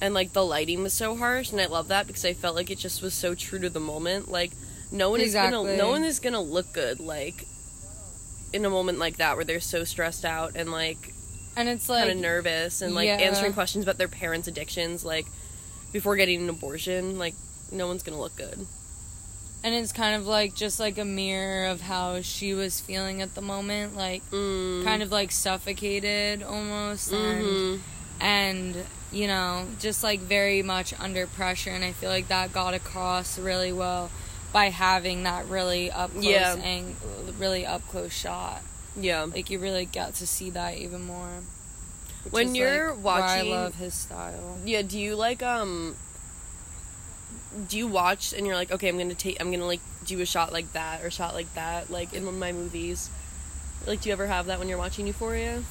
and 0.00 0.14
like 0.14 0.32
the 0.32 0.44
lighting 0.44 0.82
was 0.82 0.92
so 0.92 1.16
harsh, 1.16 1.50
and 1.52 1.60
I 1.60 1.66
love 1.66 1.88
that 1.88 2.06
because 2.06 2.24
I 2.24 2.32
felt 2.34 2.54
like 2.56 2.70
it 2.70 2.78
just 2.78 3.02
was 3.02 3.14
so 3.14 3.34
true 3.34 3.58
to 3.60 3.70
the 3.70 3.80
moment, 3.80 4.30
like. 4.30 4.52
No 4.90 5.10
one 5.10 5.20
is 5.20 5.34
gonna. 5.34 5.76
No 5.76 5.90
one 5.90 6.02
is 6.02 6.18
gonna 6.18 6.40
look 6.40 6.72
good 6.72 6.98
like 6.98 7.44
in 8.54 8.64
a 8.64 8.70
moment 8.70 8.98
like 8.98 9.18
that 9.18 9.36
where 9.36 9.44
they're 9.44 9.60
so 9.60 9.84
stressed 9.84 10.24
out 10.24 10.52
and 10.56 10.72
like 10.72 11.12
and 11.56 11.68
it's 11.68 11.90
like 11.90 12.04
kind 12.06 12.12
of 12.12 12.16
nervous 12.22 12.80
and 12.80 12.94
like 12.94 13.06
yeah. 13.06 13.16
answering 13.16 13.52
questions 13.52 13.84
about 13.84 13.98
their 13.98 14.08
parents' 14.08 14.48
addictions, 14.48 15.04
like 15.04 15.26
before 15.92 16.16
getting 16.16 16.40
an 16.40 16.48
abortion, 16.48 17.18
like 17.18 17.34
no 17.70 17.86
one's 17.86 18.02
gonna 18.02 18.18
look 18.18 18.34
good. 18.36 18.66
and 19.62 19.74
it's 19.74 19.92
kind 19.92 20.16
of 20.16 20.26
like 20.26 20.54
just 20.54 20.80
like 20.80 20.96
a 20.96 21.04
mirror 21.04 21.66
of 21.66 21.82
how 21.82 22.22
she 22.22 22.54
was 22.54 22.80
feeling 22.80 23.20
at 23.20 23.34
the 23.34 23.42
moment, 23.42 23.94
like 23.94 24.22
Mm. 24.30 24.84
kind 24.84 25.02
of 25.02 25.12
like 25.12 25.30
suffocated 25.32 26.42
almost 26.42 27.12
and 27.12 27.44
Mhm. 27.44 27.80
and 28.20 28.76
you 29.10 29.26
know 29.26 29.66
just 29.80 30.02
like 30.04 30.20
very 30.20 30.62
much 30.62 30.92
under 31.00 31.26
pressure 31.26 31.70
and 31.70 31.82
i 31.84 31.92
feel 31.92 32.10
like 32.10 32.28
that 32.28 32.52
got 32.52 32.74
across 32.74 33.38
really 33.38 33.72
well 33.72 34.10
by 34.52 34.66
having 34.66 35.22
that 35.22 35.46
really 35.46 35.90
up 35.90 36.10
close 36.12 36.24
Yeah. 36.24 36.54
and 36.56 36.94
really 37.38 37.64
up 37.64 37.86
close 37.88 38.12
shot 38.12 38.62
Yeah. 38.96 39.22
like 39.24 39.48
you 39.50 39.58
really 39.58 39.86
got 39.86 40.14
to 40.14 40.26
see 40.26 40.50
that 40.50 40.76
even 40.76 41.02
more 41.06 41.42
When 42.30 42.54
you're 42.54 42.92
like, 42.94 43.04
watching- 43.04 43.52
i 43.52 43.56
love 43.56 43.76
his 43.76 43.94
style 43.94 44.58
Yeah. 44.64 44.82
Do 44.82 44.98
you 44.98 45.16
like 45.16 45.42
um? 45.42 45.96
Do 47.68 47.76
you 47.78 47.86
watch 47.88 48.32
and 48.34 48.46
you're 48.46 48.54
like, 48.56 48.70
okay, 48.70 48.88
I'm 48.88 48.98
gonna 48.98 49.14
take, 49.14 49.40
I'm 49.40 49.50
gonna 49.50 49.66
like 49.66 49.80
do 50.04 50.20
a 50.20 50.26
shot 50.26 50.52
like 50.52 50.72
that 50.74 51.02
or 51.02 51.10
shot 51.10 51.34
like 51.34 51.52
that, 51.54 51.90
like 51.90 52.12
in 52.12 52.24
one 52.24 52.34
of 52.34 52.40
my 52.40 52.52
movies. 52.52 53.08
Like, 53.86 54.02
do 54.02 54.08
you 54.10 54.12
ever 54.12 54.26
have 54.26 54.46
that 54.46 54.58
when 54.58 54.68
you're 54.68 54.78
watching 54.78 55.06
Euphoria? 55.06 55.62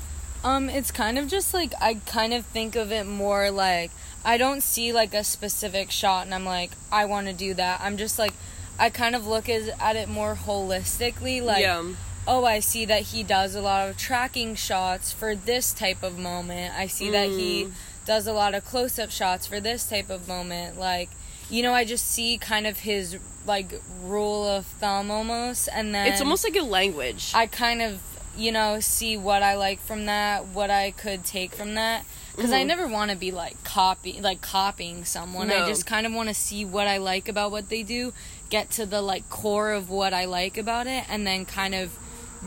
Um, 0.44 0.70
it's 0.70 0.92
kind 0.92 1.18
of 1.18 1.28
just 1.28 1.54
like 1.54 1.74
I 1.82 1.96
kind 2.06 2.34
of 2.34 2.46
think 2.46 2.76
of 2.76 2.92
it 2.92 3.06
more 3.06 3.52
like 3.52 3.92
I 4.24 4.38
don't 4.38 4.62
see 4.62 4.94
like 4.94 5.14
a 5.14 5.24
specific 5.24 5.92
shot 5.92 6.26
and 6.26 6.34
I'm 6.34 6.46
like 6.46 6.72
I 6.92 7.06
want 7.06 7.28
to 7.28 7.34
do 7.34 7.54
that. 7.56 7.82
I'm 7.82 7.98
just 7.98 8.18
like 8.20 8.34
I 8.80 8.90
kind 8.90 9.16
of 9.16 9.26
look 9.28 9.50
as, 9.50 9.70
at 9.80 9.96
it 9.96 10.08
more 10.08 10.36
holistically 10.36 11.42
like 11.44 11.62
yeah. 11.62 11.84
oh, 12.28 12.46
I 12.46 12.60
see 12.60 12.86
that 12.86 13.02
he 13.04 13.24
does 13.24 13.56
a 13.56 13.62
lot 13.62 13.90
of 13.90 13.98
tracking 13.98 14.56
shots 14.56 15.12
for 15.12 15.34
this 15.36 15.74
type 15.74 16.04
of 16.04 16.18
moment. 16.18 16.74
I 16.76 16.88
see 16.88 17.10
that 17.12 17.30
he 17.30 17.66
Mm. 17.66 17.72
does 18.06 18.28
a 18.28 18.34
lot 18.34 18.54
of 18.54 18.64
close 18.66 19.00
up 19.00 19.12
shots 19.12 19.48
for 19.48 19.60
this 19.60 19.88
type 19.90 20.10
of 20.10 20.28
moment. 20.28 20.78
Like, 20.80 21.10
you 21.50 21.64
know, 21.64 21.74
I 21.74 21.84
just 21.86 22.06
see 22.06 22.38
kind 22.38 22.68
of 22.68 22.80
his 22.80 23.18
like 23.46 23.82
rule 24.04 24.46
of 24.46 24.66
thumb 24.66 25.10
almost, 25.10 25.70
and 25.74 25.96
then 25.96 26.08
It's 26.08 26.22
almost 26.22 26.44
like 26.44 26.56
a 26.58 26.64
language. 26.64 27.32
I 27.34 27.48
kind 27.48 27.82
of, 27.82 28.02
you 28.38 28.52
know, 28.52 28.80
see 28.80 29.18
what 29.18 29.42
I 29.44 29.56
like 29.56 29.80
from 29.82 30.06
that, 30.06 30.46
what 30.48 30.70
I 30.70 30.92
could 30.92 31.26
take 31.26 31.54
from 31.56 31.74
that. 31.76 32.06
Because 32.36 32.52
I 32.52 32.62
Mhm. 32.64 32.68
never 32.68 32.88
want 32.88 33.10
to 33.12 33.18
be 33.18 33.32
like 33.32 33.64
copy, 33.64 34.20
like 34.22 34.42
copying 34.42 35.06
someone. 35.06 35.50
I 35.52 35.66
just 35.68 35.86
kind 35.88 36.06
of 36.06 36.14
want 36.14 36.30
to 36.30 36.36
see 36.36 36.64
what 36.66 36.88
I 36.88 36.98
like 36.98 37.28
about 37.28 37.50
what 37.52 37.70
they 37.70 37.82
do, 37.82 38.14
get 38.50 38.70
to 38.72 38.86
the 38.86 39.02
like 39.02 39.28
core 39.30 39.72
of 39.72 39.90
what 39.90 40.14
I 40.14 40.26
like 40.26 40.56
about 40.58 40.86
it, 40.86 41.04
and 41.10 41.26
then 41.26 41.46
kind 41.46 41.74
of 41.74 41.98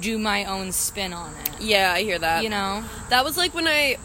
do 0.01 0.17
my 0.17 0.45
own 0.45 0.71
spin 0.71 1.13
on 1.13 1.35
it. 1.43 1.51
yeah, 1.61 1.93
I 1.93 2.03
hear 2.03 2.19
that. 2.21 2.45
You 2.45 2.51
know? 2.51 2.85
That 3.09 3.25
was 3.25 3.37
like 3.37 3.53
when 3.53 3.67
I 3.67 3.97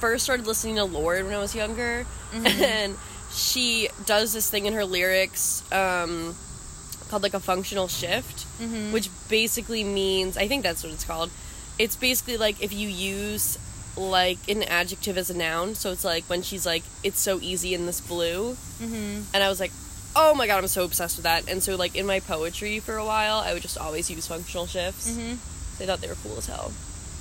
first 0.00 0.24
started 0.24 0.46
listening 0.46 0.74
to 0.76 0.84
Lorde 0.84 1.24
when 1.24 1.34
I 1.34 1.38
was 1.38 1.54
younger, 1.54 2.04
Mm-hmm. 2.32 2.46
and 2.64 2.96
she 3.32 3.88
does 4.06 4.32
this 4.32 4.50
thing 4.50 4.66
in 4.66 4.72
her 4.72 4.84
lyrics 4.84 5.62
um, 5.70 6.34
called 7.12 7.22
like 7.22 7.34
a 7.34 7.40
functional 7.52 7.86
shift, 7.88 8.38
Mm-hmm. 8.60 8.92
which 8.92 9.08
basically 9.28 9.84
means 9.84 10.36
I 10.36 10.48
think 10.48 10.62
that's 10.64 10.82
what 10.82 10.92
it's 10.92 11.04
called. 11.04 11.30
It's 11.78 11.96
basically 11.96 12.36
like 12.36 12.56
if 12.62 12.72
you 12.72 12.88
use 12.88 13.58
like 13.96 14.38
an 14.48 14.62
adjective 14.64 15.16
as 15.18 15.28
a 15.30 15.36
noun, 15.36 15.74
so 15.74 15.92
it's 15.92 16.04
like 16.04 16.24
when 16.32 16.42
she's 16.42 16.64
like, 16.66 16.82
"It's 17.04 17.20
so 17.20 17.38
easy 17.40 17.74
in 17.74 17.86
this 17.86 18.00
blue," 18.00 18.56
Mm-hmm. 18.82 19.34
and 19.34 19.40
I 19.44 19.48
was 19.48 19.60
like. 19.60 19.72
Oh 20.14 20.34
my 20.34 20.46
god, 20.46 20.58
I'm 20.60 20.68
so 20.68 20.84
obsessed 20.84 21.16
with 21.16 21.24
that. 21.24 21.48
And 21.50 21.62
so, 21.62 21.74
like, 21.74 21.96
in 21.96 22.04
my 22.04 22.20
poetry 22.20 22.80
for 22.80 22.96
a 22.98 23.04
while, 23.12 23.38
I 23.38 23.54
would 23.54 23.62
just 23.62 23.78
always 23.78 24.10
use 24.10 24.26
functional 24.26 24.66
shifts. 24.66 25.08
Mm-hmm. 25.10 25.36
They 25.78 25.86
thought 25.86 26.02
they 26.02 26.08
were 26.12 26.20
cool 26.22 26.36
as 26.36 26.44
hell. 26.52 26.70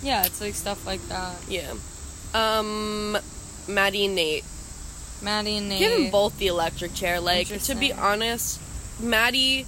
Yeah, 0.04 0.26
it's 0.26 0.42
like 0.42 0.56
stuff 0.56 0.86
like 0.86 1.00
that. 1.08 1.38
Yeah. 1.48 1.72
Um, 2.34 3.18
Maddy 3.66 4.04
and 4.08 4.16
Nate. 4.16 4.44
Maddy 5.22 5.56
and 5.56 5.70
Nate. 5.70 5.80
Give 5.80 5.92
them 6.02 6.12
both 6.12 6.38
the 6.38 6.48
electric 6.48 6.94
chair. 6.94 7.22
Like, 7.22 7.48
to 7.48 7.76
be 7.76 7.94
honest, 7.94 8.60
Maddy 9.00 9.66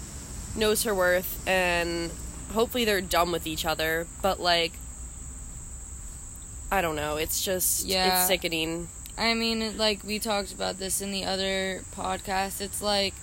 knows 0.55 0.83
her 0.83 0.93
worth, 0.93 1.41
and 1.47 2.11
hopefully 2.53 2.85
they're 2.85 3.01
done 3.01 3.31
with 3.31 3.47
each 3.47 3.65
other. 3.65 4.07
But 4.21 4.39
like, 4.39 4.73
I 6.71 6.81
don't 6.81 6.95
know. 6.95 7.17
It's 7.17 7.43
just 7.43 7.85
Yeah. 7.85 8.19
it's 8.19 8.27
sickening. 8.27 8.87
I 9.17 9.33
mean, 9.35 9.77
like 9.77 10.03
we 10.03 10.17
talked 10.19 10.51
about 10.53 10.79
this 10.79 11.01
in 11.01 11.11
the 11.11 11.25
other 11.25 11.83
podcast. 11.95 12.61
It's 12.61 12.81
like, 12.81 13.13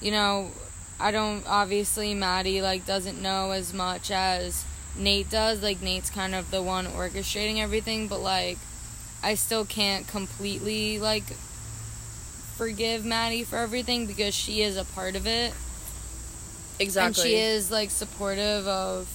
you 0.00 0.10
know, 0.12 0.52
I 1.00 1.10
don't 1.10 1.44
obviously 1.48 2.14
Maddy 2.14 2.62
like 2.62 2.86
doesn't 2.86 3.20
know 3.20 3.50
as 3.50 3.72
much 3.74 4.10
as 4.10 4.64
Nate 4.96 5.28
does. 5.30 5.62
Like 5.62 5.82
Nate's 5.82 6.10
kind 6.10 6.34
of 6.34 6.50
the 6.50 6.62
one 6.62 6.86
orchestrating 6.86 7.58
everything, 7.58 8.06
but 8.06 8.20
like 8.20 8.58
I 9.22 9.34
still 9.34 9.64
can't 9.64 10.06
completely 10.06 10.98
like 11.00 11.24
forgive 12.56 13.04
Maddy 13.04 13.42
for 13.42 13.56
everything 13.56 14.06
because 14.06 14.34
she 14.34 14.62
is 14.62 14.76
a 14.76 14.84
part 14.84 15.16
of 15.16 15.26
it. 15.26 15.52
Exactly. 16.80 17.22
And 17.22 17.30
she 17.30 17.36
is 17.36 17.70
like 17.70 17.90
supportive 17.90 18.66
of 18.66 19.06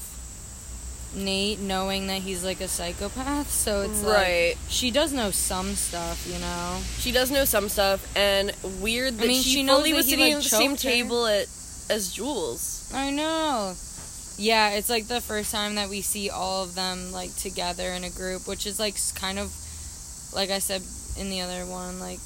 Nate 1.15 1.59
knowing 1.59 2.07
that 2.07 2.21
he's 2.21 2.43
like 2.43 2.61
a 2.61 2.67
psychopath. 2.67 3.49
So 3.49 3.81
it's 3.81 3.99
Right. 3.99 4.49
like 4.49 4.57
she 4.69 4.91
does 4.91 5.13
know 5.13 5.31
some 5.31 5.75
stuff, 5.75 6.27
you 6.31 6.37
know. 6.39 6.81
She 6.99 7.11
does 7.11 7.31
know 7.31 7.45
some 7.45 7.69
stuff, 7.69 8.05
and 8.15 8.51
weird 8.81 9.17
that 9.17 9.27
mean, 9.27 9.41
she, 9.41 9.49
she 9.49 9.63
knows 9.63 9.77
fully 9.79 9.93
was 9.93 10.05
sitting 10.07 10.25
like, 10.25 10.35
at 10.35 10.43
the 10.43 10.49
same 10.49 10.71
her. 10.71 10.77
table 10.77 11.25
at, 11.25 11.47
as 11.89 12.11
Jules. 12.13 12.91
I 12.93 13.11
know. 13.11 13.75
Yeah, 14.37 14.71
it's 14.71 14.89
like 14.89 15.07
the 15.07 15.21
first 15.21 15.51
time 15.51 15.75
that 15.75 15.89
we 15.89 16.01
see 16.01 16.29
all 16.29 16.63
of 16.63 16.75
them 16.75 17.13
like 17.13 17.33
together 17.35 17.91
in 17.91 18.03
a 18.03 18.09
group, 18.09 18.47
which 18.47 18.65
is 18.67 18.79
like 18.79 18.95
kind 19.15 19.39
of 19.39 19.53
like 20.33 20.49
I 20.49 20.59
said 20.59 20.81
in 21.17 21.29
the 21.29 21.39
other 21.41 21.65
one, 21.65 21.99
like 22.01 22.19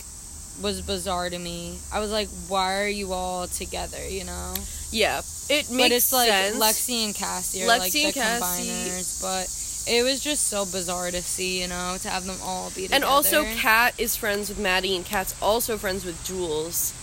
was 0.61 0.81
bizarre 0.81 1.29
to 1.29 1.37
me. 1.37 1.77
I 1.93 1.99
was 1.99 2.11
like, 2.11 2.27
why 2.47 2.81
are 2.81 2.87
you 2.87 3.13
all 3.13 3.45
together, 3.47 4.03
you 4.09 4.23
know? 4.25 4.55
Yeah, 4.91 5.19
it 5.49 5.69
makes 5.69 5.69
but 5.69 5.91
it's 5.91 6.13
like 6.13 6.29
sense. 6.29 6.57
Lexi 6.57 7.05
and 7.05 7.15
Cassie 7.15 7.63
are 7.63 7.67
Lexi 7.67 7.79
like 7.79 7.91
the 7.91 8.05
and 8.05 8.13
Cassie- 8.13 8.69
combiners, 8.69 9.21
but 9.21 9.91
it 9.91 10.03
was 10.03 10.19
just 10.19 10.47
so 10.47 10.65
bizarre 10.65 11.11
to 11.11 11.21
see, 11.21 11.61
you 11.61 11.67
know, 11.67 11.97
to 12.01 12.09
have 12.09 12.25
them 12.25 12.37
all 12.43 12.69
be 12.69 12.83
together. 12.83 12.95
and 12.95 13.03
also, 13.03 13.43
Kat 13.55 13.93
is 13.97 14.15
friends 14.15 14.49
with 14.49 14.57
Maddy, 14.59 14.95
and 14.95 15.05
Kat's 15.05 15.35
also 15.41 15.77
friends 15.77 16.05
with 16.05 16.23
Jules. 16.25 16.93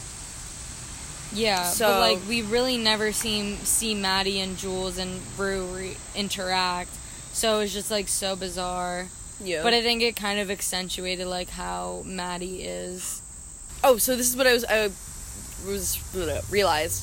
Yeah, 1.32 1.68
So- 1.70 1.89
but 1.89 2.01
like 2.01 2.18
we 2.28 2.43
really 2.43 2.76
never 2.78 3.12
see 3.12 3.57
see 3.64 3.95
Maddy 3.95 4.41
and 4.41 4.57
Jules 4.57 4.97
and 4.99 5.20
Rue 5.37 5.64
re- 5.66 5.97
interact, 6.14 6.91
so 7.32 7.57
it 7.57 7.62
was 7.62 7.72
just 7.72 7.91
like 7.91 8.09
so 8.09 8.37
bizarre. 8.37 9.09
Yeah. 9.43 9.62
But 9.62 9.74
I 9.74 9.82
think 9.82 10.03
it 10.03 10.16
kind 10.16 10.39
of 10.41 10.51
accentuated 10.51 11.26
like 11.26 11.51
how 11.51 12.03
Maddy 12.07 12.62
is. 12.62 13.20
oh, 13.84 13.99
so 13.99 14.16
this 14.16 14.28
is 14.30 14.37
what 14.37 14.47
I 14.47 14.53
was 14.55 14.64
I 14.64 14.91
was 15.66 15.99
realized. 16.51 17.03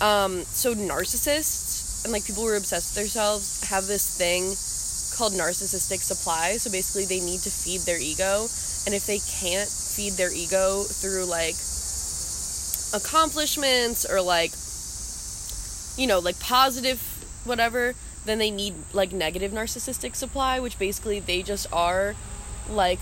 Um, 0.00 0.42
so 0.44 0.74
narcissists 0.74 2.04
and 2.04 2.12
like 2.12 2.24
people 2.24 2.44
who 2.44 2.50
are 2.50 2.56
obsessed 2.56 2.94
with 2.94 3.04
themselves 3.04 3.64
have 3.68 3.86
this 3.86 4.16
thing 4.16 4.54
called 5.16 5.32
narcissistic 5.32 6.00
supply. 6.00 6.56
So 6.56 6.70
basically, 6.70 7.04
they 7.04 7.24
need 7.24 7.40
to 7.40 7.50
feed 7.50 7.80
their 7.80 7.98
ego, 7.98 8.46
and 8.86 8.94
if 8.94 9.06
they 9.06 9.18
can't 9.18 9.68
feed 9.68 10.12
their 10.12 10.32
ego 10.32 10.82
through 10.82 11.24
like 11.24 11.56
accomplishments 12.94 14.06
or 14.08 14.22
like 14.22 14.52
you 16.00 16.06
know 16.06 16.20
like 16.20 16.38
positive 16.40 17.00
whatever 17.44 17.94
then 18.24 18.38
they 18.38 18.50
need 18.50 18.74
like 18.92 19.12
negative 19.12 19.52
narcissistic 19.52 20.14
supply 20.14 20.60
which 20.60 20.78
basically 20.78 21.20
they 21.20 21.42
just 21.42 21.66
are 21.72 22.14
like 22.70 22.98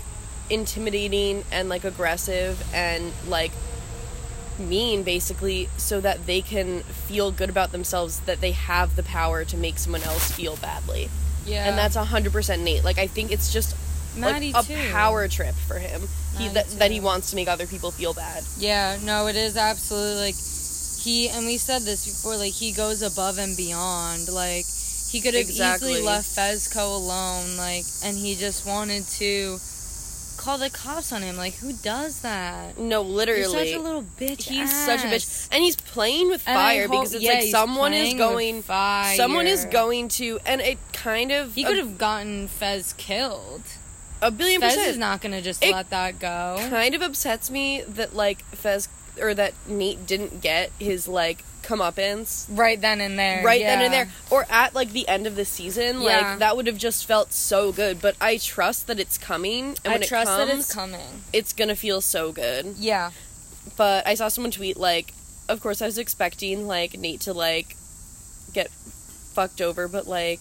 intimidating 0.49 1.43
and 1.51 1.69
like 1.69 1.83
aggressive 1.83 2.61
and 2.73 3.13
like 3.27 3.51
mean 4.59 5.03
basically 5.03 5.69
so 5.77 5.99
that 6.01 6.25
they 6.25 6.41
can 6.41 6.81
feel 6.81 7.31
good 7.31 7.49
about 7.49 7.71
themselves 7.71 8.19
that 8.21 8.41
they 8.41 8.51
have 8.51 8.95
the 8.95 9.03
power 9.03 9.43
to 9.45 9.57
make 9.57 9.77
someone 9.77 10.03
else 10.03 10.31
feel 10.31 10.55
badly 10.57 11.09
Yeah, 11.45 11.67
and 11.69 11.77
that's 11.77 11.95
100% 11.95 12.59
Nate 12.63 12.83
like 12.83 12.97
I 12.97 13.07
think 13.07 13.31
it's 13.31 13.51
just 13.53 13.75
Maddy 14.17 14.51
like 14.53 14.63
a 14.63 14.67
too. 14.67 14.89
power 14.91 15.27
trip 15.27 15.55
for 15.55 15.77
him 15.79 16.01
he 16.37 16.47
that, 16.49 16.67
that 16.79 16.91
he 16.91 16.99
wants 16.99 17.29
to 17.31 17.35
make 17.35 17.47
other 17.47 17.67
people 17.67 17.91
feel 17.91 18.13
bad 18.13 18.43
Yeah, 18.57 18.97
no, 19.03 19.27
it 19.27 19.35
is 19.35 19.57
absolutely 19.57 20.21
like 20.21 20.35
he 20.99 21.29
and 21.29 21.45
we 21.45 21.57
said 21.57 21.83
this 21.83 22.05
before. 22.05 22.35
Like 22.35 22.51
he 22.53 22.71
goes 22.73 23.01
above 23.01 23.37
and 23.37 23.55
beyond. 23.55 24.27
Like 24.29 24.65
he 25.09 25.21
could 25.21 25.35
have 25.35 25.41
Exactly. 25.47 25.91
easily 25.93 26.05
left 26.05 26.35
Fezco 26.35 26.95
alone. 26.95 27.55
Like 27.55 27.85
and 28.03 28.17
he 28.17 28.35
just 28.35 28.65
wanted 28.65 29.07
to 29.21 29.57
call 30.47 30.57
the 30.57 30.69
cops 30.69 31.11
on 31.11 31.21
him. 31.21 31.35
Like 31.35 31.55
who 31.55 31.73
does 31.73 32.21
that? 32.21 32.77
no 32.77 33.01
literally 33.01 33.41
You're 33.41 33.49
such 33.49 33.73
a 33.73 33.79
little 33.79 34.03
bitch. 34.19 34.43
He's 34.43 34.73
such 34.73 35.01
a 35.03 35.07
bitch, 35.07 35.47
and 35.51 35.61
he's 35.63 35.75
playing 35.75 36.29
with 36.29 36.41
And 36.47 36.55
fire 36.55 36.87
hope- 36.87 36.91
because 36.91 37.13
it's 37.15 37.23
yeah, 37.23 37.31
like 37.33 37.41
he's 37.43 37.51
someone 37.51 37.93
is 37.93 38.13
going, 38.13 38.61
fire. 38.61 39.15
someone 39.15 39.45
is 39.47 39.65
going 39.65 40.07
to, 40.19 40.39
and 40.45 40.61
it 40.61 40.77
kind 40.93 41.31
of 41.33 41.53
He 41.55 41.63
could 41.65 41.77
have 41.77 41.97
gotten 41.97 42.47
Fez 42.47 42.93
killed. 42.93 43.61
a, 44.21 44.31
billion 44.31 44.61
Fez 44.61 44.73
percent. 44.75 44.89
is 44.91 44.97
not 44.97 45.19
gonna 45.21 45.41
just 45.41 45.61
It- 45.63 45.71
let 45.73 45.89
that 45.89 46.17
go. 46.19 46.57
kind 46.69 46.95
of 46.95 47.01
upsets 47.01 47.49
me 47.51 47.81
that 47.81 48.15
like 48.15 48.43
Fez 48.55 48.87
or 49.21 49.33
that 49.33 49.53
Nate 49.67 50.05
didn't 50.07 50.41
get 50.41 50.71
his 50.79 51.07
like 51.07 51.43
comeuppance 51.67 52.45
Right 52.49 52.79
then 52.79 53.01
and 53.01 53.19
there. 53.19 53.43
right 53.43 53.61
then 53.61 53.81
and 53.81 53.93
there, 53.93 54.09
or 54.31 54.45
at 54.49 54.73
like 54.73 54.91
the 54.91 55.07
end 55.07 55.27
of 55.27 55.35
the 55.35 55.45
season. 55.45 56.01
Yeah. 56.01 56.29
Like 56.31 56.39
that 56.39 56.55
would 56.55 56.67
have 56.67 56.77
just 56.77 57.05
felt 57.05 57.33
so 57.33 57.71
good. 57.71 58.01
But 58.01 58.15
I 58.21 58.37
trust 58.37 58.87
that 58.87 58.99
it's 58.99 59.17
coming, 59.17 59.75
and 59.83 59.93
when 59.93 60.03
I 60.03 60.05
trust 60.05 60.31
it 60.31 60.35
comes, 60.37 60.49
that 60.49 60.57
it's 60.59 60.73
coming. 60.73 61.21
it's 61.33 61.53
gonna 61.53 61.75
feel 61.75 62.01
so 62.01 62.31
good. 62.31 62.75
Yeah. 62.77 63.11
but 63.75 64.07
I 64.07 64.15
saw 64.15 64.27
someone 64.29 64.51
tweet 64.51 64.77
like, 64.77 65.13
of 65.49 65.61
course 65.61 65.81
I 65.81 65.85
was 65.85 65.97
expecting 65.97 66.67
like 66.67 66.97
Nate 66.97 67.21
to 67.21 67.33
like 67.33 67.75
get 68.53 68.69
fucked 68.71 69.61
over, 69.61 69.87
but 69.87 70.07
like 70.07 70.39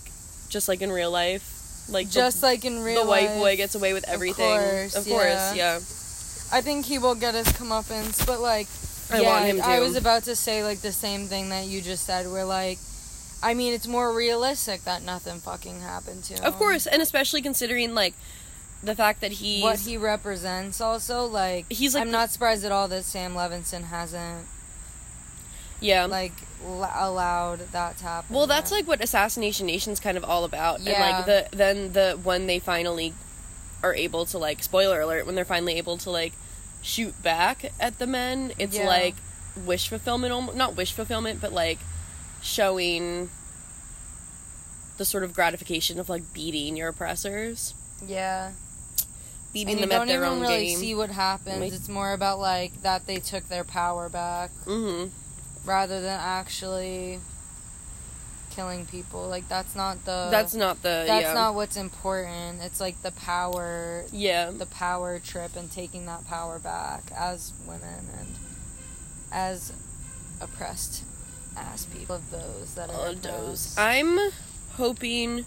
just 0.49 0.68
like 0.68 0.81
in 0.81 0.91
real 0.93 1.11
life, 1.11 1.53
like 1.89 2.07
the- 2.07 2.12
Just 2.14 2.43
like 2.43 2.64
in 2.64 2.83
real 2.83 3.05
life. 3.05 3.05
the 3.05 3.09
white 3.11 3.31
life. 3.31 3.39
boy 3.39 3.57
gets 3.57 3.74
away 3.74 3.93
with 3.93 4.09
everything. 4.09 4.59
course, 4.59 4.97
of 4.97 5.07
course, 5.07 5.27
yeah. 5.27 5.55
yeah. 5.55 5.74
I 6.53 6.61
think 6.62 6.87
he 6.87 6.99
will 6.99 7.16
get 7.16 7.35
his 7.35 7.49
comeuppance, 7.49 8.24
but 8.24 8.39
like, 8.41 8.68
I 9.11 9.21
yeah, 9.21 9.29
want 9.29 9.45
him 9.45 9.61
I 9.63 9.81
was 9.81 9.97
about 9.97 10.25
to 10.25 10.35
say 10.35 10.65
like 10.65 10.81
the 10.81 10.93
same 10.93 11.27
thing 11.27 11.51
that 11.51 11.67
you 11.67 11.81
just 11.81 12.05
said. 12.05 12.31
Where 12.31 12.45
like, 12.45 12.79
I 13.43 13.55
mean, 13.55 13.73
it's 13.73 13.87
more 13.87 14.13
realistic 14.13 14.83
that 14.83 15.03
nothing 15.03 15.39
fucking 15.39 15.81
happened 15.81 16.25
to 16.25 16.35
him. 16.35 16.45
Of 16.45 16.55
course, 16.55 16.87
and 16.87 17.01
especially 17.01 17.43
considering 17.43 17.95
like 17.95 18.15
the 18.83 18.95
fact 18.95 19.21
that 19.21 19.33
he's 19.33 19.63
what 19.63 19.81
he 19.81 19.97
represents. 19.97 20.81
Also, 20.81 21.25
like, 21.27 21.67
He's, 21.71 21.95
like, 21.95 22.03
I'm 22.03 22.11
not 22.11 22.31
surprised 22.31 22.65
at 22.65 22.73
all 22.73 22.89
that 22.89 23.05
Sam 23.05 23.35
Levinson 23.35 23.85
hasn't 23.85 24.47
yeah. 25.81 26.07
like 26.07 26.33
l- 26.65 26.91
allowed 26.95 27.61
that 27.73 27.99
to 27.99 28.05
happen. 28.05 28.35
well, 28.35 28.47
that's 28.47 28.71
yet. 28.71 28.79
like 28.79 28.89
what 28.89 29.03
Assassination 29.03 29.67
Nation's 29.67 30.01
kind 30.01 30.17
of 30.17 30.25
all 30.25 30.45
about. 30.45 30.81
Yeah. 30.81 30.93
And 30.93 31.01
like 31.01 31.27
the 31.27 31.57
then 31.57 31.93
the 31.93 32.19
when 32.23 32.47
they 32.47 32.59
finally 32.59 33.15
are 33.83 33.95
able 33.95 34.25
to 34.27 34.39
like 34.39 34.63
spoiler 34.63 35.01
alert 35.01 35.27
when 35.27 35.35
they're 35.35 35.45
finally 35.45 35.75
able 35.75 35.99
to 35.99 36.11
like 36.11 36.33
shoot 36.87 37.20
back 37.22 37.72
at 37.80 37.99
the 37.99 38.07
men, 38.07 38.53
it's 38.59 38.76
Yeah. 38.76 38.87
like 38.87 39.16
wish 39.64 39.89
fulfillment, 39.89 40.55
not 40.55 40.76
wish 40.76 40.93
fulfillment, 40.93 41.41
but 41.41 41.53
like 41.53 41.78
showing 42.43 43.28
the 44.97 45.05
sort 45.05 45.24
of 45.24 45.34
gratification 45.34 45.99
of 45.99 46.09
like 46.09 46.32
beating 46.32 46.76
your 46.76 46.89
oppressors, 46.89 47.74
yeah. 48.07 48.53
beating 49.53 49.74
And 49.74 49.82
them 49.84 49.93
at 49.93 49.99
don't 49.99 50.07
their 50.07 50.18
even 50.24 50.28
own 50.28 50.41
really 50.41 50.66
game. 50.66 50.78
see 50.78 50.95
what 50.95 51.11
happens. 51.11 51.61
Wait. 51.61 51.72
It's 51.72 51.89
more 51.89 52.12
about 52.12 52.39
like 52.39 52.82
that 52.82 53.07
they 53.07 53.16
took 53.18 53.49
their 53.49 53.64
power 53.64 54.09
back 54.09 54.51
hmm 54.64 55.07
rather 55.64 56.01
than 56.01 56.18
actually 56.20 57.18
killing 58.57 58.87
people. 58.87 59.29
Like 59.29 59.49
that's 59.49 59.77
not 59.77 60.05
the 60.05 60.29
That's 60.31 60.55
not 60.55 60.83
the 60.83 61.05
that's 61.07 61.27
yeah. 61.27 61.35
not 61.35 61.55
what's 61.55 61.77
important. 61.77 62.63
It's 62.63 62.81
like 62.81 63.01
the 63.03 63.13
power 63.13 64.05
yeah. 64.11 64.51
the 64.51 64.67
power 64.67 65.19
trip 65.19 65.55
and 65.55 65.71
taking 65.71 66.07
that 66.07 66.27
power 66.27 66.59
back 66.59 67.03
as 67.15 67.53
women 67.67 68.09
and 68.19 68.35
as 69.31 69.73
oppressed 70.41 71.05
ass 71.57 71.85
people 71.87 72.17
of 72.17 72.31
those 72.31 72.75
that 72.75 72.91
are 72.91 73.15
those. 73.15 73.77
I'm 73.79 74.19
hoping 74.73 75.45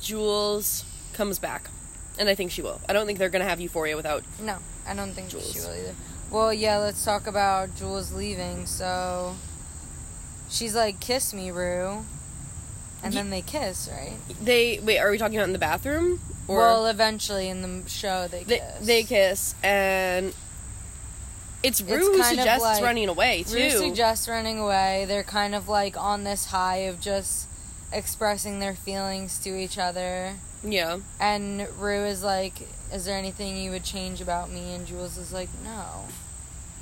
Jules 0.00 0.84
comes 1.12 1.38
back. 1.38 1.68
And 2.18 2.28
I 2.28 2.34
think 2.34 2.50
she 2.50 2.60
will. 2.60 2.80
I 2.88 2.92
don't 2.92 3.06
think 3.06 3.18
they're 3.18 3.30
gonna 3.30 3.44
have 3.44 3.60
Euphoria 3.60 3.96
without 3.96 4.24
No, 4.42 4.58
I 4.86 4.94
don't 4.94 5.12
think 5.12 5.30
she 5.30 5.38
Jules. 5.38 5.66
will 5.66 5.74
either. 5.74 5.94
Well, 6.30 6.52
yeah, 6.52 6.76
let's 6.78 7.04
talk 7.04 7.26
about 7.26 7.74
Jules 7.76 8.12
leaving. 8.12 8.66
So 8.66 9.34
she's 10.50 10.74
like, 10.74 11.00
"Kiss 11.00 11.32
me, 11.32 11.50
Rue," 11.50 12.04
and 13.02 13.14
Ye- 13.14 13.20
then 13.20 13.30
they 13.30 13.42
kiss, 13.42 13.88
right? 13.90 14.16
they 14.42 14.78
wait, 14.80 14.98
are 14.98 15.10
we 15.10 15.16
talking 15.18 15.36
about 15.36 15.46
in 15.48 15.52
the 15.52 15.58
bathroom? 15.58 16.20
Or 16.48 16.58
well, 16.58 16.86
eventually 16.86 17.48
in 17.48 17.62
the 17.62 17.88
show 17.88 18.26
they 18.28 18.42
they, 18.44 18.58
kiss. 18.58 18.86
they 18.86 19.02
kiss 19.04 19.54
and 19.62 20.34
it's 21.62 21.80
Rue 21.82 21.96
It's 21.96 22.06
who 22.30 22.36
suggests 22.36 22.62
like- 22.64 22.82
running 22.82 23.08
away 23.08 23.42
too. 23.44 23.54
Rue 23.56 23.70
suggests 23.70 24.26
running 24.28 24.58
away. 24.58 25.04
They're 25.06 25.22
kind 25.22 25.54
of 25.54 25.68
like 25.68 25.96
on 25.96 26.24
this 26.24 26.46
high 26.46 26.78
of 26.88 27.00
just 27.00 27.46
expressing 27.92 28.58
their 28.60 28.74
feelings 28.74 29.38
to 29.40 29.56
each 29.58 29.76
other. 29.78 30.34
yeah. 30.64 30.98
And 31.20 31.66
Rue 31.78 32.04
is 32.04 32.22
like, 32.22 32.54
"Is 32.92 33.04
there 33.04 33.16
anything 33.18 33.56
you 33.56 33.70
would 33.70 33.84
change 33.84 34.20
about 34.20 34.50
me?" 34.50 34.74
And 34.74 34.86
Jules 34.86 35.16
is 35.18 35.32
like, 35.32 35.48
"No," 35.62 36.06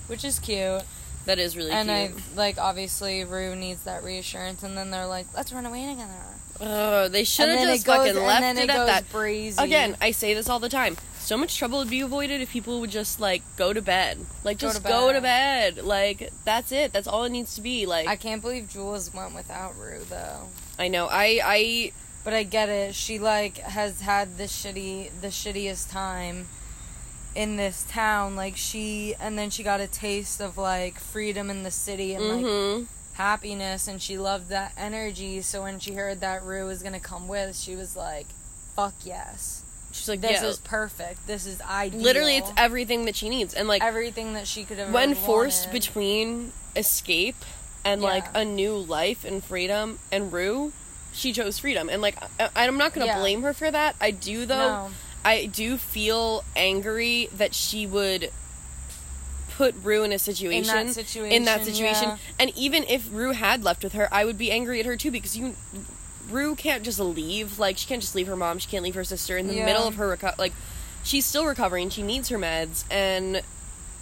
which 0.07 0.25
is 0.25 0.39
cute. 0.39 0.83
That 1.29 1.39
is 1.39 1.59
really 1.59 1.72
and 1.72 1.91
I 1.91 2.11
like 2.37 2.57
obviously 2.57 3.22
Rue 3.22 3.55
needs 3.55 3.83
that 3.83 4.03
reassurance, 4.03 4.62
and 4.62 4.79
then 4.79 4.91
they're 4.91 5.07
like, 5.07 5.26
"Let's 5.37 5.53
run 5.53 5.66
away 5.66 5.85
together." 5.87 6.14
Oh, 6.59 7.09
they 7.09 7.24
should 7.24 7.51
have 7.51 7.68
just 7.68 7.85
goes, 7.85 7.97
fucking 7.97 8.16
and 8.16 8.26
left 8.26 8.41
then 8.41 8.57
it, 8.57 8.64
it 8.64 8.70
at 8.70 8.87
that. 8.87 9.12
brazy. 9.12 9.62
Again, 9.62 9.95
I 10.01 10.12
say 10.12 10.33
this 10.33 10.49
all 10.49 10.59
the 10.59 10.70
time. 10.70 10.97
So 11.18 11.37
much 11.37 11.59
trouble 11.59 11.81
would 11.81 11.91
be 11.91 12.01
avoided 12.01 12.41
if 12.41 12.51
people 12.51 12.81
would 12.81 12.89
just 12.89 13.20
like 13.20 13.43
go 13.59 13.74
to 13.74 13.83
bed. 13.83 14.24
Like 14.43 14.59
Go 14.59 14.68
just 14.68 14.83
to 14.83 14.89
go 14.89 15.12
to 15.12 15.20
bed. 15.20 15.85
Like 15.85 16.33
that's 16.47 16.72
it. 16.72 16.95
That's 16.95 17.07
all 17.07 17.24
it 17.24 17.31
needs 17.31 17.55
to 17.57 17.61
be. 17.61 17.85
Like 17.85 18.09
I 18.09 18.16
can't 18.16 18.41
believe 18.41 18.70
Jules 18.70 19.12
went 19.12 19.35
without 19.35 19.76
Rue 19.79 20.01
though. 20.09 20.49
I 20.79 20.89
know. 20.89 21.09
I 21.09 21.41
I 21.45 21.93
But 22.24 22.33
I 22.33 22.45
get 22.45 22.70
it. 22.70 22.95
She 22.95 23.18
like 23.18 23.59
has 23.59 24.01
had 24.01 24.39
the 24.39 24.45
shitty, 24.45 25.11
the 25.20 25.29
shittiest 25.29 25.91
time 25.91 26.49
in 27.39 27.55
this 27.55 27.84
town. 27.89 28.34
Like 28.34 28.57
she, 28.57 29.14
and 29.20 29.39
then 29.39 29.49
she 29.49 29.62
got 29.62 29.80
a 29.80 29.86
taste 29.86 30.41
of 30.41 30.59
like 30.59 30.99
freedom 30.99 31.49
in 31.51 31.62
the 31.62 31.70
city 31.70 32.12
and 32.14 32.24
like 32.28 32.45
mhm. 32.45 32.86
happiness 33.14 33.86
and 33.86 34.03
she 34.03 34.18
loved 34.18 34.49
that 34.49 34.72
energy. 34.76 35.41
So 35.41 35.62
when 35.62 35.78
she 35.78 35.93
heard 35.95 36.20
that 36.20 36.43
Rue 36.43 36.66
was 36.66 36.82
gonna 36.82 36.99
come 37.01 37.28
with, 37.28 37.57
she 37.57 37.76
was 37.76 37.97
like, 37.97 38.26
"Fuck 38.74 38.95
yes, 39.05 39.62
She's 39.93 40.09
like, 40.09 40.20
this 40.20 40.43
yeah. 40.43 40.49
is 40.49 40.59
perfect. 40.59 41.26
This 41.28 41.47
is 41.47 41.61
ideal." 41.62 42.01
literally, 42.01 42.36
it's 42.39 42.51
everything 42.57 43.05
that 43.05 43.14
she 43.14 43.28
needs, 43.28 43.55
and 43.55 43.68
like 43.68 43.84
everything 43.84 44.32
that 44.34 44.49
she 44.49 44.64
could 44.64 44.78
have. 44.78 44.93
when 44.93 45.14
forced 45.14 45.66
wanted. 45.66 45.80
between 45.80 46.53
escape 46.74 47.36
and 47.84 48.03
like 48.03 48.26
a 48.34 48.45
new 48.45 48.76
life 48.76 49.24
and 49.24 49.45
freedom 49.45 50.01
and 50.11 50.32
Rue, 50.32 50.72
she 51.12 51.32
chose 51.32 51.61
freedom. 51.61 51.89
And 51.89 52.03
like 52.03 52.16
I, 52.41 52.51
I'm 52.57 52.78
not 52.78 52.93
gonna 52.95 53.07
Yeah. 53.07 53.20
blame 53.20 53.43
her 53.43 53.55
for 53.55 53.70
that. 53.70 53.95
I 54.01 54.11
do 54.11 54.45
though. 54.45 54.89
No. 54.89 54.91
I 55.29 55.47
do 55.47 55.76
feel 55.76 56.45
angry 56.57 57.29
that 57.37 57.55
she 57.55 57.87
would 57.87 58.31
put 59.57 59.74
Rue 59.83 60.05
in 60.05 60.12
a 60.12 60.18
situation 60.18 60.61
In 60.76 60.87
that 60.87 60.95
situation, 60.95 61.33
in 61.33 61.45
that 61.45 61.64
situation. 61.64 62.09
yeah. 62.11 62.16
And 62.39 62.53
even 62.57 62.85
if 62.85 63.09
Rue 63.12 63.33
had 63.33 63.64
left 63.64 63.83
with 63.83 63.93
her, 63.95 64.09
I 64.12 64.24
would 64.24 64.39
be 64.39 64.51
angry 64.53 64.79
at 64.81 64.87
her 64.87 64.97
too 64.97 65.11
because 65.11 65.37
you 65.37 65.55
Rue 66.31 66.55
can't 66.55 66.83
just 66.85 67.01
leave. 67.01 67.59
Like 67.59 67.76
she 67.79 67.87
can't 67.87 68.01
just 68.03 68.14
leave 68.14 68.26
her 68.29 68.37
mom. 68.37 68.59
She 68.59 68.68
can't 68.68 68.85
leave 68.85 68.95
her 68.95 69.05
sister 69.05 69.37
in 69.37 69.47
the 69.49 69.55
Yeah. 69.55 69.64
middle 69.66 69.87
of 69.87 69.97
her 69.97 70.16
reco- 70.16 70.39
like 70.39 70.53
she's 71.03 71.26
still 71.26 71.45
recovering. 71.47 71.91
She 71.91 72.03
needs 72.03 72.29
her 72.29 72.39
meds 72.39 72.85
and 72.91 73.43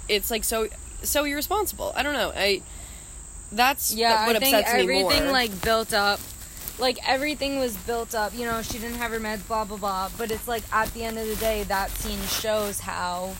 it's 0.09 0.31
like 0.31 0.45
so 0.45 0.69
so 1.03 1.25
irresponsible. 1.25 1.93
I 1.97 2.03
don't 2.03 2.15
know. 2.15 2.33
I 2.37 2.63
that's 3.53 3.95
Yeah, 3.95 4.27
what 4.27 4.37
I 4.37 4.39
think 4.41 4.55
upsets 4.55 4.75
me 4.75 4.81
everything 4.83 5.25
more. 5.25 5.33
like 5.33 5.63
built 5.63 5.93
up. 5.95 6.21
Like 6.79 6.99
everything 7.09 7.59
was 7.59 7.77
built 7.77 8.15
up, 8.15 8.35
you 8.35 8.45
know, 8.45 8.61
she 8.63 8.79
didn't 8.79 8.97
have 8.97 9.11
her 9.11 9.21
meds, 9.21 9.47
blah 9.47 9.65
blah 9.65 9.79
blah. 9.79 10.11
But 10.19 10.31
it's 10.31 10.47
like 10.47 10.63
at 10.73 10.93
the 10.93 11.05
end 11.05 11.19
of 11.19 11.27
the 11.27 11.37
day, 11.37 11.63
that 11.65 11.91
scene 11.91 12.21
shows 12.27 12.81
how 12.81 13.35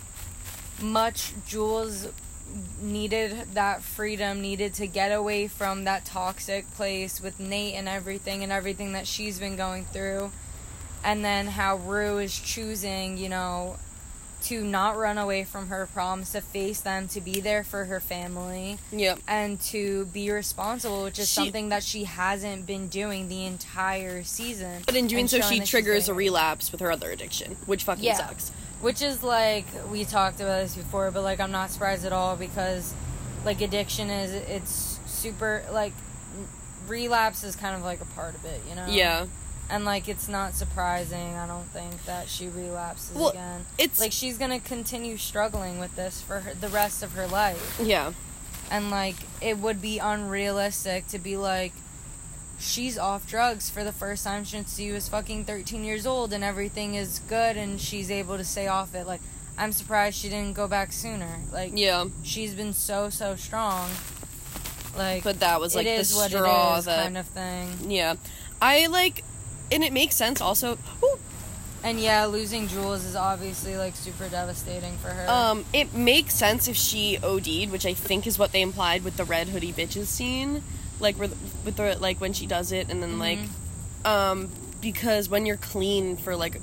much 0.81 1.33
Jules 1.47 2.09
needed 2.81 3.55
that 3.55 3.83
freedom, 3.83 4.41
needed 4.41 4.75
to 4.75 4.87
get 4.87 5.13
away 5.13 5.49
from 5.49 5.85
that 5.85 6.05
toxic 6.05 6.71
place 6.75 7.21
with 7.21 7.39
Nate 7.41 7.75
and 7.75 7.89
everything 7.89 8.43
and 8.43 8.53
everything 8.53 8.93
that 8.93 9.07
she's 9.07 9.39
been 9.39 9.57
going 9.57 9.85
through. 9.85 10.31
And 11.05 11.25
then 11.25 11.47
how 11.47 11.77
Rue 11.77 12.19
is 12.19 12.39
choosing, 12.39 13.19
you 13.19 13.29
know, 13.29 13.77
to 14.49 14.63
not 14.65 14.97
run 14.97 15.19
away 15.19 15.45
from 15.45 15.69
her 15.69 15.87
problems, 15.87 16.33
to 16.33 16.41
face 16.41 16.81
them, 16.81 17.09
to 17.09 17.21
be 17.21 17.41
there 17.41 17.65
for 17.65 17.87
her 17.87 17.99
family 18.01 18.79
Yep. 18.93 19.21
and 19.27 19.61
to 19.63 20.07
be 20.07 20.31
responsible, 20.31 21.03
which 21.05 21.19
is 21.19 21.29
She- 21.29 21.35
something 21.35 21.69
that 21.71 21.83
she 21.83 22.05
hasn't 22.05 22.67
been 22.67 22.89
doing 22.89 23.29
the 23.29 23.45
entire 23.45 24.23
season. 24.23 24.83
But 24.87 24.95
in 24.97 25.07
doing 25.07 25.27
so, 25.29 25.41
she 25.41 25.61
triggers 25.61 26.09
a 26.09 26.15
relapse 26.15 26.71
with 26.71 26.81
her 26.81 26.91
other 26.93 27.11
addiction, 27.11 27.57
which 27.67 27.85
fucking 27.85 28.05
Yeah. 28.05 28.17
sucks. 28.19 28.51
Which 28.81 29.01
is 29.03 29.23
like 29.23 29.67
we 29.91 30.05
talked 30.05 30.41
about 30.41 30.61
this 30.63 30.75
before, 30.75 31.11
but 31.11 31.23
like 31.23 31.41
I'm 31.41 31.51
not 31.53 31.71
surprised 31.71 32.05
at 32.05 32.13
all 32.13 32.37
because 32.37 32.93
like 33.45 33.61
addiction 33.61 34.11
is 34.11 34.33
it's 34.33 34.99
super 35.07 35.65
like 35.73 35.93
relapse 36.87 37.43
is 37.43 37.57
kind 37.57 37.75
of 37.75 37.83
like 37.83 38.01
a 38.01 38.05
part 38.05 38.35
of 38.35 38.45
it, 38.45 38.61
you 38.69 38.75
know. 38.77 38.87
Yeah. 38.89 39.27
And 39.69 39.85
like 39.85 40.09
it's 40.09 40.29
not 40.29 40.55
surprising, 40.55 41.35
I 41.35 41.47
don't 41.47 41.67
think 41.71 42.05
that 42.05 42.29
she 42.29 42.47
relapses 42.49 43.17
Well, 43.17 43.31
again. 43.31 43.67
It's 43.79 43.99
Like 44.01 44.13
she's 44.13 44.39
gonna 44.39 44.61
continue 44.61 45.17
struggling 45.17 45.79
with 45.81 45.97
this 45.97 46.21
for 46.21 46.41
her, 46.41 46.55
the 46.55 46.69
rest 46.69 47.03
of 47.03 47.13
her 47.13 47.27
life. 47.27 47.81
yeah. 47.83 48.13
and 48.71 48.91
like 48.91 49.17
it 49.41 49.59
would 49.59 49.81
be 49.83 49.99
unrealistic 49.99 51.07
to 51.09 51.19
be 51.19 51.37
like 51.37 51.73
she's 52.59 52.97
off 52.99 53.27
drugs 53.27 53.69
for 53.71 53.85
the 53.85 53.93
first 53.93 54.25
time 54.25 54.45
since 54.45 54.77
she 54.77 54.91
was 54.91 55.09
fucking 55.09 55.45
13 55.45 55.85
years 55.85 56.07
old 56.07 56.33
and 56.33 56.43
everything 56.43 56.95
is 56.95 57.19
good 57.29 57.57
and 57.57 57.81
she's 57.81 58.11
able 58.11 58.37
to 58.37 58.45
stay 58.45 58.67
off 58.67 58.95
it 58.95 59.07
like 59.07 59.21
i'm 59.59 59.71
surprised 59.73 60.17
she 60.17 60.29
didn't 60.29 60.55
go 60.55 60.67
back 60.67 60.91
sooner 60.91 61.39
like 61.53 61.71
Yeah. 61.77 62.07
she's 62.25 62.55
been 62.55 62.73
so 62.73 63.11
so 63.11 63.37
strong 63.37 63.91
like 64.97 65.23
But 65.23 65.41
that 65.41 65.61
was 65.61 65.75
like 65.77 65.87
it 65.87 65.97
the 65.97 66.01
is 66.01 66.15
what 66.15 66.31
straw 66.31 66.77
it 66.77 66.79
is 66.79 66.85
that 66.87 67.03
kind 67.05 67.19
of 67.19 67.27
thing 67.27 67.69
Yeah. 67.91 68.15
I 68.61 68.87
like 68.87 69.23
and 69.71 69.83
it 69.85 69.93
makes 69.93 70.15
sense 70.15 70.41
also. 70.41 70.79
Ooh, 71.03 71.19
and 71.83 72.01
yeah 72.01 72.25
losing 72.25 72.67
jules 72.67 73.05
is 73.05 73.15
obviously 73.15 73.77
like 73.77 73.95
super 73.95 74.29
devastating 74.29 74.97
for 74.97 75.09
her 75.09 75.31
um 75.31 75.65
it 75.73 75.95
makes 75.95 76.35
sense 76.35 76.67
if 76.67 76.77
she 76.77 77.19
OD'd, 77.23 77.71
which 77.71 77.87
I 77.87 77.95
think 77.95 78.27
is 78.27 78.39
what 78.39 78.53
they 78.53 78.61
implied 78.61 79.05
with 79.05 79.17
the 79.17 79.25
red 79.25 79.49
hoodie 79.49 79.73
bitches 79.73 80.07
scene. 80.07 80.63
Like 80.99 81.19
with 81.19 81.37
with 81.65 81.77
the 81.77 81.97
like 82.01 82.21
when 82.21 82.33
she 82.33 82.47
does 82.47 82.73
it 82.73 82.91
and 82.91 83.03
then 83.03 83.19
like 83.19 83.39
um 84.05 84.49
because 84.81 85.29
when 85.29 85.47
you're 85.47 85.57
clean 85.57 86.17
for 86.17 86.37
like 86.37 86.61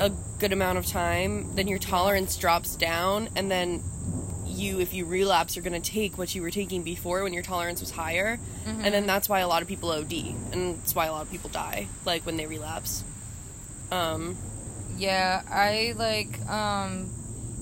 a 0.00 0.10
good 0.38 0.52
amount 0.52 0.78
of 0.78 0.86
time, 0.86 1.54
then 1.54 1.66
your 1.66 1.78
tolerance 1.78 2.36
drops 2.36 2.76
down 2.76 3.28
and 3.36 3.50
then 3.50 3.82
you 4.56 4.80
if 4.80 4.92
you 4.94 5.04
relapse 5.04 5.54
you're 5.54 5.62
going 5.62 5.80
to 5.80 5.90
take 5.90 6.16
what 6.18 6.34
you 6.34 6.42
were 6.42 6.50
taking 6.50 6.82
before 6.82 7.22
when 7.22 7.32
your 7.32 7.42
tolerance 7.42 7.80
was 7.80 7.90
higher 7.90 8.38
and 8.66 8.92
then 8.94 9.06
that's 9.06 9.28
why 9.28 9.40
a 9.40 9.48
lot 9.48 9.62
of 9.62 9.68
people 9.68 9.90
OD 9.90 10.12
and 10.52 10.78
that's 10.78 10.94
why 10.94 11.06
a 11.06 11.12
lot 11.12 11.22
of 11.22 11.30
people 11.30 11.50
die 11.50 11.86
like 12.04 12.24
when 12.26 12.36
they 12.36 12.46
relapse 12.46 13.04
um 13.92 14.36
Yeah, 14.98 15.42
I 15.50 15.94
like 15.96 16.40
um 16.48 17.10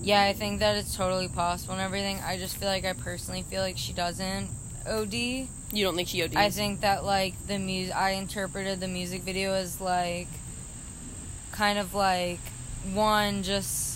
yeah, 0.03 0.23
I 0.23 0.33
think 0.35 0.61
that 0.61 0.77
it's 0.77 0.95
totally 0.95 1.29
possible 1.29 1.73
and 1.73 1.83
everything. 1.83 2.21
I 2.21 2.37
just 2.39 2.59
feel 2.59 2.69
like 2.69 2.85
I 2.85 2.93
personally 2.93 3.43
feel 3.43 3.63
like 3.63 3.79
she 3.79 3.93
doesn't 3.95 4.49
OD. 4.87 5.15
you 5.15 5.49
don't 5.73 5.97
think 5.97 6.09
she 6.09 6.23
ODs 6.23 6.37
I 6.37 6.51
think 6.51 6.83
that 6.83 7.05
like 7.05 7.35
the 7.47 7.59
music 7.59 7.97
I 7.97 8.11
interpreted 8.11 8.81
the 8.81 8.89
music 8.89 9.23
video 9.23 9.55
as 9.55 9.81
like 9.81 10.29
kind 11.53 11.79
of 11.79 11.95
like 11.95 12.41
one 12.93 13.43
just 13.43 13.94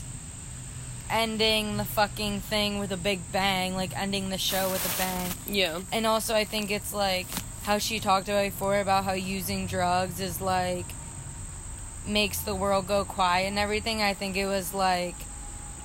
ending 1.11 1.77
the 1.77 1.85
fucking 1.85 2.41
thing 2.41 2.79
with 2.79 2.93
a 2.93 2.97
big 2.97 3.21
bang, 3.33 3.75
like 3.75 3.97
ending 3.99 4.31
the 4.31 4.39
show 4.39 4.71
with 4.71 4.85
a 4.85 4.99
bang. 4.99 5.31
yeah 5.47 5.81
And 5.93 6.07
also, 6.07 6.35
I 6.35 6.45
think 6.45 6.71
it's 6.71 6.93
like 6.93 7.27
how 7.63 7.79
she 7.79 8.01
talked 8.01 8.29
about 8.29 8.45
before 8.45 8.81
about 8.81 9.05
how 9.05 9.13
using 9.13 9.67
drugs 9.67 10.21
is 10.21 10.41
like 10.41 10.87
makes 12.07 12.39
the 12.39 12.55
world 12.55 12.87
go 12.87 13.05
quiet 13.05 13.47
and 13.47 13.59
everything. 13.59 14.03
I 14.03 14.15
think 14.15 14.37
it 14.37 14.47
was 14.47 14.73
like 14.73 15.15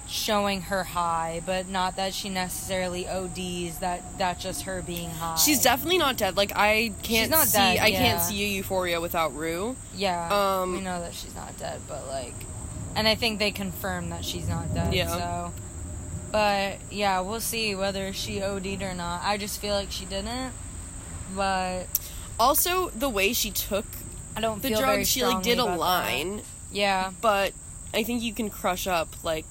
showing 0.07 0.61
her 0.63 0.83
high, 0.83 1.41
but 1.45 1.67
not 1.69 1.95
that 1.95 2.13
she 2.13 2.29
necessarily 2.29 3.07
ODs. 3.07 3.79
That 3.79 4.17
that's 4.17 4.43
just 4.43 4.63
her 4.63 4.81
being 4.81 5.09
high. 5.09 5.35
she's 5.35 5.61
definitely 5.61 5.97
not 5.97 6.17
dead 6.17 6.37
like 6.37 6.51
I 6.55 6.91
can't 7.03 7.33
see 7.33 7.57
dead, 7.57 7.79
I 7.79 7.87
yeah. 7.87 7.97
can't 7.97 8.21
see 8.21 8.43
a 8.43 8.47
euphoria 8.47 8.99
without 9.01 9.35
Rue 9.35 9.75
yeah. 9.95 10.59
um, 10.61 10.73
we 10.73 10.81
know 10.81 10.99
that 11.01 11.13
she's 11.13 11.35
not 11.35 11.57
dead, 11.57 11.81
but 11.87 12.07
like, 12.07 12.33
and 12.95 13.07
I 13.07 13.15
think 13.15 13.39
they 13.39 13.51
confirmed 13.51 14.11
that 14.11 14.23
she's 14.25 14.47
not 14.47 14.73
dead. 14.73 14.93
Yeah. 14.93 15.07
So, 15.07 15.53
but 16.31 16.77
yeah, 16.91 17.19
we'll 17.21 17.39
see 17.39 17.75
whether 17.75 18.11
she 18.13 18.41
OD'd 18.41 18.81
or 18.81 18.93
not. 18.93 19.21
I 19.23 19.37
just 19.37 19.59
feel 19.59 19.75
like 19.75 19.91
she 19.91 20.05
didn't, 20.05 20.51
but 21.35 21.85
also 22.39 22.89
the 22.89 23.09
way 23.09 23.33
she 23.33 23.51
took 23.51 23.85
I 24.35 24.41
don't 24.41 24.61
the 24.61 24.69
feel 24.69 24.79
very 24.79 24.95
drugs 24.95 25.09
she 25.09 25.23
like 25.23 25.43
did 25.43 25.59
a 25.59 25.63
line 25.65 26.37
that. 26.37 26.45
Yeah. 26.71 27.11
but 27.21 27.53
I 27.93 28.03
think 28.03 28.23
you 28.23 28.33
can 28.33 28.49
crush 28.49 28.87
up 28.87 29.23
like 29.23 29.45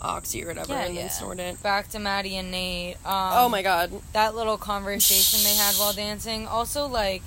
oxy 0.00 0.42
or 0.42 0.48
whatever 0.48 0.72
Yeah, 0.72 0.84
and 0.84 0.94
yeah. 0.94 1.00
then 1.02 1.10
snort 1.10 1.38
it 1.38 1.62
Back 1.62 1.88
to 1.88 1.98
Maddy 1.98 2.36
and 2.36 2.50
Nate. 2.50 2.96
Um, 3.04 3.32
oh 3.34 3.48
my 3.48 3.62
god 3.62 3.92
that 4.14 4.34
little 4.34 4.56
conversation 4.56 5.40
they 5.44 5.54
had 5.54 5.74
while 5.76 5.92
dancing. 5.92 6.46
Also, 6.46 6.86
like, 6.86 7.22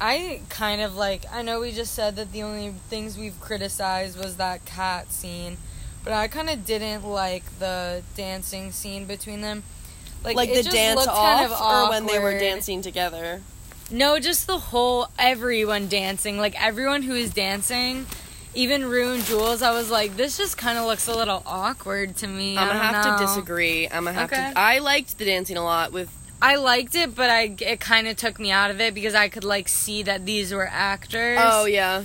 I 0.00 0.40
kind 0.48 0.80
of 0.82 0.94
like. 0.96 1.24
I 1.32 1.42
know 1.42 1.60
we 1.60 1.72
just 1.72 1.94
said 1.94 2.16
that 2.16 2.32
the 2.32 2.42
only 2.42 2.70
things 2.88 3.16
we've 3.18 3.38
criticized 3.40 4.18
was 4.18 4.36
that 4.36 4.64
cat 4.64 5.10
scene, 5.12 5.56
but 6.04 6.12
I 6.12 6.28
kind 6.28 6.50
of 6.50 6.64
didn't 6.66 7.04
like 7.04 7.58
the 7.58 8.02
dancing 8.16 8.72
scene 8.72 9.06
between 9.06 9.40
them. 9.40 9.62
like, 10.22 10.48
it 10.48 10.64
the 10.64 10.70
dance 10.70 11.06
off 11.06 11.16
kind 11.16 11.52
of 11.52 11.60
or 11.60 11.88
when 11.90 12.06
they 12.06 12.18
were 12.18 12.38
dancing 12.38 12.82
together 12.82 13.40
No, 13.90 14.18
just 14.18 14.46
the 14.46 14.58
whole 14.58 15.08
everyone 15.18 15.88
dancing. 15.88 16.38
Like 16.38 16.60
everyone 16.62 17.02
who 17.02 17.14
is 17.14 17.32
dancing, 17.32 18.06
even 18.54 18.84
Rue 18.86 19.12
and 19.12 19.24
Jules. 19.24 19.62
I 19.62 19.70
was 19.72 19.90
like, 19.90 20.16
this 20.16 20.36
just 20.36 20.58
kind 20.58 20.76
of 20.78 20.84
looks 20.86 21.06
a 21.08 21.14
little 21.14 21.42
awkward 21.46 22.16
to 22.18 22.26
me. 22.26 22.58
I'm 22.58 22.68
gonna 22.68 22.78
have 22.80 23.18
to 23.18 23.24
disagree. 23.24 23.86
I'm 23.88 24.04
gonna 24.04 24.12
have 24.18 24.32
Okay. 24.32 24.52
to. 24.52 24.58
I 24.58 24.78
liked 24.78 25.16
the 25.18 25.24
dancing 25.24 25.56
a 25.56 25.64
lot 25.64 25.92
with. 25.92 26.10
I 26.40 26.56
liked 26.56 26.94
it, 26.94 27.14
but 27.14 27.30
I 27.30 27.54
it 27.60 27.80
kind 27.80 28.06
of 28.06 28.16
took 28.16 28.38
me 28.38 28.50
out 28.50 28.70
of 28.70 28.80
it 28.80 28.94
because 28.94 29.14
I 29.14 29.28
could 29.28 29.44
like 29.44 29.68
see 29.68 30.02
that 30.02 30.26
these 30.26 30.52
were 30.52 30.68
actors. 30.70 31.38
Oh 31.42 31.64
yeah, 31.64 32.04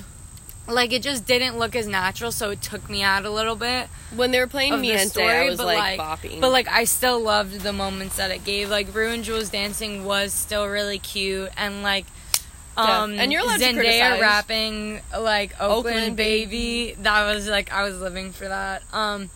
like 0.68 0.94
it 0.94 1.02
just 1.02 1.26
didn't 1.26 1.58
look 1.58 1.76
as 1.76 1.88
natural, 1.88 2.32
so 2.32 2.52
it 2.52 2.62
took 2.62 2.90
me 2.90 3.04
out 3.04 3.26
a 3.26 3.30
little 3.30 3.56
bit 3.56 3.88
when 4.16 4.32
they 4.32 4.40
were 4.40 4.48
playing 4.48 4.74
Miente, 4.74 5.08
story. 5.10 5.32
I 5.32 5.50
was 5.50 5.58
but 5.58 5.66
like, 5.68 5.98
like, 5.98 6.00
bopping. 6.00 6.40
but 6.40 6.52
like 6.52 6.68
I 6.70 6.86
still 6.86 7.20
loved 7.20 7.60
the 7.62 7.74
moments 7.74 8.18
that 8.18 8.32
it 8.32 8.44
gave. 8.46 8.70
Like 8.70 8.94
Rue 8.96 9.10
and 9.10 9.24
Jules 9.24 9.50
dancing 9.50 10.06
was 10.06 10.34
still 10.34 10.68
really 10.68 11.00
cute, 11.00 11.50
and 11.58 11.84
like. 11.84 12.06
Yeah, 12.78 13.02
Um, 13.04 13.20
and 13.20 13.34
you're 13.34 13.42
allowed 13.42 13.60
to 13.60 13.66
Zendaya 13.66 13.74
criticize. 13.76 14.22
rapping 14.22 15.02
like 15.14 15.52
Oakland, 15.60 15.88
Oakland 15.98 16.16
baby. 16.16 16.96
That 17.00 17.26
was 17.26 17.46
like 17.50 17.72
I 17.72 17.84
was 17.84 18.00
living 18.00 18.32
for 18.32 18.48
that. 18.48 18.82
Um, 18.94 19.30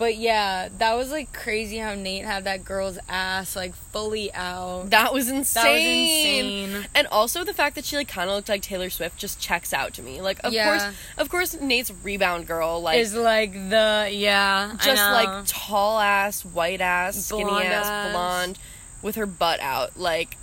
but 0.00 0.16
yeah, 0.16 0.68
that 0.78 0.94
was 0.94 1.12
like 1.12 1.32
crazy 1.32 1.76
how 1.76 1.94
Nate 1.94 2.24
had 2.24 2.42
that 2.44 2.64
girl's 2.64 2.98
ass 3.08 3.54
like 3.54 3.74
fully 3.92 4.32
out. 4.34 4.90
that 4.90 5.12
was 5.14 5.28
insane. 5.28 5.62
That 5.62 5.70
was 5.70 5.82
insane. 5.84 6.86
And 6.96 7.06
also 7.08 7.44
the 7.44 7.54
fact 7.54 7.76
that 7.76 7.84
she 7.84 7.94
like 7.96 8.08
kind 8.08 8.28
of 8.28 8.34
looked 8.34 8.48
like 8.48 8.62
Taylor 8.62 8.90
Swift 8.90 9.18
just 9.18 9.38
checks 9.38 9.72
out 9.72 9.94
to 9.94 10.02
me. 10.02 10.20
Like 10.20 10.40
of 10.42 10.52
Yeah. 10.52 10.70
course, 10.78 10.96
of 11.18 11.28
course, 11.28 11.60
Nate's 11.60 11.92
rebound 12.02 12.46
girl 12.48 12.80
like 12.82 12.98
is 12.98 13.14
like 13.14 13.52
the 13.52 14.08
yeah, 14.10 14.72
just 14.80 15.02
like 15.12 15.44
tall 15.46 16.00
ass, 16.00 16.44
white 16.44 16.80
ass, 16.80 17.16
skinny 17.26 17.44
Blonde 17.44 17.66
ass, 17.68 17.86
ass. 17.86 18.12
blonde. 18.12 18.58
with 19.02 19.14
her 19.16 19.26
butt 19.26 19.60
out. 19.60 19.96
Like 19.98 20.36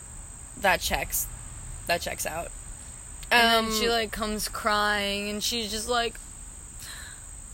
that 0.62 0.80
checks 0.80 1.28
that 1.88 2.00
checks 2.02 2.26
out. 2.26 2.48
Um 3.32 3.66
and 3.66 3.74
she 3.74 3.90
like 3.90 4.12
comes 4.12 4.48
crying 4.48 5.30
and 5.30 5.44
she's 5.44 5.70
just 5.72 5.90
like 5.90 6.14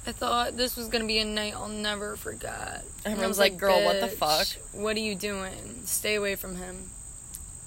I 0.06 0.12
thought 0.12 0.58
this 0.58 0.76
was 0.76 0.88
gonna 0.90 1.06
be 1.06 1.20
a 1.20 1.26
night 1.26 1.54
I'll 1.56 1.68
never 1.70 2.16
forget. 2.18 2.84
Everyone's 3.06 3.30
was 3.30 3.40
like, 3.40 3.58
"Girl, 3.58 3.84
what 3.86 4.02
the 4.02 4.10
fuck?" 4.10 4.48
What 4.74 4.98
are 4.98 5.00
you 5.00 5.16
doing? 5.16 5.82
Stay 5.86 6.16
away 6.16 6.36
from 6.36 6.58
him. 6.58 6.90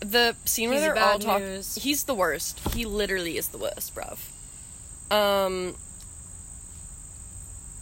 the 0.01 0.37
scene 0.45 0.69
where 0.69 0.79
He's 0.79 0.87
they're 0.87 0.99
all 0.99 1.19
talking 1.19 1.63
he's 1.77 2.05
the 2.05 2.15
worst. 2.15 2.61
He 2.75 2.85
literally 2.85 3.39
is 3.39 3.49
the 3.49 3.59
worst, 3.59 3.95
bruv. 3.95 4.19
Um 5.11 5.75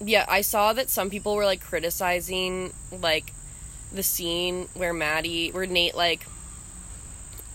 Yeah, 0.00 0.24
I 0.28 0.40
saw 0.42 0.72
that 0.72 0.90
some 0.90 1.10
people 1.10 1.34
were 1.34 1.44
like 1.44 1.60
criticizing 1.60 2.72
like 2.92 3.32
the 3.92 4.02
scene 4.02 4.68
where 4.74 4.92
Maddy 4.92 5.50
where 5.50 5.66
Nate 5.66 5.96
like 5.96 6.26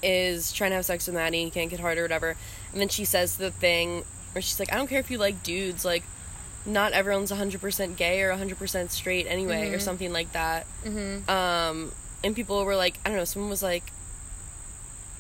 is 0.02 0.52
trying 0.52 0.72
to 0.72 0.76
have 0.76 0.86
sex 0.86 1.08
with 1.08 1.16
Maddy 1.16 1.44
he 1.46 1.52
can't 1.52 1.70
get 1.70 1.80
hard 1.80 1.98
or 1.98 2.02
whatever. 2.02 2.36
And 2.72 2.82
then 2.82 2.90
she 2.90 3.06
says 3.06 3.38
the 3.38 3.52
thing 3.52 4.04
where 4.34 4.42
she's 4.42 4.60
like, 4.60 4.72
I 4.72 4.78
don't 4.78 4.88
care 4.88 5.00
if 5.00 5.10
you 5.10 5.18
like 5.18 5.42
dudes, 5.44 5.84
like 5.86 6.04
not 6.66 6.92
everyone's 6.94 7.32
100% 7.32 7.96
gay 7.96 8.22
or 8.22 8.32
100% 8.36 8.90
straight 8.90 9.26
anyway, 9.28 9.70
or 9.74 9.80
something 9.80 10.12
like 10.12 10.32
that. 10.34 10.66
Mm-hmm. 10.86 11.30
Um, 11.30 11.92
and 12.24 12.36
people 12.36 12.64
were 12.66 12.76
like, 12.76 13.00
I 13.06 13.10
don't 13.10 13.18
know, 13.18 13.26
someone 13.26 13.50
was 13.50 13.64
like, 13.64 13.92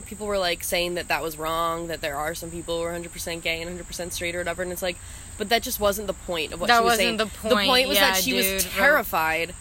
people 0.05 0.25
were 0.27 0.37
like 0.39 0.63
saying 0.63 0.95
that 0.95 1.07
that 1.07 1.21
was 1.21 1.37
wrong, 1.37 1.87
that 1.87 2.01
there 2.01 2.15
are 2.17 2.33
some 2.35 2.49
people 2.51 2.77
who 2.79 2.83
are 2.83 2.93
100% 2.93 3.41
gay 3.41 3.61
and 3.61 3.79
100% 3.79 4.11
straight 4.11 4.35
or 4.35 4.39
whatever. 4.39 4.63
And 4.63 4.71
it's 4.71 4.81
like, 4.81 4.97
but 5.37 5.49
that 5.49 5.61
just 5.63 5.79
wasn't 5.79 6.07
the 6.07 6.13
point 6.13 6.51
of 6.51 6.59
what 6.59 6.67
That 6.67 6.77
she 6.77 6.83
was 6.83 6.91
wasn't 6.91 6.99
saying. 6.99 7.17
the 7.17 7.25
The 7.25 7.55
point, 7.55 7.67
point 7.69 7.87
was 7.87 7.97
yeah, 7.97 8.11
that 8.11 8.23
she 8.23 8.31
dude. 8.31 8.55
was 8.55 8.65
terrified 8.65 9.53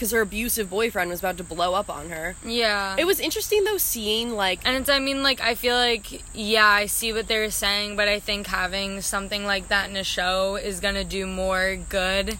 because 0.00 0.12
her 0.12 0.22
abusive 0.22 0.70
boyfriend 0.70 1.10
was 1.10 1.18
about 1.18 1.36
to 1.36 1.44
blow 1.44 1.74
up 1.74 1.90
on 1.90 2.08
her. 2.08 2.34
Yeah. 2.42 2.96
It 2.98 3.04
was 3.04 3.20
interesting 3.20 3.64
though, 3.64 3.76
seeing 3.76 4.30
like, 4.30 4.60
And 4.64 4.74
it's, 4.74 4.88
I 4.88 4.98
mean, 4.98 5.22
like, 5.22 5.42
I 5.42 5.54
feel 5.54 5.76
like, 5.76 6.22
yeah, 6.34 6.66
I 6.66 6.86
see 6.86 7.12
what 7.12 7.28
they're 7.28 7.50
saying, 7.50 7.96
but 7.96 8.08
I 8.08 8.18
think 8.18 8.46
having 8.46 9.02
something 9.02 9.44
like 9.44 9.68
that 9.68 9.90
in 9.90 9.96
a 9.98 10.02
show 10.02 10.56
is 10.56 10.80
gonna 10.80 11.04
do 11.04 11.26
more 11.26 11.76
good 11.76 12.38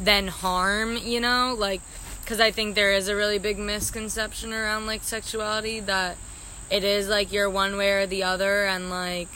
than 0.00 0.28
harm, 0.28 0.96
you 0.96 1.20
know? 1.20 1.54
Like, 1.58 1.82
because 2.22 2.40
I 2.40 2.50
think 2.50 2.74
there 2.74 2.94
is 2.94 3.08
a 3.08 3.14
really 3.14 3.38
big 3.38 3.58
misconception 3.58 4.54
around, 4.54 4.86
like, 4.86 5.04
sexuality 5.04 5.80
that 5.80 6.16
it 6.70 6.84
is, 6.84 7.06
like, 7.06 7.30
you're 7.30 7.50
one 7.50 7.76
way 7.76 7.92
or 7.92 8.06
the 8.06 8.22
other, 8.22 8.64
and, 8.64 8.88
like, 8.88 9.28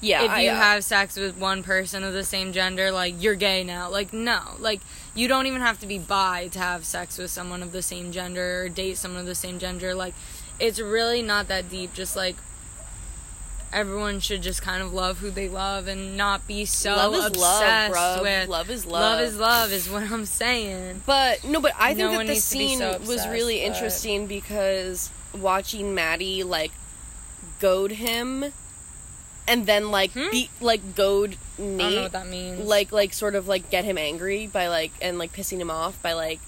yeah, 0.00 0.24
if 0.24 0.30
I, 0.30 0.42
you 0.42 0.50
uh, 0.50 0.56
have 0.56 0.84
sex 0.84 1.16
with 1.16 1.36
one 1.36 1.62
person 1.62 2.04
of 2.04 2.12
the 2.12 2.22
same 2.22 2.52
gender, 2.52 2.92
like 2.92 3.20
you're 3.20 3.34
gay 3.34 3.64
now. 3.64 3.90
Like 3.90 4.12
no, 4.12 4.40
like 4.58 4.80
you 5.18 5.26
don't 5.26 5.46
even 5.46 5.60
have 5.60 5.80
to 5.80 5.86
be 5.86 5.98
bi 5.98 6.46
to 6.48 6.58
have 6.60 6.84
sex 6.84 7.18
with 7.18 7.30
someone 7.30 7.62
of 7.62 7.72
the 7.72 7.82
same 7.82 8.12
gender 8.12 8.62
or 8.62 8.68
date 8.68 8.96
someone 8.96 9.20
of 9.20 9.26
the 9.26 9.34
same 9.34 9.58
gender. 9.58 9.92
Like 9.94 10.14
it's 10.60 10.78
really 10.78 11.22
not 11.22 11.48
that 11.48 11.68
deep. 11.68 11.92
Just 11.92 12.14
like 12.14 12.36
everyone 13.72 14.20
should 14.20 14.42
just 14.42 14.62
kind 14.62 14.82
of 14.82 14.94
love 14.94 15.18
who 15.18 15.30
they 15.30 15.48
love 15.48 15.88
and 15.88 16.16
not 16.16 16.46
be 16.46 16.64
so 16.64 16.94
Love 16.94 17.14
is 17.14 17.20
love, 17.20 17.32
obsessed 17.32 18.22
with 18.22 18.48
Love 18.48 18.70
is 18.70 18.86
Love 18.86 18.92
love. 19.02 19.20
is 19.20 19.38
love 19.38 19.72
is 19.72 19.90
what 19.90 20.02
I'm 20.04 20.24
saying. 20.24 21.02
But 21.04 21.42
no, 21.44 21.60
but 21.60 21.72
I 21.78 21.88
think 21.94 22.10
No 22.12 22.18
that 22.18 22.26
the 22.26 22.32
needs 22.34 22.48
to 22.50 22.56
be 22.58 22.68
scene 22.68 22.78
so 22.78 22.98
was 23.06 23.26
really 23.28 23.58
but- 23.58 23.66
interesting 23.66 24.26
because 24.26 25.10
watching 25.38 25.94
Maddy 25.94 26.42
like 26.44 26.70
goad 27.60 27.90
him 27.92 28.52
and 29.48 29.66
then 29.66 29.90
like 29.90 30.12
Hmm? 30.12 30.30
be 30.30 30.50
like 30.60 30.94
goad 30.94 31.36
I 31.58 31.60
don't 31.62 31.76
know 31.76 31.88
Nate 31.88 32.02
what 32.02 32.12
that 32.12 32.26
means. 32.28 32.60
like 32.66 32.92
like 32.92 33.12
sort 33.12 33.34
of 33.34 33.48
like 33.48 33.70
get 33.70 33.84
him 33.84 33.98
angry 33.98 34.46
by 34.46 34.68
like 34.68 34.92
and 35.02 35.18
like 35.18 35.32
pissing 35.32 35.58
him 35.58 35.70
off 35.70 36.00
by 36.02 36.12
like 36.12 36.38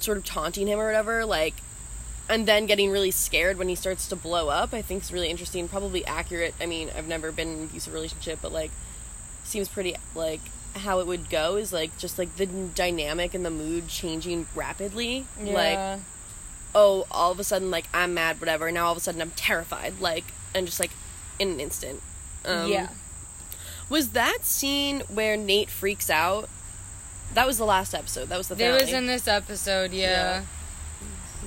sort 0.00 0.18
of 0.18 0.24
taunting 0.24 0.66
him 0.66 0.78
or 0.78 0.86
whatever 0.86 1.24
like 1.24 1.54
and 2.28 2.46
then 2.46 2.66
getting 2.66 2.90
really 2.90 3.10
scared 3.10 3.56
when 3.56 3.68
he 3.68 3.74
starts 3.74 4.06
to 4.08 4.14
blow 4.16 4.48
up 4.50 4.74
i 4.74 4.82
think 4.82 5.02
is 5.02 5.10
really 5.12 5.28
interesting 5.30 5.66
probably 5.68 6.04
accurate 6.04 6.54
i 6.60 6.66
mean 6.66 6.90
i've 6.96 7.08
never 7.08 7.32
been 7.32 7.48
in 7.48 7.58
an 7.60 7.64
abusive 7.64 7.94
relationship 7.94 8.38
but 8.42 8.52
like 8.52 8.70
seems 9.44 9.66
pretty 9.68 9.94
like 10.14 10.40
how 10.74 11.00
it 11.00 11.06
would 11.06 11.30
go 11.30 11.56
is 11.56 11.72
like 11.72 11.96
just 11.96 12.18
like 12.18 12.36
the 12.36 12.44
dynamic 12.44 13.32
and 13.32 13.44
the 13.46 13.50
mood 13.50 13.88
changing 13.88 14.46
rapidly 14.54 15.24
like 15.54 16.00
oh 16.74 17.06
all 17.10 17.32
of 17.32 17.40
a 17.40 17.44
sudden 17.44 17.70
like 17.70 17.88
i'm 17.94 18.12
mad 18.12 18.38
whatever 18.40 18.70
now 18.70 18.84
all 18.86 18.92
of 18.92 18.98
a 18.98 19.00
sudden 19.00 19.22
i'm 19.22 19.30
terrified 19.30 19.98
like 20.00 20.24
and 20.54 20.66
just 20.66 20.78
like 20.78 20.90
in 21.38 21.50
an 21.50 21.60
instant 21.60 22.02
um, 22.44 22.70
yeah. 22.70 22.88
was 23.88 24.10
that 24.10 24.38
scene 24.44 25.00
where 25.08 25.36
Nate 25.36 25.70
freaks 25.70 26.08
out? 26.10 26.48
That 27.34 27.46
was 27.46 27.58
the 27.58 27.64
last 27.66 27.94
episode. 27.94 28.28
That 28.28 28.38
was 28.38 28.48
the 28.48 28.54
It 28.64 28.80
was 28.80 28.92
in 28.92 29.06
this 29.06 29.28
episode, 29.28 29.92
yeah. 29.92 30.42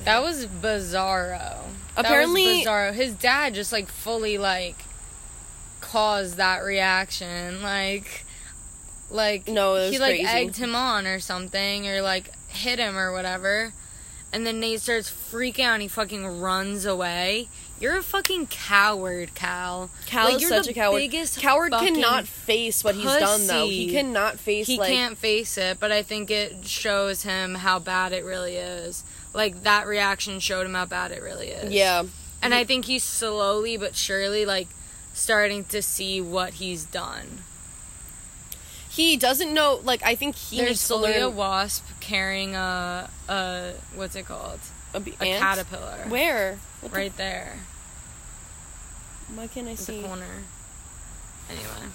That 0.03 0.21
was 0.21 0.45
bizarro. 0.45 1.59
Apparently- 1.97 2.43
that 2.43 2.49
was 2.57 2.65
bizarro. 2.65 2.93
His 2.93 3.13
dad 3.15 3.53
just 3.53 3.71
like 3.71 3.87
fully 3.89 4.37
like 4.37 4.75
caused 5.79 6.37
that 6.37 6.59
reaction, 6.63 7.61
like, 7.63 8.25
like 9.09 9.47
No, 9.47 9.89
he 9.89 9.97
like 9.99 10.19
crazy. 10.21 10.25
egged 10.25 10.57
him 10.57 10.75
on 10.75 11.07
or 11.07 11.19
something, 11.19 11.87
or 11.87 12.01
like 12.01 12.31
hit 12.47 12.79
him 12.79 12.97
or 12.97 13.11
whatever. 13.11 13.73
And 14.33 14.45
then 14.45 14.59
Nate 14.59 14.79
starts 14.81 15.09
freaking 15.11 15.65
out. 15.65 15.73
and 15.73 15.81
He 15.81 15.87
fucking 15.87 16.39
runs 16.39 16.85
away. 16.85 17.49
You're 17.81 17.97
a 17.97 18.03
fucking 18.03 18.47
coward, 18.47 19.33
Cal. 19.33 19.89
Cal 20.05 20.25
Like, 20.25 20.35
is 20.35 20.41
you're 20.43 20.49
such 20.51 20.65
the 20.65 20.71
a 20.71 20.73
coward. 20.75 20.99
biggest 20.99 21.39
Coward 21.39 21.71
cannot 21.73 22.27
face 22.27 22.83
what 22.83 22.93
he's 22.95 23.03
done 23.05 23.47
though. 23.47 23.67
He 23.67 23.89
cannot 23.91 24.39
face 24.39 24.67
he 24.67 24.77
like 24.77 24.89
can't 24.91 25.17
face 25.17 25.57
it, 25.57 25.79
but 25.79 25.91
I 25.91 26.03
think 26.03 26.29
it 26.29 26.65
shows 26.67 27.23
him 27.23 27.55
how 27.55 27.79
bad 27.79 28.13
it 28.13 28.23
really 28.23 28.55
is. 28.55 29.03
Like 29.33 29.63
that 29.63 29.87
reaction 29.87 30.39
showed 30.39 30.65
him 30.67 30.75
how 30.75 30.85
bad 30.85 31.11
it 31.11 31.23
really 31.23 31.47
is. 31.49 31.73
Yeah. 31.73 32.03
And 32.43 32.53
I 32.53 32.63
think 32.65 32.85
he's 32.85 33.03
slowly 33.03 33.77
but 33.77 33.95
surely 33.95 34.45
like 34.45 34.67
starting 35.13 35.63
to 35.65 35.81
see 35.81 36.21
what 36.21 36.53
he's 36.55 36.85
done. 36.85 37.39
He 38.89 39.15
doesn't 39.17 39.53
know 39.53 39.79
like 39.83 40.03
I 40.03 40.15
think 40.15 40.35
he 40.35 40.57
There's 40.57 40.69
needs 40.69 40.79
to 40.81 40.85
slowly 40.87 41.17
a 41.17 41.29
wasp 41.29 41.85
carrying 41.99 42.55
a 42.55 43.09
a 43.29 43.71
what's 43.95 44.15
it 44.15 44.25
called? 44.25 44.59
a, 44.93 44.97
A 44.97 45.39
caterpillar. 45.39 46.05
Where? 46.09 46.59
What 46.81 46.91
the- 46.91 46.97
Right 46.97 47.15
there. 47.17 47.53
Why 49.35 49.47
can't 49.47 49.67
I 49.67 49.75
see? 49.75 50.01
The 50.01 50.07
corner. 50.07 50.25
Anyway. 51.49 51.91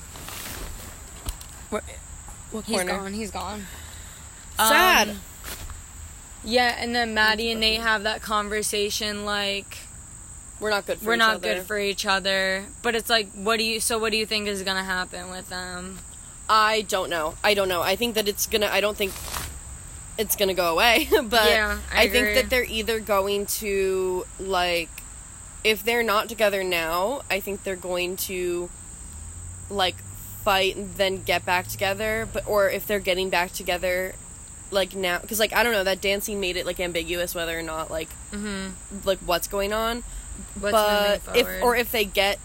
What 1.70 1.84
He's 2.64 2.76
corner? 2.76 2.92
gone, 2.92 3.12
he's 3.12 3.30
gone. 3.30 3.64
Sad. 4.56 5.10
Um, 5.10 5.16
yeah, 6.44 6.76
and 6.78 6.94
then 6.94 7.12
Maddy 7.12 7.50
and 7.50 7.60
Nate 7.60 7.80
have 7.80 8.04
that 8.04 8.22
conversation 8.22 9.24
like 9.24 9.78
We're 10.60 10.70
not 10.70 10.86
good 10.86 10.98
for 10.98 11.06
we're 11.06 11.14
each 11.14 11.18
not 11.18 11.34
other. 11.36 11.54
good 11.54 11.62
for 11.66 11.78
each 11.78 12.06
other. 12.06 12.66
But 12.82 12.94
it's 12.94 13.10
like, 13.10 13.30
what 13.32 13.58
do 13.58 13.64
you? 13.64 13.80
So 13.80 13.98
what 13.98 14.12
do 14.12 14.16
you 14.18 14.24
think 14.26 14.46
is 14.48 14.62
gonna 14.62 14.84
happen 14.84 15.30
with 15.30 15.48
them? 15.50 15.98
I 16.48 16.82
don't 16.82 17.10
know. 17.10 17.34
I 17.42 17.54
don't 17.54 17.68
know. 17.68 17.82
I 17.82 17.96
think 17.96 18.14
that 18.14 18.28
it's 18.28 18.46
gonna. 18.46 18.68
I 18.68 18.80
don't 18.80 18.96
think 18.96 19.12
it's 20.16 20.36
gonna 20.36 20.54
go 20.54 20.72
away. 20.72 21.08
but 21.24 21.50
Yeah, 21.50 21.78
I 21.92 22.02
I, 22.04 22.08
think 22.08 22.34
that 22.36 22.48
they're 22.48 22.64
either 22.64 23.00
going 23.00 23.46
to 23.46 24.24
like, 24.38 24.88
if 25.66 25.82
they're 25.84 26.02
not 26.02 26.28
together 26.28 26.62
now, 26.64 27.22
I 27.30 27.40
think 27.40 27.64
they're 27.64 27.76
going 27.92 28.16
to 28.30 28.70
like 29.68 29.96
fight 30.44 30.76
and 30.76 30.94
then 30.94 31.22
get 31.22 31.44
back 31.44 31.66
together. 31.66 32.28
But 32.32 32.46
or 32.46 32.70
if 32.70 32.86
they're 32.86 33.00
getting 33.00 33.30
back 33.30 33.52
together, 33.52 34.14
like 34.70 34.94
now, 34.94 35.18
because 35.18 35.40
like 35.40 35.52
I 35.52 35.62
don't 35.62 35.72
know, 35.72 35.84
that 35.84 36.00
dancing 36.00 36.38
made 36.40 36.56
it 36.56 36.66
like 36.66 36.78
ambiguous 36.80 37.34
whether 37.34 37.58
or 37.58 37.62
not 37.62 37.90
like 37.90 38.08
Mm-hmm. 38.32 39.06
like 39.08 39.18
what's 39.20 39.46
going 39.48 39.72
on 39.72 40.02
What's 40.60 40.72
but 40.72 41.20
if 41.36 41.46
or 41.62 41.76
if 41.76 41.90
they 41.90 42.04
get 42.04 42.38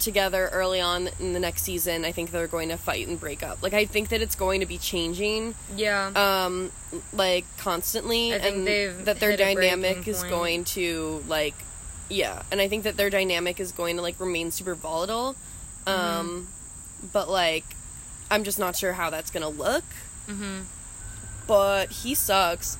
together 0.00 0.48
early 0.52 0.80
on 0.80 1.10
in 1.20 1.34
the 1.34 1.38
next 1.38 1.62
season, 1.62 2.04
I 2.06 2.10
think 2.12 2.30
they're 2.30 2.46
going 2.48 2.70
to 2.70 2.76
fight 2.78 3.06
and 3.06 3.20
break 3.20 3.42
up. 3.42 3.62
Like 3.62 3.74
I 3.74 3.84
think 3.84 4.08
that 4.08 4.20
it's 4.22 4.34
going 4.34 4.60
to 4.60 4.66
be 4.66 4.78
changing 4.78 5.54
yeah, 5.76 6.06
um 6.16 6.72
like 7.12 7.44
constantly 7.58 8.32
and 8.32 8.66
they've 8.66 9.04
that 9.04 9.20
their 9.20 9.36
dynamic 9.36 10.08
is 10.08 10.20
point. 10.20 10.30
going 10.30 10.64
to 10.64 11.22
like 11.28 11.54
yeah, 12.10 12.42
and 12.50 12.60
I 12.60 12.68
think 12.68 12.84
that 12.84 12.96
their 12.96 13.08
dynamic 13.08 13.58
is 13.60 13.72
going 13.72 13.96
to 13.96 14.02
like 14.02 14.20
remain 14.20 14.50
super 14.50 14.74
volatile. 14.74 15.36
Mm-hmm. 15.86 15.90
Um 15.90 16.48
but 17.12 17.28
like 17.30 17.64
I'm 18.30 18.44
just 18.44 18.58
not 18.58 18.76
sure 18.76 18.92
how 18.92 19.10
that's 19.10 19.30
going 19.30 19.42
to 19.42 19.48
look, 19.48 19.84
mm-hmm. 20.28 20.60
but 21.46 21.90
he 21.90 22.14
sucks 22.14 22.76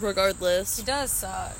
regardless. 0.00 0.78
he 0.78 0.84
does 0.84 1.10
suck. 1.10 1.56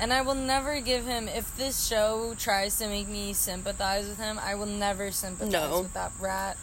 And 0.00 0.12
I 0.12 0.20
will 0.22 0.34
never 0.34 0.80
give 0.80 1.06
him. 1.06 1.26
If 1.26 1.56
this 1.56 1.86
show 1.86 2.34
tries 2.38 2.78
to 2.78 2.86
make 2.86 3.08
me 3.08 3.32
sympathize 3.32 4.06
with 4.06 4.18
him, 4.18 4.38
I 4.38 4.54
will 4.54 4.66
never 4.66 5.10
sympathize 5.10 5.52
No. 5.52 5.80
with 5.82 5.94
that 5.94 6.12
rat, 6.20 6.56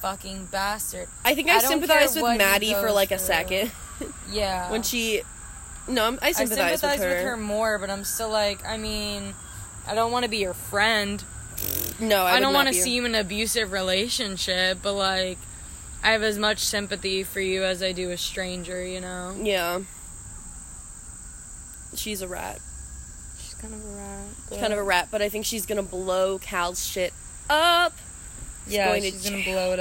fucking 0.00 0.46
bastard. 0.52 1.08
I 1.24 1.34
think 1.34 1.48
I 1.48 1.56
I, 1.56 1.58
sympathized 1.60 2.14
with 2.20 2.38
Maddy 2.38 2.74
for 2.74 2.92
like 2.92 3.10
a 3.10 3.18
second 3.18 3.72
Yeah. 4.30 4.70
when 4.70 4.82
she 4.82 5.22
no, 5.88 6.04
I'm- 6.04 6.18
I 6.22 6.28
I 6.28 6.32
sympathize, 6.32 6.80
sympathize 6.80 7.00
with, 7.00 7.22
her. 7.22 7.36
more, 7.36 7.78
but 7.78 7.90
I'm 7.90 8.04
still 8.04 8.30
like, 8.30 8.64
I 8.66 8.76
mean, 8.76 9.34
I 9.86 9.94
don't 9.94 10.10
want 10.12 10.24
to 10.24 10.28
be 10.30 10.38
your 10.38 10.54
friend. 10.54 11.22
No, 11.98 12.24
I, 12.24 12.36
I, 12.36 12.40
don't 12.40 12.52
want 12.52 12.68
to 12.68 12.74
see 12.74 12.94
you 12.94 13.04
in 13.06 13.14
an 13.14 13.20
abusive 13.20 13.72
relationship, 13.72 14.78
but 14.82 14.92
like, 14.92 15.38
I 16.02 16.12
have 16.12 16.22
as 16.22 16.38
much 16.38 16.58
sympathy 16.58 17.22
for 17.22 17.40
you 17.40 17.64
as 17.64 17.82
I 17.82 17.92
do 17.92 18.10
a 18.10 18.16
stranger, 18.18 18.84
you 18.84 19.00
know? 19.00 19.34
Yeah, 19.40 19.80
She's 21.94 22.20
a 22.20 22.28
rat. 22.28 22.60
She's 23.40 23.54
kind 23.54 23.72
of 23.72 23.82
a 23.82 23.88
rat. 23.96 24.26
She's 24.50 24.58
kind 24.58 24.72
of 24.72 24.78
a 24.78 24.82
rat, 24.82 25.08
but 25.10 25.22
I 25.22 25.28
think 25.30 25.46
she's 25.46 25.64
gonna 25.64 25.82
blow 25.82 26.38
Cal's 26.38 26.84
shit 26.84 27.14
up. 27.48 27.94
Yeah, 28.66 28.88
going 28.88 29.02
to 29.02 29.10
she's 29.12 29.24
gonna 29.24 29.42
jail. 29.42 29.54
blow 29.54 29.72
it 29.72 29.80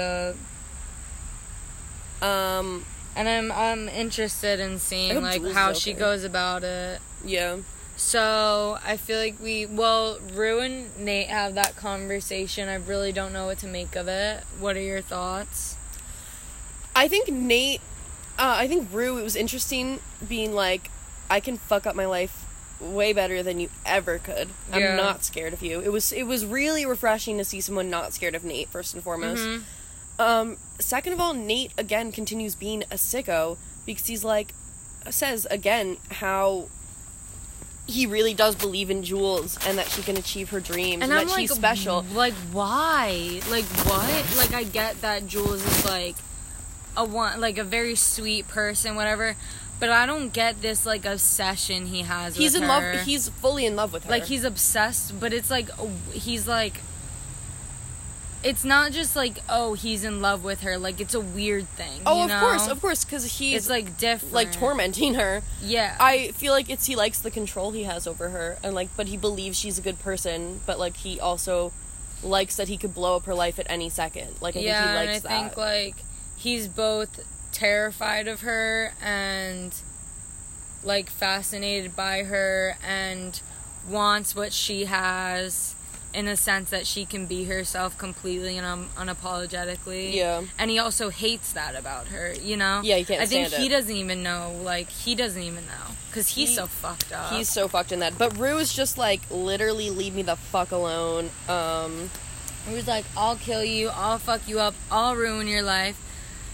up. 2.22 2.26
Um, 2.26 2.86
And 3.16 3.30
I'm 3.30 3.52
I'm 3.52 3.88
interested 3.90 4.60
in 4.60 4.80
seeing 4.80 5.22
like 5.22 5.44
how 5.52 5.72
is 5.72 5.80
she 5.80 5.94
goes 5.94 6.24
about 6.24 6.64
it. 6.64 7.00
yeah. 7.24 7.58
So 7.98 8.78
I 8.86 8.98
feel 8.98 9.18
like 9.18 9.40
we 9.42 9.66
well, 9.66 10.20
Rue 10.34 10.60
and 10.60 10.98
Nate 10.98 11.28
have 11.28 11.56
that 11.56 11.78
conversation. 11.78 12.68
I 12.68 12.76
really 12.76 13.14
don't 13.14 13.32
know 13.32 13.46
what 13.46 13.60
to 13.60 13.68
make 13.68 13.96
of 13.96 14.10
it. 14.10 14.44
What 14.60 14.76
are 14.76 14.82
your 14.82 15.02
thoughts? 15.02 15.78
I 16.94 17.08
think 17.08 17.30
Nate, 17.30 17.82
uh, 18.38 18.56
I 18.58 18.68
think 18.68 18.90
Rue, 18.92 19.18
it 19.18 19.24
was 19.24 19.36
interesting 19.36 20.00
being 20.28 20.54
like, 20.54 20.90
I 21.30 21.40
can 21.40 21.58
fuck 21.58 21.86
up 21.86 21.96
my 21.96 22.06
life 22.06 22.46
way 22.82 23.14
better 23.14 23.42
than 23.42 23.60
you 23.60 23.70
ever 23.86 24.18
could. 24.20 24.50
I'm 24.72 24.98
not 24.98 25.24
scared 25.24 25.54
of 25.54 25.64
you. 25.64 25.80
It 25.80 25.92
was 25.92 26.12
it 26.12 26.24
was 26.24 26.46
really 26.46 26.86
refreshing 26.86 27.38
to 27.38 27.46
see 27.46 27.62
someone 27.62 27.90
not 27.90 28.14
scared 28.14 28.36
of 28.36 28.44
Nate 28.44 28.70
first 28.70 28.94
and 28.94 29.02
foremost. 29.02 29.44
Mm-hmm. 29.44 29.64
Um, 30.18 30.58
second 30.80 31.14
of 31.14 31.20
all, 31.20 31.34
Nate 31.34 31.74
again 31.78 32.12
continues 32.12 32.56
being 32.56 32.84
a 32.84 32.96
sicko 32.96 33.58
because 33.86 34.08
he's 34.08 34.24
like 34.24 34.54
says 35.10 35.46
again 35.52 35.98
how 36.10 36.68
he 37.88 38.08
really 38.08 38.34
does 38.34 38.56
believe 38.56 38.90
in 38.90 39.04
Jules 39.04 39.60
and 39.68 39.78
that 39.78 39.88
she 39.90 40.02
can 40.02 40.18
achieve 40.18 40.50
her 40.50 40.60
dreams 40.60 41.04
and, 41.04 41.12
that 41.12 41.30
she's 41.30 41.54
special. 41.54 42.04
Like 42.14 42.34
why? 42.52 43.42
Like 43.50 43.66
what? 43.66 44.38
Like 44.38 44.54
I 44.54 44.64
get 44.64 45.02
that 45.02 45.28
Jules 45.28 45.64
is 45.64 45.86
like 45.86 46.16
a 46.98 47.06
one, 47.06 47.40
like 47.40 47.58
a 47.58 47.64
very 47.64 47.96
sweet 47.96 48.48
person, 48.48 48.96
whatever. 48.96 49.36
But 49.80 49.90
I 49.90 50.06
don't 50.06 50.32
get 50.32 50.62
this 50.62 50.86
like 50.86 51.06
obsession 51.06 51.88
he 51.88 52.02
has. 52.04 52.36
He's 52.36 52.56
in 52.56 52.64
her. 52.64 52.68
love. 52.68 53.02
He's 53.02 53.30
fully 53.30 53.66
in 53.66 53.76
love 53.76 53.94
with 53.94 54.06
her. 54.06 54.10
like 54.10 54.26
he's 54.26 54.44
obsessed 54.44 55.20
but 55.20 55.34
it's 55.34 55.52
like 55.52 55.70
he's 56.12 56.48
like 56.48 56.80
it's 58.46 58.64
not 58.64 58.92
just 58.92 59.16
like 59.16 59.40
oh 59.50 59.74
he's 59.74 60.04
in 60.04 60.22
love 60.22 60.44
with 60.44 60.62
her 60.62 60.78
like 60.78 61.02
it's 61.02 61.16
a 61.16 61.20
weird 61.20 61.68
thing 61.70 62.02
oh, 62.06 62.24
of 62.24 62.30
know? 62.30 62.40
course, 62.40 62.68
of 62.68 62.80
course, 62.80 63.04
because 63.04 63.40
he's 63.40 63.56
it's 63.62 63.70
like 63.70 63.98
different 63.98 64.34
like 64.34 64.52
tormenting 64.52 65.16
her. 65.16 65.42
yeah 65.62 65.98
I 66.00 66.30
feel 66.30 66.54
like 66.54 66.70
it's 66.70 66.86
he 66.86 66.96
likes 66.96 67.20
the 67.20 67.32
control 67.32 67.72
he 67.72 67.84
has 67.84 68.06
over 68.08 68.30
her, 68.30 68.58
and 68.64 68.76
like, 68.76 68.90
but 68.96 69.08
he 69.08 69.18
believes 69.18 69.58
she's 69.58 69.80
a 69.80 69.82
good 69.82 70.00
person, 70.00 70.62
but 70.66 70.78
like 70.80 70.98
he 70.98 71.20
also 71.20 71.74
likes 72.24 72.56
that 72.56 72.68
he 72.68 72.78
could 72.78 72.94
blow 72.94 73.16
up 73.18 73.26
her 73.26 73.34
life 73.34 73.60
at 73.60 73.66
any 73.70 73.90
second. 73.90 74.36
Like 74.42 74.56
I 74.56 74.60
yeah 74.60 74.84
think 74.84 74.96
he 74.96 75.00
and 75.00 75.10
i 75.10 75.20
that. 75.20 75.24
think 75.24 75.58
like 75.58 75.96
he's 76.38 76.68
both 76.68 77.20
terrified 77.52 78.28
of 78.28 78.42
her 78.42 78.94
and 79.02 79.76
like 80.84 81.10
fascinated 81.10 81.96
by 81.96 82.24
her 82.24 82.78
and 82.86 83.42
wants 83.90 84.36
what 84.36 84.54
she 84.54 84.86
has 84.86 85.75
in 86.16 86.28
a 86.28 86.36
sense 86.36 86.70
that 86.70 86.88
she 86.88 87.06
can 87.06 87.26
be 87.26 87.44
herself 87.46 87.98
completely 87.98 88.58
and 88.58 88.66
un- 88.66 88.90
unapologetically 88.98 90.14
Yeah. 90.14 90.44
and 90.58 90.72
he 90.72 90.80
also 90.80 91.10
hates 91.10 91.54
that 91.54 91.76
about 91.76 92.08
her 92.08 92.34
you 92.42 92.58
know 92.58 92.82
Yeah, 92.84 92.98
he 92.98 93.04
can't 93.06 93.22
i 93.22 93.26
think 93.26 93.50
he 93.50 93.66
it. 93.68 93.70
doesn't 93.70 93.96
even 93.96 94.24
know 94.24 94.56
like 94.64 94.90
he 94.90 95.14
doesn't 95.16 95.42
even 95.42 95.66
know 95.66 95.94
because 96.10 96.28
he's 96.30 96.50
He- 96.50 96.56
so 96.56 96.68
fucked 96.68 97.12
up 97.12 97.34
He's 97.34 97.50
so 97.50 97.68
fucked 97.68 97.92
in 97.92 98.00
that. 98.00 98.18
But 98.18 98.38
Rue 98.38 98.58
is 98.58 98.74
just 98.74 98.98
like 98.98 99.22
literally 99.30 99.90
leave 99.90 100.16
me 100.16 100.22
the 100.22 100.38
fuck 100.38 100.72
alone. 100.72 101.30
Um, 101.50 102.10
he 102.68 102.74
was 102.74 102.88
like 102.88 103.06
i'll 103.18 103.36
kill 103.36 103.64
you 103.64 103.90
i'll 103.94 104.18
fuck 104.18 104.48
you 104.48 104.60
up 104.60 104.74
i'll 104.90 105.16
ruin 105.16 105.48
your 105.48 105.62
life 105.62 106.02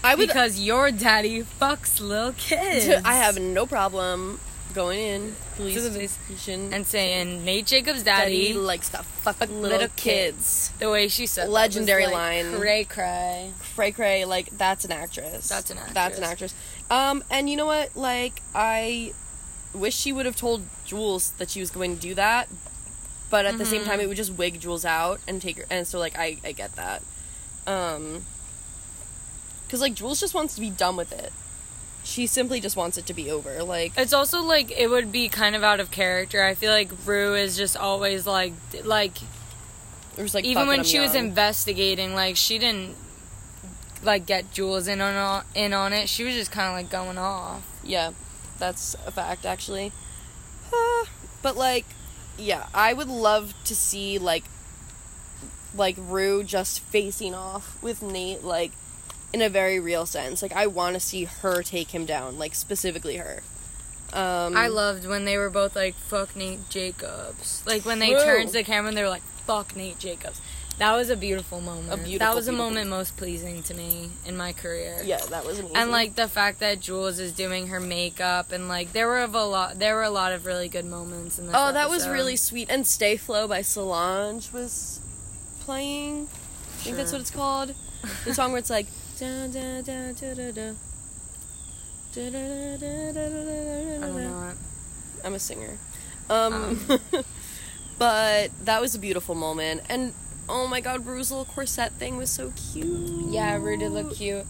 I 0.04 0.14
would. 0.16 0.26
because 0.26 0.58
your 0.58 0.90
daddy 0.90 1.42
fucks 1.42 2.00
little 2.00 2.32
kids 2.32 2.88
I 3.04 3.14
have 3.14 3.38
no 3.38 3.64
problem 3.66 4.40
going 4.72 4.98
in 5.00 5.36
police 5.56 5.74
To 5.76 5.80
the 5.82 5.90
police. 5.90 6.18
station 6.26 6.72
and 6.72 6.86
saying 6.86 7.44
Nate 7.44 7.66
Jacobs' 7.66 8.02
daddy 8.02 8.48
daddy, 8.48 8.54
likes 8.54 8.88
to 8.90 8.98
fuck 8.98 9.38
little, 9.40 9.56
little 9.60 9.88
kids. 9.96 10.70
the 10.78 10.90
way 10.90 11.08
she 11.08 11.26
said 11.26 11.48
Legendary 11.48 12.04
like 12.06 12.12
line. 12.14 12.58
cray 12.58 12.84
cray 12.84 13.52
Cray 13.74 13.92
cray, 13.92 14.24
like 14.24 14.50
that's 14.56 14.84
an 14.84 14.92
actress. 14.92 15.48
That's 15.48 15.70
an 15.70 15.78
actress. 15.78 15.94
That's 15.94 16.18
an 16.18 16.24
actress. 16.24 16.54
Um, 16.90 17.22
and 17.30 17.48
you 17.48 17.56
know 17.56 17.66
what? 17.66 17.96
Like 17.96 18.42
I 18.54 19.12
wish 19.74 19.94
she 19.96 20.12
would 20.12 20.26
have 20.26 20.36
told 20.36 20.62
Jules 20.84 21.30
that 21.38 21.48
she 21.50 21.60
was 21.60 21.70
going 21.70 21.94
to 21.96 22.00
do 22.02 22.14
that, 22.14 22.48
but 23.30 23.46
at 23.46 23.56
the 23.58 23.64
same 23.64 23.80
Mm-hmm. 23.80 23.90
time, 23.90 24.00
it 24.00 24.08
would 24.08 24.16
just 24.18 24.32
wig 24.34 24.60
Jules 24.60 24.84
out 24.84 25.20
and 25.26 25.40
take 25.40 25.56
her. 25.56 25.64
And 25.70 25.86
so, 25.86 25.98
like, 25.98 26.18
I 26.18 26.36
I 26.44 26.52
get 26.52 26.76
that. 26.76 27.02
Um, 27.66 28.26
because 29.66 29.80
like 29.80 29.94
Jules 29.94 30.20
just 30.20 30.34
wants 30.34 30.54
to 30.56 30.60
be 30.60 30.68
done 30.68 30.96
with 30.96 31.12
it. 31.12 31.32
She 32.12 32.26
simply 32.26 32.60
just 32.60 32.76
wants 32.76 32.98
it 32.98 33.06
to 33.06 33.14
be 33.14 33.30
over. 33.30 33.62
Like, 33.62 33.92
It's 33.96 34.12
also 34.12 34.42
like 34.42 34.70
it 34.70 34.88
would 34.88 35.10
be 35.10 35.30
kind 35.30 35.56
of 35.56 35.64
out 35.64 35.80
of 35.80 35.90
character. 35.90 36.42
I 36.42 36.54
feel 36.54 36.70
like 36.70 36.90
Rue 37.06 37.34
is 37.34 37.56
just 37.56 37.74
always 37.74 38.26
like 38.26 38.52
like 38.84 39.16
it 40.18 40.22
was 40.22 40.34
like 40.34 40.44
even 40.44 40.66
when 40.66 40.84
she 40.84 41.00
was 41.00 41.14
investigating, 41.14 42.14
like 42.14 42.36
she 42.36 42.58
didn't 42.58 42.96
like 44.02 44.26
get 44.26 44.52
Jules 44.52 44.88
in 44.88 45.00
on 45.00 45.44
in 45.54 45.72
on 45.72 45.94
it. 45.94 46.08
She 46.10 46.24
was 46.24 46.34
just 46.34 46.52
kind 46.52 46.68
of 46.68 46.74
like 46.74 46.90
going 46.90 47.16
off. 47.16 47.62
Yeah, 47.82 48.10
that's 48.58 48.94
a 49.06 49.10
fact, 49.10 49.46
actually. 49.46 49.90
Uh, 50.72 51.04
but 51.40 51.56
like, 51.56 51.86
yeah, 52.36 52.66
I 52.74 52.92
would 52.92 53.08
love 53.08 53.54
to 53.64 53.74
see 53.74 54.18
like, 54.18 54.44
like 55.74 55.96
Rue 55.98 56.44
just 56.44 56.80
facing 56.80 57.34
off 57.34 57.82
with 57.82 58.02
Nate, 58.02 58.44
like, 58.44 58.72
in 59.32 59.42
a 59.42 59.48
very 59.48 59.80
real 59.80 60.06
sense. 60.06 60.42
Like, 60.42 60.52
I 60.52 60.66
want 60.66 60.94
to 60.94 61.00
see 61.00 61.24
her 61.24 61.62
take 61.62 61.90
him 61.90 62.04
down, 62.04 62.38
like 62.38 62.54
specifically 62.54 63.16
her. 63.16 63.42
Um, 64.12 64.56
I 64.56 64.68
loved 64.68 65.06
when 65.06 65.24
they 65.24 65.38
were 65.38 65.48
both 65.48 65.74
like 65.74 65.94
"fuck 65.94 66.36
Nate 66.36 66.68
Jacobs." 66.68 67.62
Like 67.66 67.86
when 67.86 67.98
they 67.98 68.10
True. 68.10 68.22
turned 68.22 68.48
to 68.48 68.52
the 68.52 68.62
camera 68.62 68.88
and 68.88 68.96
they 68.96 69.02
were 69.02 69.08
like 69.08 69.22
"fuck 69.46 69.74
Nate 69.74 69.98
Jacobs." 69.98 70.40
That 70.78 70.94
was 70.94 71.10
a 71.10 71.16
beautiful 71.16 71.60
moment. 71.60 71.92
A 71.92 71.96
beautiful, 71.96 72.18
that 72.18 72.34
was 72.34 72.48
a 72.48 72.52
moment 72.52 72.90
most 72.90 73.16
pleasing 73.16 73.62
to 73.64 73.74
me 73.74 74.10
in 74.26 74.36
my 74.36 74.52
career. 74.52 75.00
Yeah, 75.04 75.18
that 75.30 75.46
was 75.46 75.58
amazing. 75.58 75.76
And 75.76 75.90
like 75.90 76.14
the 76.14 76.28
fact 76.28 76.60
that 76.60 76.80
Jules 76.80 77.18
is 77.18 77.32
doing 77.32 77.68
her 77.68 77.80
makeup 77.80 78.52
and 78.52 78.68
like 78.68 78.92
there 78.92 79.06
were 79.06 79.20
a 79.20 79.26
lot 79.26 79.78
there 79.78 79.94
were 79.94 80.02
a 80.02 80.10
lot 80.10 80.32
of 80.32 80.44
really 80.44 80.68
good 80.68 80.84
moments 80.84 81.38
in 81.38 81.46
this. 81.46 81.54
oh, 81.56 81.72
that 81.72 81.88
was 81.88 82.06
really 82.06 82.36
sweet. 82.36 82.68
And 82.68 82.86
"Stay 82.86 83.16
Flo" 83.16 83.48
by 83.48 83.62
Solange 83.62 84.52
was 84.52 85.00
playing. 85.60 86.26
Sure. 86.26 86.36
I 86.74 86.84
think 86.84 86.96
that's 86.96 87.12
what 87.12 87.20
it's 87.22 87.30
called. 87.30 87.74
The 88.24 88.34
song 88.34 88.50
where 88.52 88.58
it's 88.58 88.70
like. 88.70 88.88
Da, 89.22 89.46
da, 89.46 89.80
da, 89.82 90.12
da, 90.12 90.34
da, 90.34 90.50
da. 90.50 90.72
Da, 92.12 92.28
da, 92.28 92.76
da, 92.76 92.76
da, 92.76 93.12
da, 93.12 93.28
da, 93.28 93.44
da, 93.44 93.94
I 93.94 94.00
don't 94.00 94.16
know 94.16 94.48
it. 94.50 94.56
I'm 95.24 95.34
a 95.34 95.38
singer. 95.38 95.78
Um, 96.28 96.80
but 97.98 98.50
that 98.64 98.80
was 98.80 98.96
a 98.96 98.98
beautiful 98.98 99.36
moment. 99.36 99.82
And 99.88 100.12
oh 100.48 100.66
my 100.66 100.80
god, 100.80 101.06
Rue's 101.06 101.30
little 101.30 101.44
corset 101.44 101.92
thing 101.92 102.16
was 102.16 102.30
so 102.30 102.52
cute. 102.72 103.30
Yeah, 103.30 103.56
Rue 103.58 103.76
did 103.76 103.92
look 103.92 104.16
cute, 104.16 104.44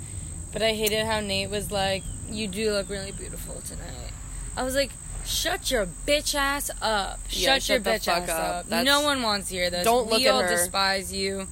but 0.54 0.62
I 0.62 0.72
hated 0.72 1.04
how 1.04 1.20
Nate 1.20 1.50
was 1.50 1.70
like, 1.70 2.02
"You 2.30 2.48
do 2.48 2.72
look 2.72 2.88
really 2.88 3.12
beautiful 3.12 3.60
tonight." 3.60 4.12
I 4.56 4.62
was 4.62 4.74
like. 4.74 4.90
Shut 5.24 5.70
your 5.70 5.86
bitch 5.86 6.34
ass 6.34 6.68
up. 6.82 7.20
Yeah, 7.30 7.54
shut 7.54 7.68
your 7.68 7.76
shut 7.76 7.84
the 7.84 7.90
bitch 7.90 8.08
ass 8.08 8.28
up. 8.28 8.66
up. 8.72 8.84
No 8.84 9.02
one 9.02 9.22
wants 9.22 9.50
to 9.50 9.54
hear 9.54 9.70
this. 9.70 9.84
Don't 9.84 10.08
look 10.08 10.18
we 10.18 10.26
at 10.26 10.34
all 10.34 10.42
her. 10.42 10.48
despise 10.48 11.12
you. 11.12 11.46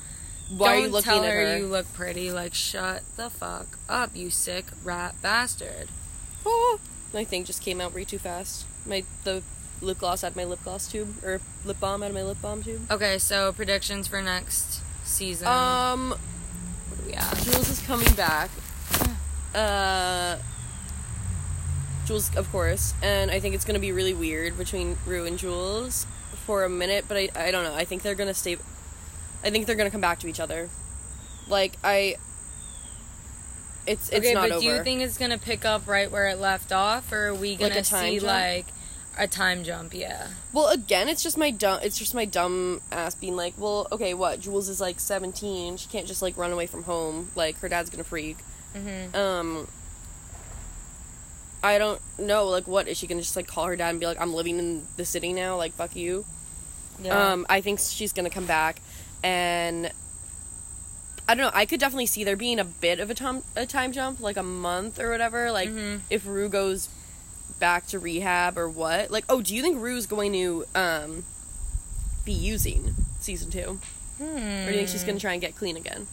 Why 0.57 0.67
Don't 0.75 0.77
are 0.83 0.87
you 0.87 0.93
looking 0.93 1.13
tell 1.13 1.25
at 1.25 1.31
her, 1.33 1.41
her? 1.47 1.59
you 1.59 1.67
look 1.67 1.93
pretty. 1.95 2.33
Like, 2.33 2.55
shut 2.55 3.03
the 3.17 3.31
fuck 3.31 3.79
up, 3.89 4.15
you 4.17 4.31
sick 4.31 4.67
rat 4.83 5.15
bastard. 5.23 5.89
Oh, 6.45 6.81
my 7.15 7.25
thing 7.25 7.45
just 7.45 7.63
came 7.63 7.81
out 7.81 7.95
way 7.95 8.05
too 8.05 8.19
fast. 8.19 8.67
My 8.87 9.05
the 9.25 9.43
lip 9.81 9.99
gloss 9.99 10.23
out 10.25 10.33
of 10.33 10.37
my 10.37 10.45
lip 10.45 10.61
gloss 10.65 10.91
tube 10.91 11.23
or 11.25 11.41
lip 11.65 11.79
balm 11.81 12.03
out 12.03 12.11
of 12.11 12.15
my 12.15 12.23
lip 12.23 12.39
balm 12.43 12.63
tube. 12.63 12.91
Okay, 12.91 13.19
so 13.19 13.53
predictions 13.53 14.07
for 14.09 14.21
next 14.21 14.81
season. 15.05 15.47
Um, 15.47 16.11
what 16.11 16.99
do 17.01 17.07
we 17.07 17.13
have? 17.13 17.43
Jules 17.45 17.69
is 17.71 17.81
coming 17.83 18.13
back. 18.15 18.51
Uh, 19.55 20.39
Jules, 22.07 22.35
of 22.37 22.51
course, 22.53 22.95
and 23.03 23.33
I 23.33 23.41
think 23.41 23.57
it's 23.57 23.65
gonna 23.65 23.81
be 23.81 23.91
really 23.91 24.15
weird 24.15 24.57
between 24.57 24.97
Rue 25.07 25.27
and 25.27 25.37
Jules 25.39 26.07
for 26.47 26.63
a 26.63 26.69
minute. 26.69 27.07
But 27.09 27.17
I, 27.17 27.29
I 27.35 27.51
don't 27.51 27.65
know. 27.65 27.75
I 27.75 27.85
think 27.85 28.03
they're 28.03 28.15
gonna 28.15 28.33
stay. 28.35 28.59
I 29.43 29.51
think 29.51 29.67
they're 29.67 29.77
gonna 29.77 29.91
come 29.91 30.01
back 30.01 30.21
to 30.21 30.29
each 30.29 30.41
other. 30.41 30.69
Like 31.49 31.77
I. 31.83 32.17
It's 33.87 34.09
it's 34.11 34.19
okay, 34.19 34.35
not 34.35 34.43
but 34.43 34.53
over. 34.53 34.61
do 34.61 34.67
you 34.67 34.83
think 34.83 35.01
it's 35.01 35.19
gonna 35.19 35.39
pick 35.39 35.65
up 35.65 35.87
right 35.89 36.11
where 36.11 36.29
it 36.29 36.39
left 36.39 36.71
off, 36.71 37.11
or 37.13 37.29
are 37.29 37.35
we 37.35 37.57
gonna 37.57 37.83
time 37.83 38.11
see 38.11 38.19
jump? 38.19 38.27
like 38.29 38.67
a 39.19 39.27
time 39.27 39.65
jump? 39.65 39.95
Yeah. 39.95 40.29
Well, 40.53 40.69
again, 40.69 41.09
it's 41.09 41.23
just 41.23 41.37
my 41.39 41.51
dumb. 41.51 41.81
It's 41.83 41.99
just 41.99 42.15
my 42.15 42.25
dumb 42.25 42.83
ass 42.93 43.15
being 43.15 43.37
like, 43.37 43.55
well, 43.57 43.89
okay, 43.91 44.15
what? 44.15 44.41
Jules 44.41 44.69
is 44.69 44.81
like 44.81 45.01
seventeen. 45.01 45.77
She 45.77 45.89
can't 45.89 46.07
just 46.07 46.23
like 46.23 46.37
run 46.37 46.53
away 46.53 46.67
from 46.67 46.85
home. 46.85 47.31
Like 47.35 47.59
her 47.61 47.69
dad's 47.69 47.91
gonna 47.91 48.05
freak. 48.05 48.39
Mm-hmm. 48.77 49.17
Um, 49.17 49.67
I 51.63 51.79
don't 51.79 52.01
know. 52.19 52.47
Like, 52.47 52.69
what 52.69 52.87
is 52.87 52.99
she 52.99 53.07
gonna 53.07 53.23
just 53.23 53.37
like 53.37 53.47
call 53.47 53.65
her 53.67 53.77
dad 53.77 53.91
and 53.91 54.01
be 54.01 54.07
like, 54.07 54.21
I'm 54.21 54.35
living 54.35 54.59
in 54.59 54.87
the 54.97 55.05
city 55.05 55.33
now. 55.33 55.57
Like, 55.57 55.73
fuck 55.73 55.97
you. 55.97 56.25
Yeah. 57.03 57.33
Um, 57.33 57.47
I 57.49 57.61
think 57.61 57.81
she's 57.81 58.13
gonna 58.13 58.31
come 58.31 58.47
back, 58.47 58.81
and 59.23 59.91
I 61.29 61.35
don't 61.35 61.45
know. 61.45 61.51
I 61.55 61.65
could 61.67 61.79
definitely 61.81 62.07
see 62.07 62.25
there 62.25 62.37
being 62.37 62.59
a 62.59 62.65
bit 62.65 62.99
of 63.01 63.09
a 63.11 63.15
time 63.15 63.43
a 63.57 63.67
time 63.67 63.93
jump, 63.93 64.21
like 64.21 64.37
a 64.37 64.43
month 64.43 64.99
or 64.99 65.11
whatever. 65.11 65.53
Like 65.53 65.69
Mhm. 65.71 66.01
if 66.11 66.27
Rue 66.27 66.49
goes 66.49 66.89
back 67.59 67.87
to 67.89 67.99
rehab 67.99 68.57
or 68.59 68.69
what? 68.69 69.11
Like, 69.11 69.25
oh, 69.29 69.41
do 69.43 69.55
you 69.55 69.63
think 69.63 69.81
Rue's 69.81 70.07
going 70.07 70.33
to 70.33 70.65
um 70.75 71.25
be 72.25 72.33
using 72.33 72.95
season 73.21 73.51
two, 73.51 73.79
Hmm. 74.19 74.25
or 74.25 74.67
do 74.67 74.71
you 74.73 74.77
think 74.79 74.89
she's 74.89 75.05
gonna 75.05 75.21
try 75.21 75.33
and 75.33 75.41
get 75.41 75.57
clean 75.57 75.77
again? 75.77 76.07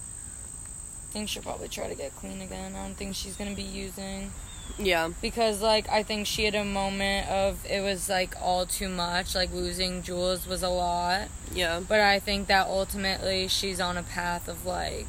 I 1.09 1.13
think 1.13 1.29
she'll 1.29 1.41
probably 1.41 1.67
try 1.69 1.87
to 1.87 1.95
get 1.95 2.15
clean 2.15 2.41
again. 2.41 2.75
I 2.75 2.83
don't 2.83 2.95
think 2.95 3.15
she's 3.15 3.35
gonna 3.35 3.55
be 3.55 3.63
using 3.63 4.31
Yeah, 4.79 5.09
because 5.21 5.61
like 5.61 5.89
I 5.89 6.03
think 6.03 6.27
she 6.27 6.43
had 6.45 6.53
a 6.55 6.63
moment 6.63 7.27
of 7.29 7.65
it 7.65 7.81
was 7.81 8.09
like 8.09 8.35
all 8.41 8.65
too 8.65 8.89
much. 8.89 9.33
Like 9.33 9.51
losing 9.51 10.03
Jules 10.03 10.45
was 10.47 10.61
a 10.61 10.69
lot, 10.69 11.29
yeah, 11.53 11.79
but 11.87 11.99
I 11.99 12.19
think 12.19 12.47
that 12.47 12.67
ultimately 12.67 13.47
she's 13.47 13.79
on 13.79 13.97
a 13.97 14.03
path 14.03 14.47
of 14.47 14.65
like 14.65 15.07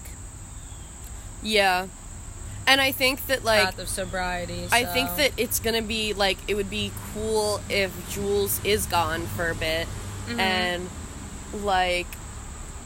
yeah. 1.42 1.86
And 2.66 2.80
I 2.80 2.92
think 2.92 3.26
that 3.26 3.44
like 3.44 3.64
path 3.64 3.78
of 3.78 3.88
sobriety. 3.88 4.68
I 4.70 4.84
think 4.84 5.16
that 5.16 5.32
it's 5.36 5.59
gonna 5.61 5.82
be 5.82 6.12
like 6.12 6.38
it 6.46 6.54
would 6.54 6.70
be 6.70 6.92
cool 7.14 7.61
if 7.70 7.92
Jules 8.11 8.61
is 8.64 8.86
gone 8.86 9.26
for 9.26 9.50
a 9.50 9.54
bit 9.54 9.86
Mhm. 10.28 10.38
and 10.38 10.90
like 11.62 12.06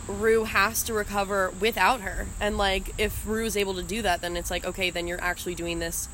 Rue 0.06 0.44
has 0.44 0.82
to 0.84 0.92
recover 0.94 1.52
without 1.60 2.00
her. 2.02 2.26
And 2.40 2.56
like 2.58 2.94
if 2.98 3.26
Rue 3.26 3.44
is 3.46 3.56
able 3.56 3.74
to 3.74 3.82
do 3.82 4.02
that 4.02 4.20
then 4.20 4.36
it's 4.36 4.50
like 4.50 4.64
okay, 4.64 4.90
then 4.90 5.06
you're 5.08 5.20
actually 5.22 5.54
doing 5.56 5.78
this 5.80 6.08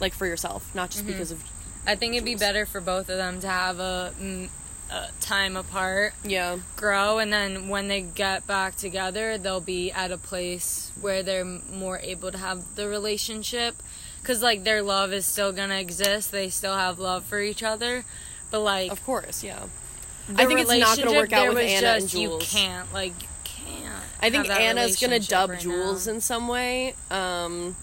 like 0.00 0.14
for 0.14 0.26
yourself, 0.26 0.74
not 0.74 0.90
just 0.90 1.06
because 1.06 1.30
of 1.30 1.42
I 1.88 1.94
think 1.94 2.14
it'd 2.14 2.24
be 2.26 2.34
better 2.34 2.66
for 2.66 2.82
both 2.82 3.08
of 3.08 3.16
them 3.16 3.40
to 3.40 3.48
have 3.48 3.78
a, 3.80 4.12
a 4.90 5.06
time 5.20 5.56
apart, 5.56 6.12
yeah. 6.22 6.58
grow, 6.76 7.18
and 7.18 7.32
then 7.32 7.68
when 7.68 7.88
they 7.88 8.02
get 8.02 8.46
back 8.46 8.76
together, 8.76 9.38
they'll 9.38 9.62
be 9.62 9.90
at 9.90 10.12
a 10.12 10.18
place 10.18 10.92
where 11.00 11.22
they're 11.22 11.46
more 11.46 11.98
able 12.00 12.30
to 12.30 12.36
have 12.36 12.74
the 12.74 12.86
relationship. 12.88 13.82
Because, 14.20 14.42
like, 14.42 14.64
their 14.64 14.82
love 14.82 15.14
is 15.14 15.24
still 15.24 15.50
gonna 15.52 15.76
exist. 15.76 16.30
They 16.30 16.50
still 16.50 16.76
have 16.76 16.98
love 16.98 17.24
for 17.24 17.40
each 17.40 17.62
other. 17.62 18.04
But, 18.50 18.60
like, 18.60 18.92
Of 18.92 19.02
course, 19.04 19.42
yeah. 19.42 19.64
I 20.36 20.44
think 20.44 20.60
it's 20.60 20.70
not 20.70 20.98
gonna 20.98 21.16
work 21.16 21.32
out 21.32 21.54
with 21.54 21.64
Anna 21.64 21.86
and 21.86 22.08
Jules. 22.08 22.52
You 22.52 22.58
can't, 22.58 22.92
like, 22.92 23.14
you 23.22 23.28
can't. 23.44 24.04
I 24.20 24.28
think 24.28 24.50
Anna's 24.50 25.00
gonna 25.00 25.20
dub 25.20 25.50
right 25.50 25.58
Jules 25.60 26.06
now. 26.06 26.12
in 26.12 26.20
some 26.20 26.48
way. 26.48 26.94
Um 27.10 27.76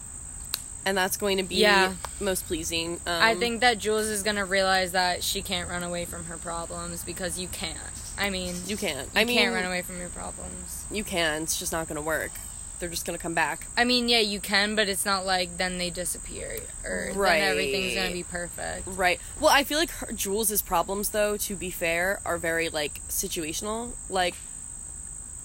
and 0.86 0.98
that's 0.98 1.18
going 1.18 1.38
to 1.38 1.44
be 1.44 1.56
Yeah. 1.56 1.94
most 2.20 2.46
pleasing. 2.46 3.00
Um, 3.08 3.22
I 3.22 3.36
think 3.36 3.62
that 3.62 3.78
Jules 3.80 4.06
is 4.08 4.22
gonna 4.24 4.46
realize 4.46 4.92
that 4.92 5.24
she 5.24 5.42
can't 5.42 5.68
run 5.70 5.84
away 5.84 6.06
from 6.06 6.26
her 6.26 6.38
problems 6.38 7.04
because 7.04 7.40
you 7.40 7.48
can't. 7.48 7.78
I 8.18 8.30
mean, 8.30 8.56
you 8.68 8.78
can't. 8.78 9.08
You 9.14 9.22
I 9.22 9.26
mean, 9.26 9.38
can't 9.38 9.54
run 9.54 9.66
away 9.66 9.82
from 9.82 10.00
your 10.00 10.10
problems. 10.10 10.86
You 10.92 11.04
can. 11.04 11.44
It's 11.44 11.58
just 11.60 11.72
not 11.74 11.88
going 11.88 11.98
to 11.98 12.02
work. 12.02 12.32
They're 12.80 12.90
just 12.90 13.06
going 13.06 13.18
to 13.18 13.22
come 13.22 13.34
back. 13.34 13.68
I 13.78 13.84
mean, 13.84 14.08
yeah, 14.10 14.20
you 14.20 14.40
can, 14.40 14.76
but 14.76 14.88
it's 14.88 15.06
not 15.06 15.26
like 15.26 15.58
then 15.58 15.78
they 15.80 15.90
disappear 15.90 16.60
or 16.86 17.12
Right. 17.14 17.40
then 17.40 17.50
everything's 17.52 17.96
gonna 17.96 18.12
be 18.14 18.24
perfect. 18.24 18.84
Right. 18.88 19.20
Well, 19.40 19.50
I 19.50 19.64
feel 19.64 19.78
like 19.80 19.90
her, 19.92 20.12
Jules' 20.14 20.62
problems, 20.62 21.10
though, 21.10 21.36
to 21.38 21.56
be 21.56 21.72
fair, 21.72 22.20
are 22.26 22.38
very 22.38 22.70
like 22.70 23.02
situational. 23.10 23.92
Like, 24.10 24.36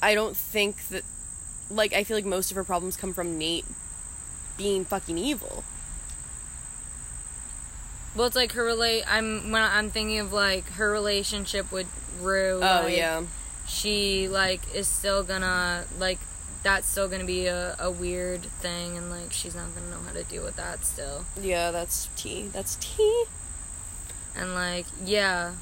I 0.02 0.14
don't 0.14 0.36
think 0.36 0.88
that. 0.88 1.04
Like, 1.70 1.92
I 1.92 2.02
feel 2.02 2.16
like 2.16 2.24
most 2.24 2.50
of 2.50 2.56
her 2.56 2.64
problems 2.64 2.96
come 2.96 3.14
from 3.14 3.38
Nate 3.38 3.64
being 4.60 4.84
fucking 4.84 5.16
evil. 5.16 5.64
Well, 8.14 8.26
it's 8.26 8.36
like 8.36 8.52
her 8.52 8.62
relate. 8.62 9.04
I'm 9.08 9.50
when 9.50 9.62
I'm 9.62 9.88
thinking 9.88 10.18
of 10.18 10.34
like 10.34 10.68
her 10.72 10.90
relationship 10.90 11.72
with 11.72 11.86
Rue. 12.20 12.56
Oh 12.56 12.82
like, 12.84 12.96
yeah. 12.96 13.22
she 13.66 14.28
like 14.28 14.60
is 14.74 14.86
still 14.86 15.22
gonna 15.22 15.86
like 15.98 16.18
that's 16.62 16.86
still 16.86 17.08
gonna 17.08 17.24
be 17.24 17.46
a, 17.46 17.74
a 17.78 17.90
weird 17.90 18.42
thing, 18.42 18.98
and 18.98 19.08
like 19.10 19.32
she's 19.32 19.54
not 19.54 19.74
gonna 19.74 19.90
know 19.90 20.02
how 20.06 20.12
to 20.12 20.24
deal 20.24 20.44
with 20.44 20.56
that 20.56 20.84
still. 20.84 21.24
Yeah, 21.40 21.70
that's 21.70 22.10
T. 22.16 22.48
That's 22.52 22.76
T. 22.76 23.24
And 24.36 24.52
like, 24.52 24.86
yeah, 25.02 25.54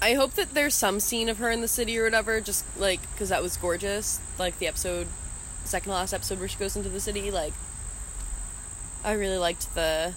I 0.00 0.14
hope 0.14 0.32
that 0.34 0.54
there's 0.54 0.74
some 0.74 0.98
scene 0.98 1.28
of 1.28 1.38
her 1.38 1.50
in 1.50 1.60
the 1.60 1.68
city 1.68 1.98
or 1.98 2.04
whatever, 2.04 2.40
just 2.40 2.64
like 2.78 3.02
because 3.12 3.28
that 3.28 3.42
was 3.42 3.58
gorgeous. 3.58 4.20
Like 4.38 4.58
the 4.58 4.66
episode, 4.66 5.08
second 5.70 5.90
to 5.90 5.96
last 5.96 6.12
episode 6.12 6.38
where 6.38 6.48
she 6.48 6.58
goes 6.58 6.76
into 6.76 6.88
the 6.88 7.00
city. 7.00 7.30
Like, 7.30 7.54
I 9.04 9.12
really 9.12 9.38
liked 9.38 9.74
the 9.74 10.14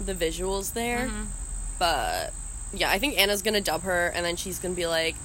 the 0.00 0.14
visuals 0.14 0.72
there. 0.74 1.08
Mhm. 1.08 1.26
But 1.78 2.32
yeah, 2.72 2.90
I 2.90 2.98
think 2.98 3.18
Anna's 3.18 3.42
gonna 3.42 3.60
dub 3.60 3.82
her, 3.82 4.08
and 4.08 4.24
then 4.24 4.36
she's 4.36 4.58
gonna 4.58 4.74
be 4.74 4.86
like, 4.86 5.16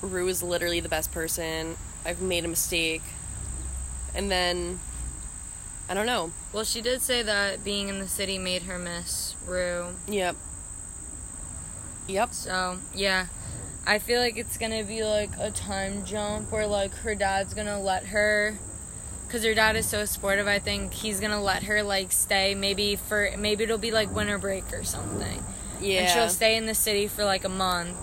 "Rue 0.00 0.28
is 0.28 0.42
literally 0.42 0.80
the 0.80 0.88
best 0.88 1.12
person. 1.12 1.76
I've 2.04 2.20
made 2.20 2.44
a 2.44 2.48
mistake," 2.48 3.02
and 4.14 4.30
then 4.30 4.80
I 5.88 5.94
don't 5.94 6.06
know. 6.06 6.32
Well, 6.52 6.64
she 6.64 6.80
did 6.82 7.00
say 7.02 7.22
that 7.22 7.62
being 7.62 7.88
in 7.88 7.98
the 8.00 8.08
city 8.08 8.38
made 8.38 8.62
her 8.64 8.78
miss 8.78 9.34
Rue. 9.46 9.94
Yep. 10.08 10.36
Yep. 12.08 12.34
So, 12.34 12.78
yeah. 12.94 13.26
I 13.86 13.98
feel 14.00 14.20
like 14.20 14.36
it's 14.36 14.56
gonna 14.58 14.82
be 14.84 15.04
like 15.04 15.30
a 15.38 15.50
time 15.50 16.04
jump 16.04 16.50
where 16.50 16.66
like 16.66 16.92
her 16.98 17.14
dad's 17.14 17.54
gonna 17.54 17.80
let 17.80 18.06
her 18.06 18.58
because 19.26 19.44
her 19.44 19.54
dad 19.54 19.74
is 19.76 19.86
so 19.86 20.04
supportive 20.04 20.46
i 20.46 20.58
think 20.60 20.92
he's 20.92 21.18
gonna 21.20 21.42
let 21.42 21.64
her 21.64 21.82
like 21.82 22.12
stay 22.12 22.54
maybe 22.54 22.94
for 22.96 23.30
maybe 23.38 23.64
it'll 23.64 23.76
be 23.78 23.90
like 23.90 24.14
winter 24.14 24.38
break 24.38 24.64
or 24.72 24.84
something 24.84 25.42
Yeah. 25.80 26.00
and 26.02 26.10
she'll 26.10 26.28
stay 26.28 26.56
in 26.56 26.66
the 26.66 26.74
city 26.74 27.08
for 27.08 27.24
like 27.24 27.44
a 27.44 27.48
month 27.48 27.96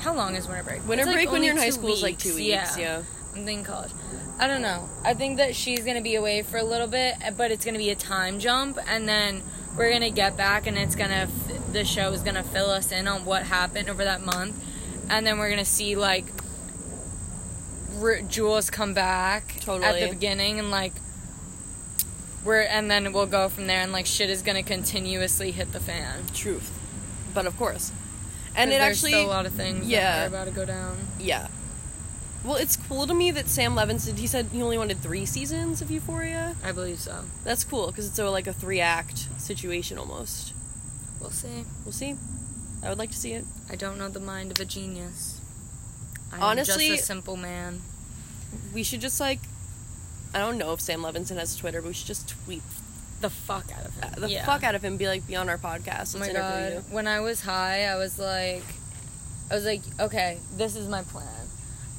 how 0.00 0.14
long 0.14 0.34
is 0.36 0.48
winter 0.48 0.62
break 0.62 0.86
Winter 0.88 1.02
It's, 1.02 1.06
like, 1.06 1.16
break 1.16 1.30
when 1.30 1.42
you're 1.42 1.52
in 1.54 1.58
high 1.58 1.70
school 1.70 1.92
is 1.92 2.02
like 2.02 2.18
two 2.18 2.34
weeks. 2.34 2.78
Yeah. 2.78 3.02
i'm 3.34 3.44
thinking 3.44 3.64
college 3.64 3.90
i 4.38 4.46
don't 4.46 4.62
know 4.62 4.88
i 5.04 5.12
think 5.14 5.36
that 5.36 5.54
she's 5.54 5.84
gonna 5.84 6.00
be 6.02 6.14
away 6.14 6.40
for 6.42 6.56
a 6.56 6.64
little 6.64 6.86
bit 6.86 7.16
but 7.36 7.50
it's 7.50 7.64
gonna 7.64 7.78
be 7.78 7.90
a 7.90 7.94
time 7.96 8.38
jump 8.38 8.78
and 8.86 9.06
then 9.08 9.42
we're 9.76 9.92
gonna 9.92 10.10
get 10.10 10.36
back 10.36 10.66
and 10.66 10.76
it's 10.76 10.94
gonna 10.94 11.28
f- 11.28 11.72
the 11.72 11.84
show 11.84 12.12
is 12.12 12.22
gonna 12.22 12.42
fill 12.42 12.70
us 12.70 12.92
in 12.92 13.06
on 13.08 13.24
what 13.24 13.44
happened 13.44 13.88
over 13.88 14.04
that 14.04 14.20
month 14.22 14.54
and 15.08 15.26
then 15.26 15.38
we're 15.38 15.50
gonna 15.50 15.64
see 15.64 15.96
like 15.96 16.26
R- 18.00 18.22
Jules 18.22 18.70
come 18.70 18.94
back 18.94 19.56
at 19.68 20.00
the 20.00 20.08
beginning 20.10 20.58
and 20.58 20.70
like 20.70 20.92
we're 22.44 22.62
and 22.62 22.90
then 22.90 23.12
we'll 23.12 23.26
go 23.26 23.48
from 23.48 23.66
there 23.66 23.80
and 23.82 23.92
like 23.92 24.06
shit 24.06 24.30
is 24.30 24.42
gonna 24.42 24.62
continuously 24.62 25.50
hit 25.50 25.72
the 25.72 25.80
fan 25.80 26.24
Truth. 26.34 26.70
But 27.34 27.46
of 27.46 27.56
course. 27.56 27.92
and 28.56 28.70
it 28.70 28.78
there's 28.78 28.96
actually 28.96 29.12
still 29.12 29.26
a 29.26 29.28
lot 29.28 29.46
of 29.46 29.52
things 29.52 29.86
yeah. 29.86 30.16
that 30.16 30.24
are 30.24 30.28
about 30.28 30.44
to 30.46 30.50
go 30.50 30.64
down 30.64 30.98
Yeah. 31.18 31.48
Well, 32.44 32.56
it's 32.56 32.76
cool 32.76 33.06
to 33.06 33.12
me 33.14 33.30
that 33.32 33.48
Sam 33.48 33.74
Levinson. 33.74 34.16
He 34.18 34.26
said 34.26 34.46
he 34.52 34.62
only 34.62 34.78
wanted 34.78 34.98
three 34.98 35.26
seasons 35.26 35.82
of 35.82 35.90
Euphoria. 35.90 36.56
I 36.64 36.72
believe 36.72 36.98
so 36.98 37.24
That's 37.44 37.64
cool 37.64 37.88
because 37.88 38.06
it's 38.06 38.18
a, 38.18 38.28
like 38.30 38.46
a 38.46 38.52
three 38.52 38.80
act 38.80 39.28
situation 39.38 39.98
almost. 39.98 40.54
we'll 41.20 41.30
see 41.30 41.64
We'll 41.84 41.92
see. 41.92 42.16
I 42.82 42.88
would 42.88 42.98
like 42.98 43.10
to 43.10 43.16
see 43.16 43.32
it. 43.32 43.44
I 43.70 43.76
don't 43.76 43.98
know 43.98 44.08
the 44.08 44.20
mind 44.20 44.50
of 44.52 44.58
a 44.58 44.64
genius 44.64 45.38
I'm 46.32 46.42
Honestly- 46.42 46.88
just 46.88 47.02
a 47.02 47.06
simple 47.06 47.36
man 47.36 47.82
We 48.72 48.82
should 48.84 49.00
just 49.00 49.20
like. 49.20 49.40
I 50.32 50.38
don't 50.38 50.58
know 50.58 50.72
if 50.72 50.80
Sam 50.80 51.02
Levinson 51.02 51.36
has 51.36 51.56
Twitter, 51.56 51.82
but 51.82 51.88
we 51.88 51.94
should 51.94 52.06
just 52.06 52.28
tweet 52.44 52.62
the 53.20 53.28
fuck 53.28 53.66
out 53.76 53.84
of 53.84 53.94
him 53.96 54.04
uh, 54.16 54.20
the 54.20 54.30
Yeah. 54.30 54.46
fuck 54.46 54.62
out 54.64 54.74
of 54.74 54.82
him. 54.82 54.96
Be 54.96 55.08
like, 55.08 55.26
be 55.26 55.36
on 55.36 55.48
our 55.50 55.58
podcast. 55.58 56.14
Let's 56.14 56.14
Oh 56.14 56.18
my 56.20 56.32
god. 56.32 56.84
When 56.90 57.06
I 57.06 57.20
was 57.20 57.42
high, 57.42 57.84
I 57.84 57.96
was 57.96 58.18
like 58.18 58.62
I 59.50 59.54
was 59.56 59.64
like, 59.66 59.82
okay, 59.98 60.38
this 60.56 60.74
is 60.76 60.88
my 60.88 61.02
plan. 61.02 61.26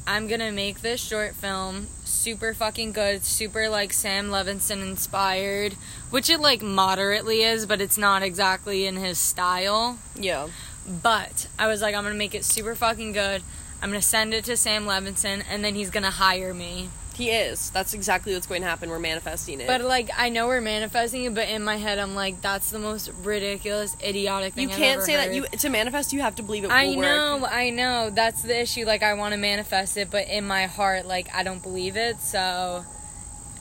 I'm 0.07 0.27
gonna 0.27 0.51
make 0.51 0.81
this 0.81 1.01
short 1.01 1.35
film 1.35 1.87
super 2.03 2.53
fucking 2.53 2.91
good, 2.91 3.23
super 3.23 3.69
like 3.69 3.93
Sam 3.93 4.29
Levinson 4.29 4.81
inspired, 4.81 5.73
which 6.09 6.29
it 6.29 6.39
like 6.39 6.61
moderately 6.61 7.43
is, 7.43 7.65
but 7.65 7.81
it's 7.81 7.97
not 7.97 8.23
exactly 8.23 8.85
in 8.85 8.95
his 8.95 9.19
style. 9.19 9.99
Yeah. 10.15 10.49
But 10.87 11.47
I 11.59 11.67
was 11.67 11.81
like, 11.81 11.93
I'm 11.93 12.03
gonna 12.03 12.15
make 12.15 12.35
it 12.35 12.43
super 12.45 12.75
fucking 12.75 13.11
good. 13.11 13.43
I'm 13.81 13.89
gonna 13.89 14.01
send 14.01 14.33
it 14.33 14.45
to 14.45 14.57
Sam 14.57 14.85
Levinson, 14.85 15.43
and 15.49 15.63
then 15.63 15.75
he's 15.75 15.89
gonna 15.89 16.11
hire 16.11 16.53
me. 16.53 16.89
He 17.15 17.29
is. 17.29 17.69
That's 17.71 17.93
exactly 17.93 18.33
what's 18.33 18.47
going 18.47 18.61
to 18.61 18.67
happen. 18.67 18.89
We're 18.89 18.97
manifesting 18.97 19.59
it. 19.59 19.67
But 19.67 19.81
like, 19.81 20.09
I 20.17 20.29
know 20.29 20.47
we're 20.47 20.61
manifesting 20.61 21.25
it, 21.25 21.35
but 21.35 21.49
in 21.49 21.61
my 21.63 21.75
head, 21.75 21.99
I'm 21.99 22.15
like, 22.15 22.41
that's 22.41 22.71
the 22.71 22.79
most 22.79 23.11
ridiculous, 23.23 23.95
idiotic 24.03 24.53
thing 24.53 24.69
you 24.69 24.73
I've 24.73 24.79
can't 24.79 25.01
say 25.03 25.15
that. 25.17 25.33
You 25.33 25.43
to 25.45 25.69
manifest, 25.69 26.13
you 26.13 26.21
have 26.21 26.35
to 26.37 26.43
believe 26.43 26.63
it 26.63 26.71
I 26.71 26.87
work. 26.87 26.97
know, 26.99 27.45
I 27.49 27.69
know. 27.69 28.09
That's 28.09 28.41
the 28.43 28.59
issue. 28.61 28.85
Like, 28.85 29.03
I 29.03 29.13
want 29.15 29.33
to 29.33 29.37
manifest 29.37 29.97
it, 29.97 30.09
but 30.09 30.27
in 30.29 30.45
my 30.47 30.65
heart, 30.67 31.05
like, 31.05 31.27
I 31.33 31.43
don't 31.43 31.61
believe 31.61 31.97
it. 31.97 32.21
So, 32.21 32.85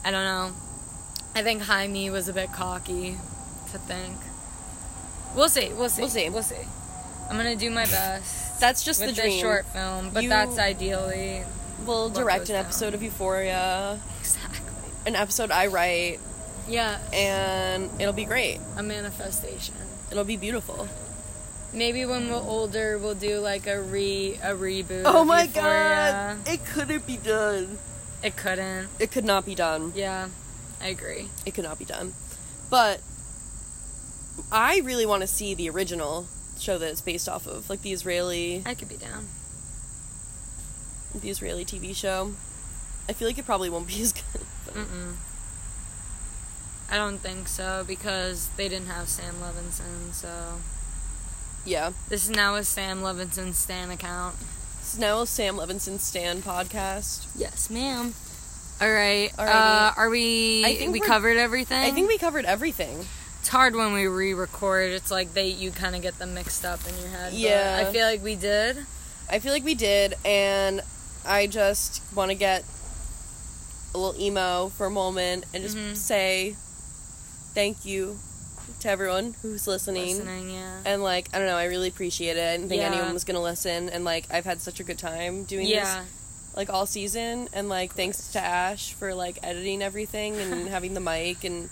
I 0.05 0.11
don't 0.11 0.25
know. 0.25 0.53
I 1.35 1.43
think 1.43 1.63
Jaime 1.63 2.09
was 2.11 2.29
a 2.29 2.33
bit 2.33 2.53
cocky 2.53 3.17
to 3.73 3.79
think. 3.79 4.17
We'll 5.35 5.49
see. 5.49 5.71
We'll 5.73 5.89
see. 5.89 6.03
We'll 6.03 6.11
see. 6.11 6.31
We'll 6.31 6.43
see. 6.43 6.57
I'm 7.29 7.37
gonna 7.37 7.55
do 7.57 7.71
my 7.71 7.85
best 7.85 8.59
That's 8.61 8.83
just 8.85 8.99
the 9.01 9.13
dream. 9.13 9.41
short 9.41 9.65
film, 9.67 10.11
but 10.11 10.23
You- 10.25 10.29
that's 10.29 10.59
ideally 10.59 11.43
We'll 11.87 12.11
direct 12.11 12.49
an 12.49 12.55
down. 12.55 12.65
episode 12.67 12.95
of 12.95 13.03
Euphoria, 13.03 13.99
exactly. 14.21 14.61
an 15.07 15.17
episode 15.17 15.51
I 15.51 15.67
write, 15.67 16.19
Yeah, 16.69 16.99
and 17.13 17.91
it'll 18.01 18.13
be 18.13 18.25
great. 18.27 18.61
a 18.77 18.83
manifestation. 18.83 19.75
It'll 20.11 20.25
be 20.25 20.37
beautiful. 20.37 20.89
Maybe 21.73 22.05
when 22.05 22.29
we're 22.31 22.37
older, 22.37 22.99
we'll 22.99 23.15
do 23.15 23.39
like 23.39 23.67
a 23.69 23.81
re 23.81 24.37
a 24.43 24.53
reboot. 24.55 25.03
Oh 25.07 25.25
my 25.25 25.45
Euphoria. 25.45 26.37
god! 26.45 26.49
It 26.53 26.65
couldn't 26.67 27.07
be 27.07 27.17
done. 27.17 27.79
It 28.23 28.37
couldn't. 28.37 28.89
It 28.99 29.11
could 29.13 29.25
not 29.25 29.47
be 29.47 29.55
done. 29.55 29.93
Yeah, 29.95 30.29
I 30.83 30.89
agree. 30.89 31.29
It 31.47 31.55
could 31.55 31.65
not 31.65 31.79
be 31.79 31.85
done. 31.85 32.13
But 32.69 33.01
I 34.53 34.81
really 34.81 35.07
want 35.07 35.23
to 35.23 35.27
see 35.27 35.55
the 35.55 35.71
original 35.71 36.27
show 36.59 36.77
that 36.79 36.89
it's 36.91 37.01
based 37.01 37.29
off 37.29 37.47
of, 37.47 37.71
like 37.71 37.83
the 37.83 37.93
Israeli, 37.93 38.63
I 38.67 38.75
could 38.75 38.89
be 38.89 38.97
down. 38.97 39.29
The 41.15 41.31
Israeli 41.31 41.65
TV 41.65 41.95
show. 41.95 42.33
I 43.09 43.13
feel 43.13 43.27
like 43.29 43.39
it 43.39 43.47
probably 43.47 43.69
won't 43.71 43.89
be 43.89 44.01
as 44.03 44.13
good. 44.13 44.47
I 46.91 46.97
don't 46.97 47.19
think 47.19 47.47
so 47.49 47.85
because 47.87 48.49
they 48.57 48.69
didn't 48.69 48.89
have 48.89 49.09
Sam 49.09 49.35
Levinson. 49.37 50.13
So 50.13 50.55
Yeah. 51.65 51.93
this 52.09 52.25
is 52.25 52.31
now 52.31 52.57
a 52.57 52.65
Sam 52.65 53.01
Levinson 53.03 53.55
Stan 53.55 53.91
account. 53.91 54.37
This 54.81 54.95
is 54.95 54.99
now 54.99 55.21
a 55.21 55.27
Sam 55.27 55.57
Levinson 55.57 56.01
Stan 56.01 56.43
podcast. 56.43 57.27
Yes, 57.37 57.71
ma'am. 57.71 58.15
All 58.81 58.91
right. 58.91 59.31
Alrighty. 59.39 59.47
Uh, 59.49 59.93
are 59.97 60.09
we? 60.11 60.65
I 60.65 60.75
think 60.77 60.93
we 60.93 61.01
we're- 61.01 61.09
covered 61.09 61.37
everything. 61.37 61.79
I 61.79 61.91
think 61.93 62.09
we 62.09 62.19
covered 62.19 62.45
everything. 62.45 63.07
it's 63.39 63.49
hard 63.49 63.75
when 63.77 63.93
we 63.93 64.07
re-record. 64.07 64.91
It's 64.91 65.11
like 65.11 65.33
they 65.35 65.49
you 65.49 65.71
kind 65.71 65.95
of 65.95 66.03
get 66.03 66.19
them 66.19 66.35
mixed 66.35 66.65
up 66.65 66.81
in 66.89 66.99
your 66.99 67.09
head. 67.09 67.31
but 67.33 67.39
Yeah. 67.39 67.85
I 67.87 67.93
feel 67.93 68.07
like 68.07 68.23
we 68.23 68.35
did. 68.37 68.79
I 69.31 69.39
feel 69.39 69.53
like 69.53 69.65
we 69.65 69.75
did, 69.77 70.15
and 70.25 70.81
I 71.25 71.47
just 71.47 72.01
want 72.15 72.31
to 72.31 72.35
get 72.35 72.65
a 73.95 73.99
little 73.99 74.21
emo 74.21 74.69
for 74.69 74.87
a 74.87 74.91
moment 74.91 75.45
and 75.53 75.63
just 75.63 75.77
Mhm. 75.77 75.97
say 75.97 76.57
thank 77.55 77.85
you 77.85 78.19
to 78.81 78.89
everyone 78.89 79.35
who's 79.43 79.67
listening. 79.67 80.17
Listening, 80.17 80.51
yeah. 80.51 80.79
And 80.85 81.03
like, 81.03 81.29
I 81.35 81.39
don't 81.39 81.47
know, 81.49 81.57
I 81.57 81.65
really 81.65 81.89
appreciate 81.89 82.37
it. 82.37 82.43
I 82.49 82.57
didn't 82.57 82.69
think 82.69 82.81
Yeah. 82.81 82.89
anyone 82.93 83.13
was 83.13 83.25
gonna 83.25 83.43
listen, 83.43 83.89
and 83.91 84.05
like, 84.05 84.27
I've 84.31 84.45
had 84.45 84.63
such 84.63 84.81
a 84.81 84.85
good 84.85 84.99
time 84.99 85.45
doing 85.45 85.67
Yeah. 85.67 86.03
this, 86.03 86.11
like 86.57 86.71
all 86.71 86.87
season. 86.87 87.49
And 87.53 87.69
like, 87.69 87.95
thanks 87.95 88.29
to 88.29 88.41
Ash 88.41 88.93
for 88.93 89.15
like 89.15 89.39
editing 89.43 89.83
everything 89.83 90.37
and 90.37 90.69
having 90.77 90.95
the 90.95 91.01
mic, 91.01 91.43
and 91.45 91.69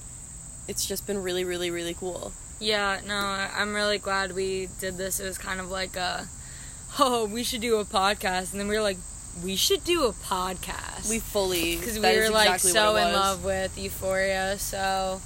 it's 0.67 0.85
just 0.85 1.07
been 1.07 1.23
really, 1.23 1.45
really, 1.45 1.71
really 1.71 1.95
cool. 1.95 2.33
Yeah, 2.59 2.99
no, 3.07 3.15
I'm 3.15 3.73
really 3.75 3.99
glad 3.99 4.33
we 4.35 4.69
did 4.81 4.97
this. 4.99 5.21
It 5.21 5.25
was 5.25 5.39
kind 5.39 5.61
of 5.61 5.71
like 5.71 5.95
a, 5.97 6.27
oh, 6.99 7.25
we 7.27 7.45
should 7.45 7.61
do 7.61 7.77
a 7.77 7.85
podcast, 7.85 8.51
and 8.51 8.59
then 8.61 8.67
we 8.69 8.75
were 8.77 8.83
like, 8.83 8.99
we 9.43 9.57
should 9.57 9.85
do 9.85 10.05
a 10.07 10.13
podcast. 10.13 11.09
We 11.09 11.19
fully 11.19 11.77
because 11.77 11.99
we 11.99 12.19
were 12.19 12.31
like 12.31 12.55
exactly 12.55 12.71
so 12.71 12.97
in 12.97 13.13
love 13.13 13.45
with 13.45 13.79
Euphoria. 13.79 14.59
So, 14.59 15.21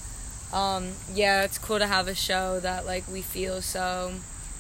um, 0.52 0.92
yeah, 1.14 1.44
it's 1.44 1.58
cool 1.58 1.78
to 1.78 1.86
have 1.86 2.08
a 2.08 2.14
show 2.14 2.60
that 2.60 2.86
like 2.86 3.04
we 3.10 3.22
feel 3.22 3.62
so 3.62 4.12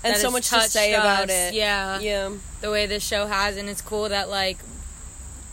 and 0.04 0.16
so 0.16 0.30
much 0.30 0.48
to 0.50 0.60
say 0.62 0.94
about 0.94 1.30
it. 1.30 1.54
Yeah, 1.54 2.00
yeah. 2.00 2.30
the 2.60 2.70
way 2.70 2.86
this 2.86 3.04
show 3.04 3.26
has, 3.26 3.56
and 3.56 3.68
it's 3.68 3.82
cool 3.82 4.08
that 4.08 4.28
like 4.28 4.58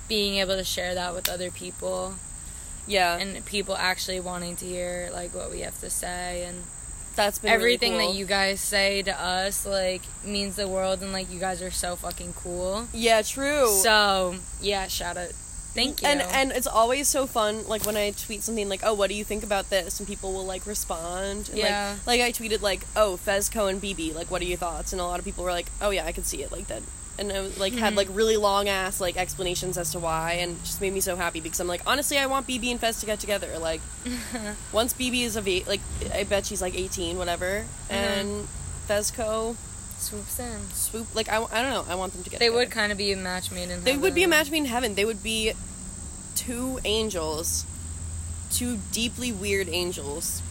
being 0.07 0.37
able 0.37 0.55
to 0.55 0.63
share 0.63 0.95
that 0.95 1.13
with 1.13 1.29
other 1.29 1.51
people 1.51 2.15
Yeah, 2.87 3.17
and 3.17 3.45
people 3.45 3.75
actually 3.75 4.19
wanting 4.19 4.55
to 4.57 4.65
hear 4.65 5.09
like 5.13 5.35
what 5.35 5.51
we 5.51 5.59
have 5.59 5.79
to 5.81 5.89
say 5.89 6.43
and 6.47 6.63
that's 7.15 7.39
been 7.39 7.49
really 7.51 7.55
everything 7.55 7.91
cool. 7.97 8.07
that 8.09 8.15
you 8.17 8.25
guys 8.25 8.59
say 8.61 9.01
to 9.03 9.19
us 9.21 9.65
like 9.65 10.01
means 10.23 10.55
the 10.55 10.67
world 10.67 11.01
and 11.01 11.11
like 11.11 11.31
you 11.31 11.39
guys 11.39 11.61
are 11.61 11.71
so 11.71 11.95
fucking 11.95 12.33
cool. 12.33 12.87
Yeah, 12.93 13.21
true. 13.21 13.67
So 13.67 14.35
yeah, 14.61 14.87
shout 14.87 15.17
out. 15.17 15.31
Thank 15.75 16.01
you. 16.01 16.07
and 16.07 16.21
and 16.21 16.51
it's 16.51 16.65
always 16.67 17.07
so 17.07 17.27
fun 17.27 17.67
like 17.67 17.85
when 17.85 17.95
I 17.95 18.09
tweet 18.11 18.41
something 18.41 18.67
like, 18.67 18.81
"Oh, 18.83 18.93
what 18.95 19.07
do 19.09 19.15
you 19.15 19.23
think 19.23 19.43
about 19.43 19.69
this?" 19.69 19.99
and 19.99 20.07
people 20.07 20.33
will 20.33 20.45
like 20.45 20.65
respond. 20.65 21.49
And, 21.49 21.57
Yeah. 21.59 21.95
Like, 22.07 22.19
like 22.19 22.21
I 22.21 22.31
tweeted 22.31 22.61
like, 22.61 22.81
"Oh, 22.95 23.19
Fezco 23.23 23.69
and 23.69 23.79
BB, 23.81 24.15
like 24.15 24.31
what 24.31 24.41
are 24.41 24.45
your 24.45 24.57
thoughts?" 24.57 24.93
and 24.93 24.99
a 25.01 25.05
lot 25.05 25.19
of 25.19 25.25
people 25.25 25.43
were 25.43 25.51
like, 25.51 25.67
"Oh 25.79 25.91
yeah, 25.91 26.05
I 26.05 26.11
could 26.11 26.25
see 26.25 26.41
it 26.41 26.51
like 26.51 26.67
that." 26.67 26.81
And 27.19 27.31
I 27.33 27.41
like 27.59 27.73
had 27.73 27.89
mm-hmm. 27.89 27.97
like 27.97 28.07
really 28.11 28.37
long 28.37 28.69
ass 28.69 29.01
like 29.01 29.17
explanations 29.17 29.77
as 29.77 29.91
to 29.91 29.99
why 29.99 30.39
and 30.39 30.57
just 30.63 30.79
made 30.79 30.93
me 30.93 31.01
so 31.01 31.17
happy 31.17 31.41
because 31.41 31.59
I'm 31.59 31.67
like, 31.67 31.81
honestly, 31.85 32.17
I 32.17 32.27
want 32.27 32.47
BB 32.47 32.71
and 32.71 32.79
Fez 32.79 33.01
to 33.01 33.05
get 33.05 33.19
together. 33.19 33.59
Like 33.59 33.81
once 34.71 34.93
BB 34.93 35.23
is 35.23 35.35
of 35.35 35.47
eight, 35.47 35.67
like 35.67 35.81
I 36.13 36.23
bet 36.23 36.45
she's 36.45 36.61
like 36.61 36.75
18, 36.75 37.17
whatever, 37.17 37.65
uh-huh. 37.89 37.93
and 37.93 38.47
Fezco 38.87 39.57
swoops 39.97 40.39
in. 40.39 40.61
swoop 40.71 41.13
like 41.13 41.27
I, 41.27 41.43
I 41.43 41.61
don't 41.61 41.71
know, 41.71 41.85
I 41.89 41.95
want 41.95 42.13
them 42.13 42.23
to 42.23 42.29
get 42.29 42.39
They 42.39 42.45
together. 42.47 42.59
would 42.59 42.71
kind 42.71 42.91
of 42.93 42.97
be 42.97 43.11
a 43.11 43.17
match 43.17 43.51
made 43.51 43.63
in 43.63 43.69
Heaven. 43.69 43.83
They 43.83 43.97
would 43.97 44.15
be 44.15 44.23
a 44.23 44.27
match 44.27 44.49
made 44.49 44.59
in 44.59 44.65
heaven. 44.65 44.95
They 44.95 45.05
would 45.05 45.21
be 45.21 45.51
two 46.35 46.79
angels, 46.85 47.65
two 48.49 48.79
deeply 48.93 49.33
weird 49.33 49.67
angels. 49.67 50.41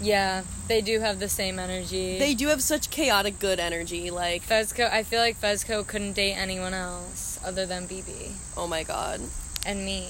Yeah, 0.00 0.42
they 0.68 0.80
do 0.80 1.00
have 1.00 1.18
the 1.18 1.28
same 1.28 1.58
energy. 1.58 2.18
They 2.18 2.34
do 2.34 2.48
have 2.48 2.62
such 2.62 2.88
chaotic 2.90 3.38
good 3.40 3.58
energy. 3.58 4.10
Like, 4.10 4.42
Fezco, 4.46 4.88
I 4.90 5.02
feel 5.02 5.18
like 5.20 5.40
Fezco 5.40 5.84
couldn't 5.86 6.12
date 6.12 6.34
anyone 6.34 6.72
else 6.74 7.40
other 7.44 7.66
than 7.66 7.86
BB 7.88 8.32
oh 8.56 8.66
my 8.68 8.82
god, 8.84 9.20
and 9.66 9.84
me. 9.84 10.08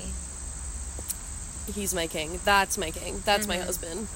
he's 1.74 1.94
my 1.94 2.06
king. 2.06 2.40
That's 2.44 2.76
my 2.78 2.90
king. 2.90 3.22
That's 3.24 3.46
my 3.46 3.56
Mhm. 3.58 3.64
husband. 3.64 4.08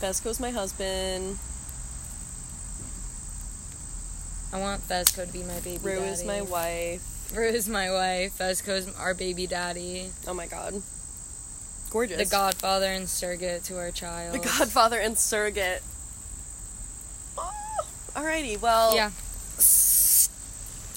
Fezco's 0.00 0.40
my 0.40 0.50
husband. 0.50 1.38
I 4.52 4.58
want 4.58 4.86
Fezco 4.86 5.26
to 5.26 5.32
be 5.32 5.42
my 5.44 5.60
baby 5.60 5.78
Rue 5.82 5.98
daddy. 6.00 6.10
is 6.10 6.24
my 6.24 6.42
wife. 6.42 7.02
Rue 7.34 7.46
is 7.48 7.68
my 7.68 7.90
wife. 7.90 8.36
Fezco's 8.38 8.86
our 8.98 9.14
baby 9.14 9.46
daddy. 9.46 10.10
Oh 10.26 10.34
my 10.34 10.46
god, 10.46 10.82
gorgeous. 11.92 12.16
The 12.18 12.24
godfather 12.36 12.86
and 12.86 13.08
surrogate 13.08 13.64
to 13.64 13.78
our 13.78 13.90
child. 13.90 14.34
the 14.34 14.38
Godfather 14.38 14.98
and 14.98 15.18
surrogate. 15.18 15.82
Oh, 17.38 17.50
alrighty, 18.16 18.60
well, 18.60 18.94
Yeah. 18.94 19.10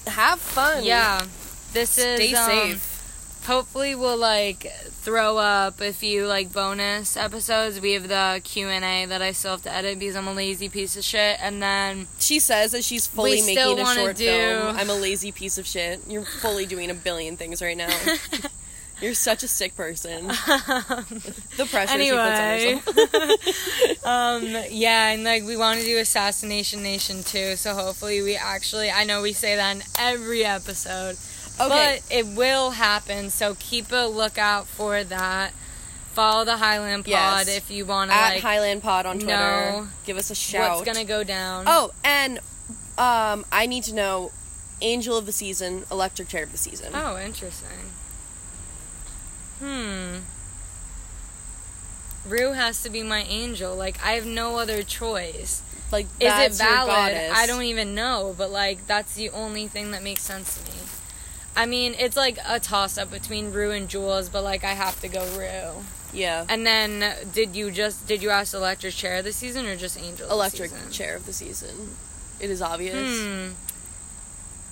have 0.07 0.39
fun. 0.39 0.83
Yeah. 0.83 1.25
This 1.73 1.97
is 1.97 2.15
Stay 2.15 2.33
um, 2.33 2.49
safe. 2.49 3.43
hopefully 3.45 3.95
we'll 3.95 4.17
like 4.17 4.71
throw 5.03 5.37
up 5.37 5.81
a 5.81 5.91
few 5.91 6.25
like 6.25 6.51
bonus 6.53 7.15
episodes 7.15 7.79
we 7.79 7.91
have 7.91 8.07
the 8.07 8.41
q&a 8.43 9.05
that 9.05 9.21
i 9.21 9.31
still 9.31 9.51
have 9.51 9.61
to 9.61 9.71
edit 9.71 9.99
because 9.99 10.15
i'm 10.15 10.27
a 10.27 10.33
lazy 10.33 10.67
piece 10.67 10.97
of 10.97 11.03
shit 11.03 11.37
and 11.39 11.61
then 11.61 12.07
She 12.17 12.39
says 12.39 12.71
that 12.71 12.83
she's 12.83 13.05
fully 13.05 13.41
making 13.43 13.77
a 13.79 13.85
short 13.93 14.15
do- 14.15 14.25
film. 14.25 14.75
I'm 14.75 14.89
a 14.89 14.95
lazy 14.95 15.31
piece 15.31 15.59
of 15.59 15.67
shit. 15.67 15.99
You're 16.07 16.25
fully 16.25 16.65
doing 16.65 16.89
a 16.89 16.95
billion 16.95 17.37
things 17.37 17.61
right 17.61 17.77
now. 17.77 17.95
You're 19.01 19.13
such 19.13 19.43
a 19.43 19.47
sick 19.47 19.75
person. 19.75 20.27
the 20.27 21.67
pressure 21.69 21.93
anyway 21.93 22.79
puts 22.81 22.85
on 22.87 22.93
herself. 22.93 24.05
um 24.05 24.63
yeah 24.69 25.09
and 25.11 25.23
like 25.23 25.43
we 25.43 25.57
want 25.57 25.79
to 25.79 25.85
do 25.85 25.97
assassination 25.97 26.81
nation 26.83 27.23
too 27.23 27.55
so 27.55 27.73
hopefully 27.73 28.21
we 28.21 28.35
actually 28.35 28.89
i 28.91 29.03
know 29.03 29.21
we 29.21 29.33
say 29.33 29.55
that 29.55 29.75
in 29.75 29.83
every 29.99 30.45
episode 30.45 31.17
Okay. 31.59 31.99
but 32.07 32.13
it 32.15 32.25
will 32.27 32.71
happen 32.71 33.29
so 33.29 33.55
keep 33.59 33.91
a 33.91 34.07
lookout 34.07 34.67
for 34.67 35.03
that 35.03 35.51
follow 36.13 36.43
the 36.45 36.57
highland 36.57 37.05
pod 37.05 37.11
Yes. 37.11 37.47
if 37.57 37.71
you 37.71 37.85
want 37.85 38.11
to 38.11 38.15
At 38.15 38.29
like 38.35 38.41
Highland 38.41 38.81
Pod 38.83 39.05
on 39.05 39.19
Twitter. 39.19 39.35
know 39.37 39.87
Give 40.05 40.17
us 40.17 40.29
a 40.31 40.35
shout. 40.35 40.77
what's 40.77 40.85
gonna 40.85 41.05
go 41.05 41.23
down 41.23 41.65
Oh, 41.67 41.91
and 42.03 42.39
um, 42.97 43.45
I 43.51 43.65
need 43.67 43.83
to 43.85 43.93
know 43.95 44.31
Angel 44.81 45.17
of 45.17 45.25
the 45.25 45.31
Season, 45.31 45.83
Electric 45.91 46.27
Chair 46.29 46.43
of 46.43 46.51
the 46.51 46.57
Season. 46.57 46.91
Oh, 46.93 47.17
interesting. 47.17 47.69
Hmm. 49.59 50.17
Rue 52.27 52.53
has 52.53 52.81
to 52.83 52.89
be 52.89 53.03
my 53.03 53.21
angel. 53.23 53.75
Like 53.75 54.03
I 54.03 54.13
have 54.13 54.25
no 54.25 54.57
other 54.57 54.83
choice. 54.83 55.61
Like, 55.91 56.07
Is 56.19 56.27
that's 56.27 56.59
it 56.59 56.63
valid? 56.63 57.31
I 57.31 57.45
don't 57.45 57.63
even 57.63 57.93
know, 57.93 58.33
but 58.37 58.51
like 58.51 58.87
that's 58.87 59.13
the 59.15 59.29
only 59.29 59.67
thing 59.67 59.91
that 59.91 60.03
makes 60.03 60.23
sense 60.23 60.57
to 60.57 60.71
me. 60.71 60.77
I 61.55 61.65
mean, 61.65 61.95
it's 61.97 62.17
like 62.17 62.37
a 62.45 62.59
toss 62.59 62.97
up 62.97 63.11
between 63.11 63.51
Rue 63.51 63.71
and 63.71 63.87
Jules, 63.87 64.27
but 64.27 64.43
like 64.43 64.63
I 64.63 64.73
have 64.73 64.99
to 65.01 65.07
go 65.07 65.23
Rue. 65.37 65.83
Yeah. 66.11 66.45
And 66.49 66.65
then 66.65 67.15
did 67.33 67.55
you 67.55 67.71
just 67.71 68.07
did 68.07 68.21
you 68.21 68.29
ask 68.29 68.53
electric 68.53 68.93
chair 68.93 69.21
this 69.21 69.35
season 69.35 69.65
or 69.65 69.75
just 69.75 70.01
angel? 70.01 70.29
Electric? 70.29 70.71
Chair 70.91 71.15
of 71.15 71.25
the 71.25 71.33
Season. 71.33 71.95
It 72.39 72.49
is 72.49 72.61
obvious. 72.61 73.21
Hmm. 73.21 73.49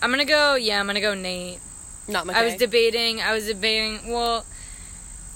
I'm 0.01 0.09
gonna 0.09 0.25
go. 0.25 0.55
Yeah, 0.55 0.79
I'm 0.79 0.87
gonna 0.87 0.99
go 1.01 1.13
Nate. 1.13 1.59
Not 2.07 2.25
McKay. 2.25 2.33
I 2.33 2.45
was 2.45 2.55
debating. 2.55 3.21
I 3.21 3.33
was 3.33 3.47
debating. 3.47 4.11
Well, 4.11 4.45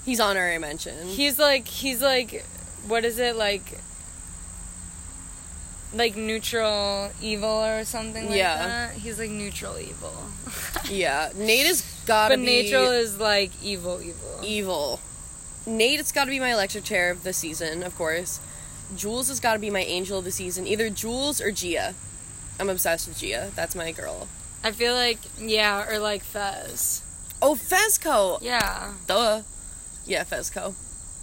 He's 0.08 0.20
honorary 0.20 0.56
mention. 0.56 1.06
He's 1.06 1.38
like 1.38 1.68
he's 1.68 2.00
like 2.00 2.46
what 2.86 3.04
is 3.04 3.18
it 3.18 3.36
like 3.36 3.78
like 5.92 6.16
neutral 6.16 7.10
evil 7.20 7.62
or 7.62 7.84
something 7.84 8.26
like 8.28 8.36
Yeah. 8.36 8.56
that. 8.66 8.92
He's 8.94 9.18
like 9.18 9.28
neutral 9.28 9.78
evil. 9.78 10.14
yeah. 10.90 11.30
Nate 11.34 11.66
has 11.66 11.82
gotta 12.06 12.36
but 12.36 12.40
be 12.44 12.62
neutral 12.62 12.90
is 12.90 13.18
like 13.20 13.50
evil 13.62 14.00
evil. 14.02 14.40
evil. 14.42 15.00
Nate 15.66 15.98
has 15.98 16.10
got 16.10 16.24
to 16.24 16.30
be 16.30 16.40
my 16.40 16.52
electric 16.54 16.84
chair 16.84 17.10
of 17.10 17.22
the 17.22 17.34
season, 17.34 17.82
of 17.82 17.94
course. 17.94 18.40
Jules 18.96 19.28
has 19.28 19.40
got 19.40 19.52
to 19.52 19.58
be 19.58 19.68
my 19.68 19.82
angel 19.82 20.18
of 20.18 20.24
the 20.24 20.30
season. 20.30 20.66
Either 20.66 20.88
Jules 20.88 21.38
or 21.42 21.50
Gia. 21.52 21.94
I'm 22.58 22.70
obsessed 22.70 23.06
with 23.08 23.18
Gia. 23.18 23.50
That's 23.54 23.74
my 23.74 23.92
girl. 23.92 24.26
I 24.64 24.72
feel 24.72 24.94
like 24.94 25.18
yeah, 25.38 25.86
or 25.86 25.98
like 25.98 26.22
Fez. 26.22 27.02
Oh, 27.42 27.54
Fezco. 27.54 28.38
Yeah. 28.40 28.94
Duh. 29.06 29.42
Yeah, 30.08 30.24
Fezco. 30.24 30.74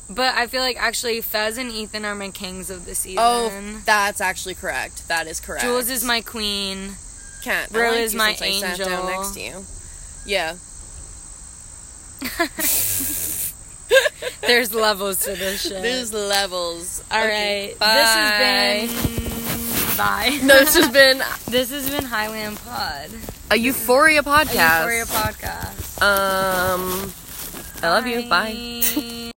But 0.10 0.36
I 0.36 0.48
feel 0.48 0.62
like 0.62 0.78
actually 0.80 1.20
Fez 1.22 1.58
and 1.58 1.72
Ethan 1.72 2.06
are 2.06 2.16
my 2.16 2.30
kings 2.30 2.70
of 2.70 2.86
the 2.86 2.94
season. 2.96 3.18
Oh, 3.20 3.52
that's 3.86 4.22
actually 4.22 4.54
correct. 4.56 5.08
That 5.08 5.28
is 5.28 5.40
correct. 5.40 5.64
Jules 5.64 5.90
is 5.90 6.04
my 6.06 6.22
queen. 6.22 6.92
Kat. 7.44 7.70
Rue 7.72 7.82
I 7.82 7.88
liked 7.90 8.00
is 8.02 8.16
my 8.16 8.30
I 8.30 8.34
sat 8.60 8.78
down 8.78 8.90
angel. 8.92 9.08
next 9.08 9.32
to 9.34 9.42
you. 9.42 9.66
Yeah. 10.26 10.56
There's 14.42 14.74
levels 14.74 15.24
to 15.26 15.36
this 15.36 15.62
shit. 15.64 15.82
There's 15.82 16.14
levels. 16.14 17.04
All 17.12 17.24
Okay, 17.24 17.70
right. 17.70 17.80
Bye. 17.80 18.88
This 18.92 18.96
has 19.16 19.88
been 19.90 19.98
bye. 19.98 20.40
No, 20.44 20.60
this 20.60 20.76
has 20.76 20.90
been 20.90 21.22
this 21.50 21.70
has 21.72 21.90
been 21.90 22.04
Highland 22.06 22.58
Pod, 22.58 23.10
a 23.52 23.58
Euphoria 23.58 24.20
a 24.20 24.24
podcast. 24.24 24.82
Euphoria 24.82 25.06
podcast. 25.06 26.02
Um, 26.02 27.14
I 27.84 27.89
love 27.89 28.07
you. 28.07 28.23
Bye. 28.28 29.21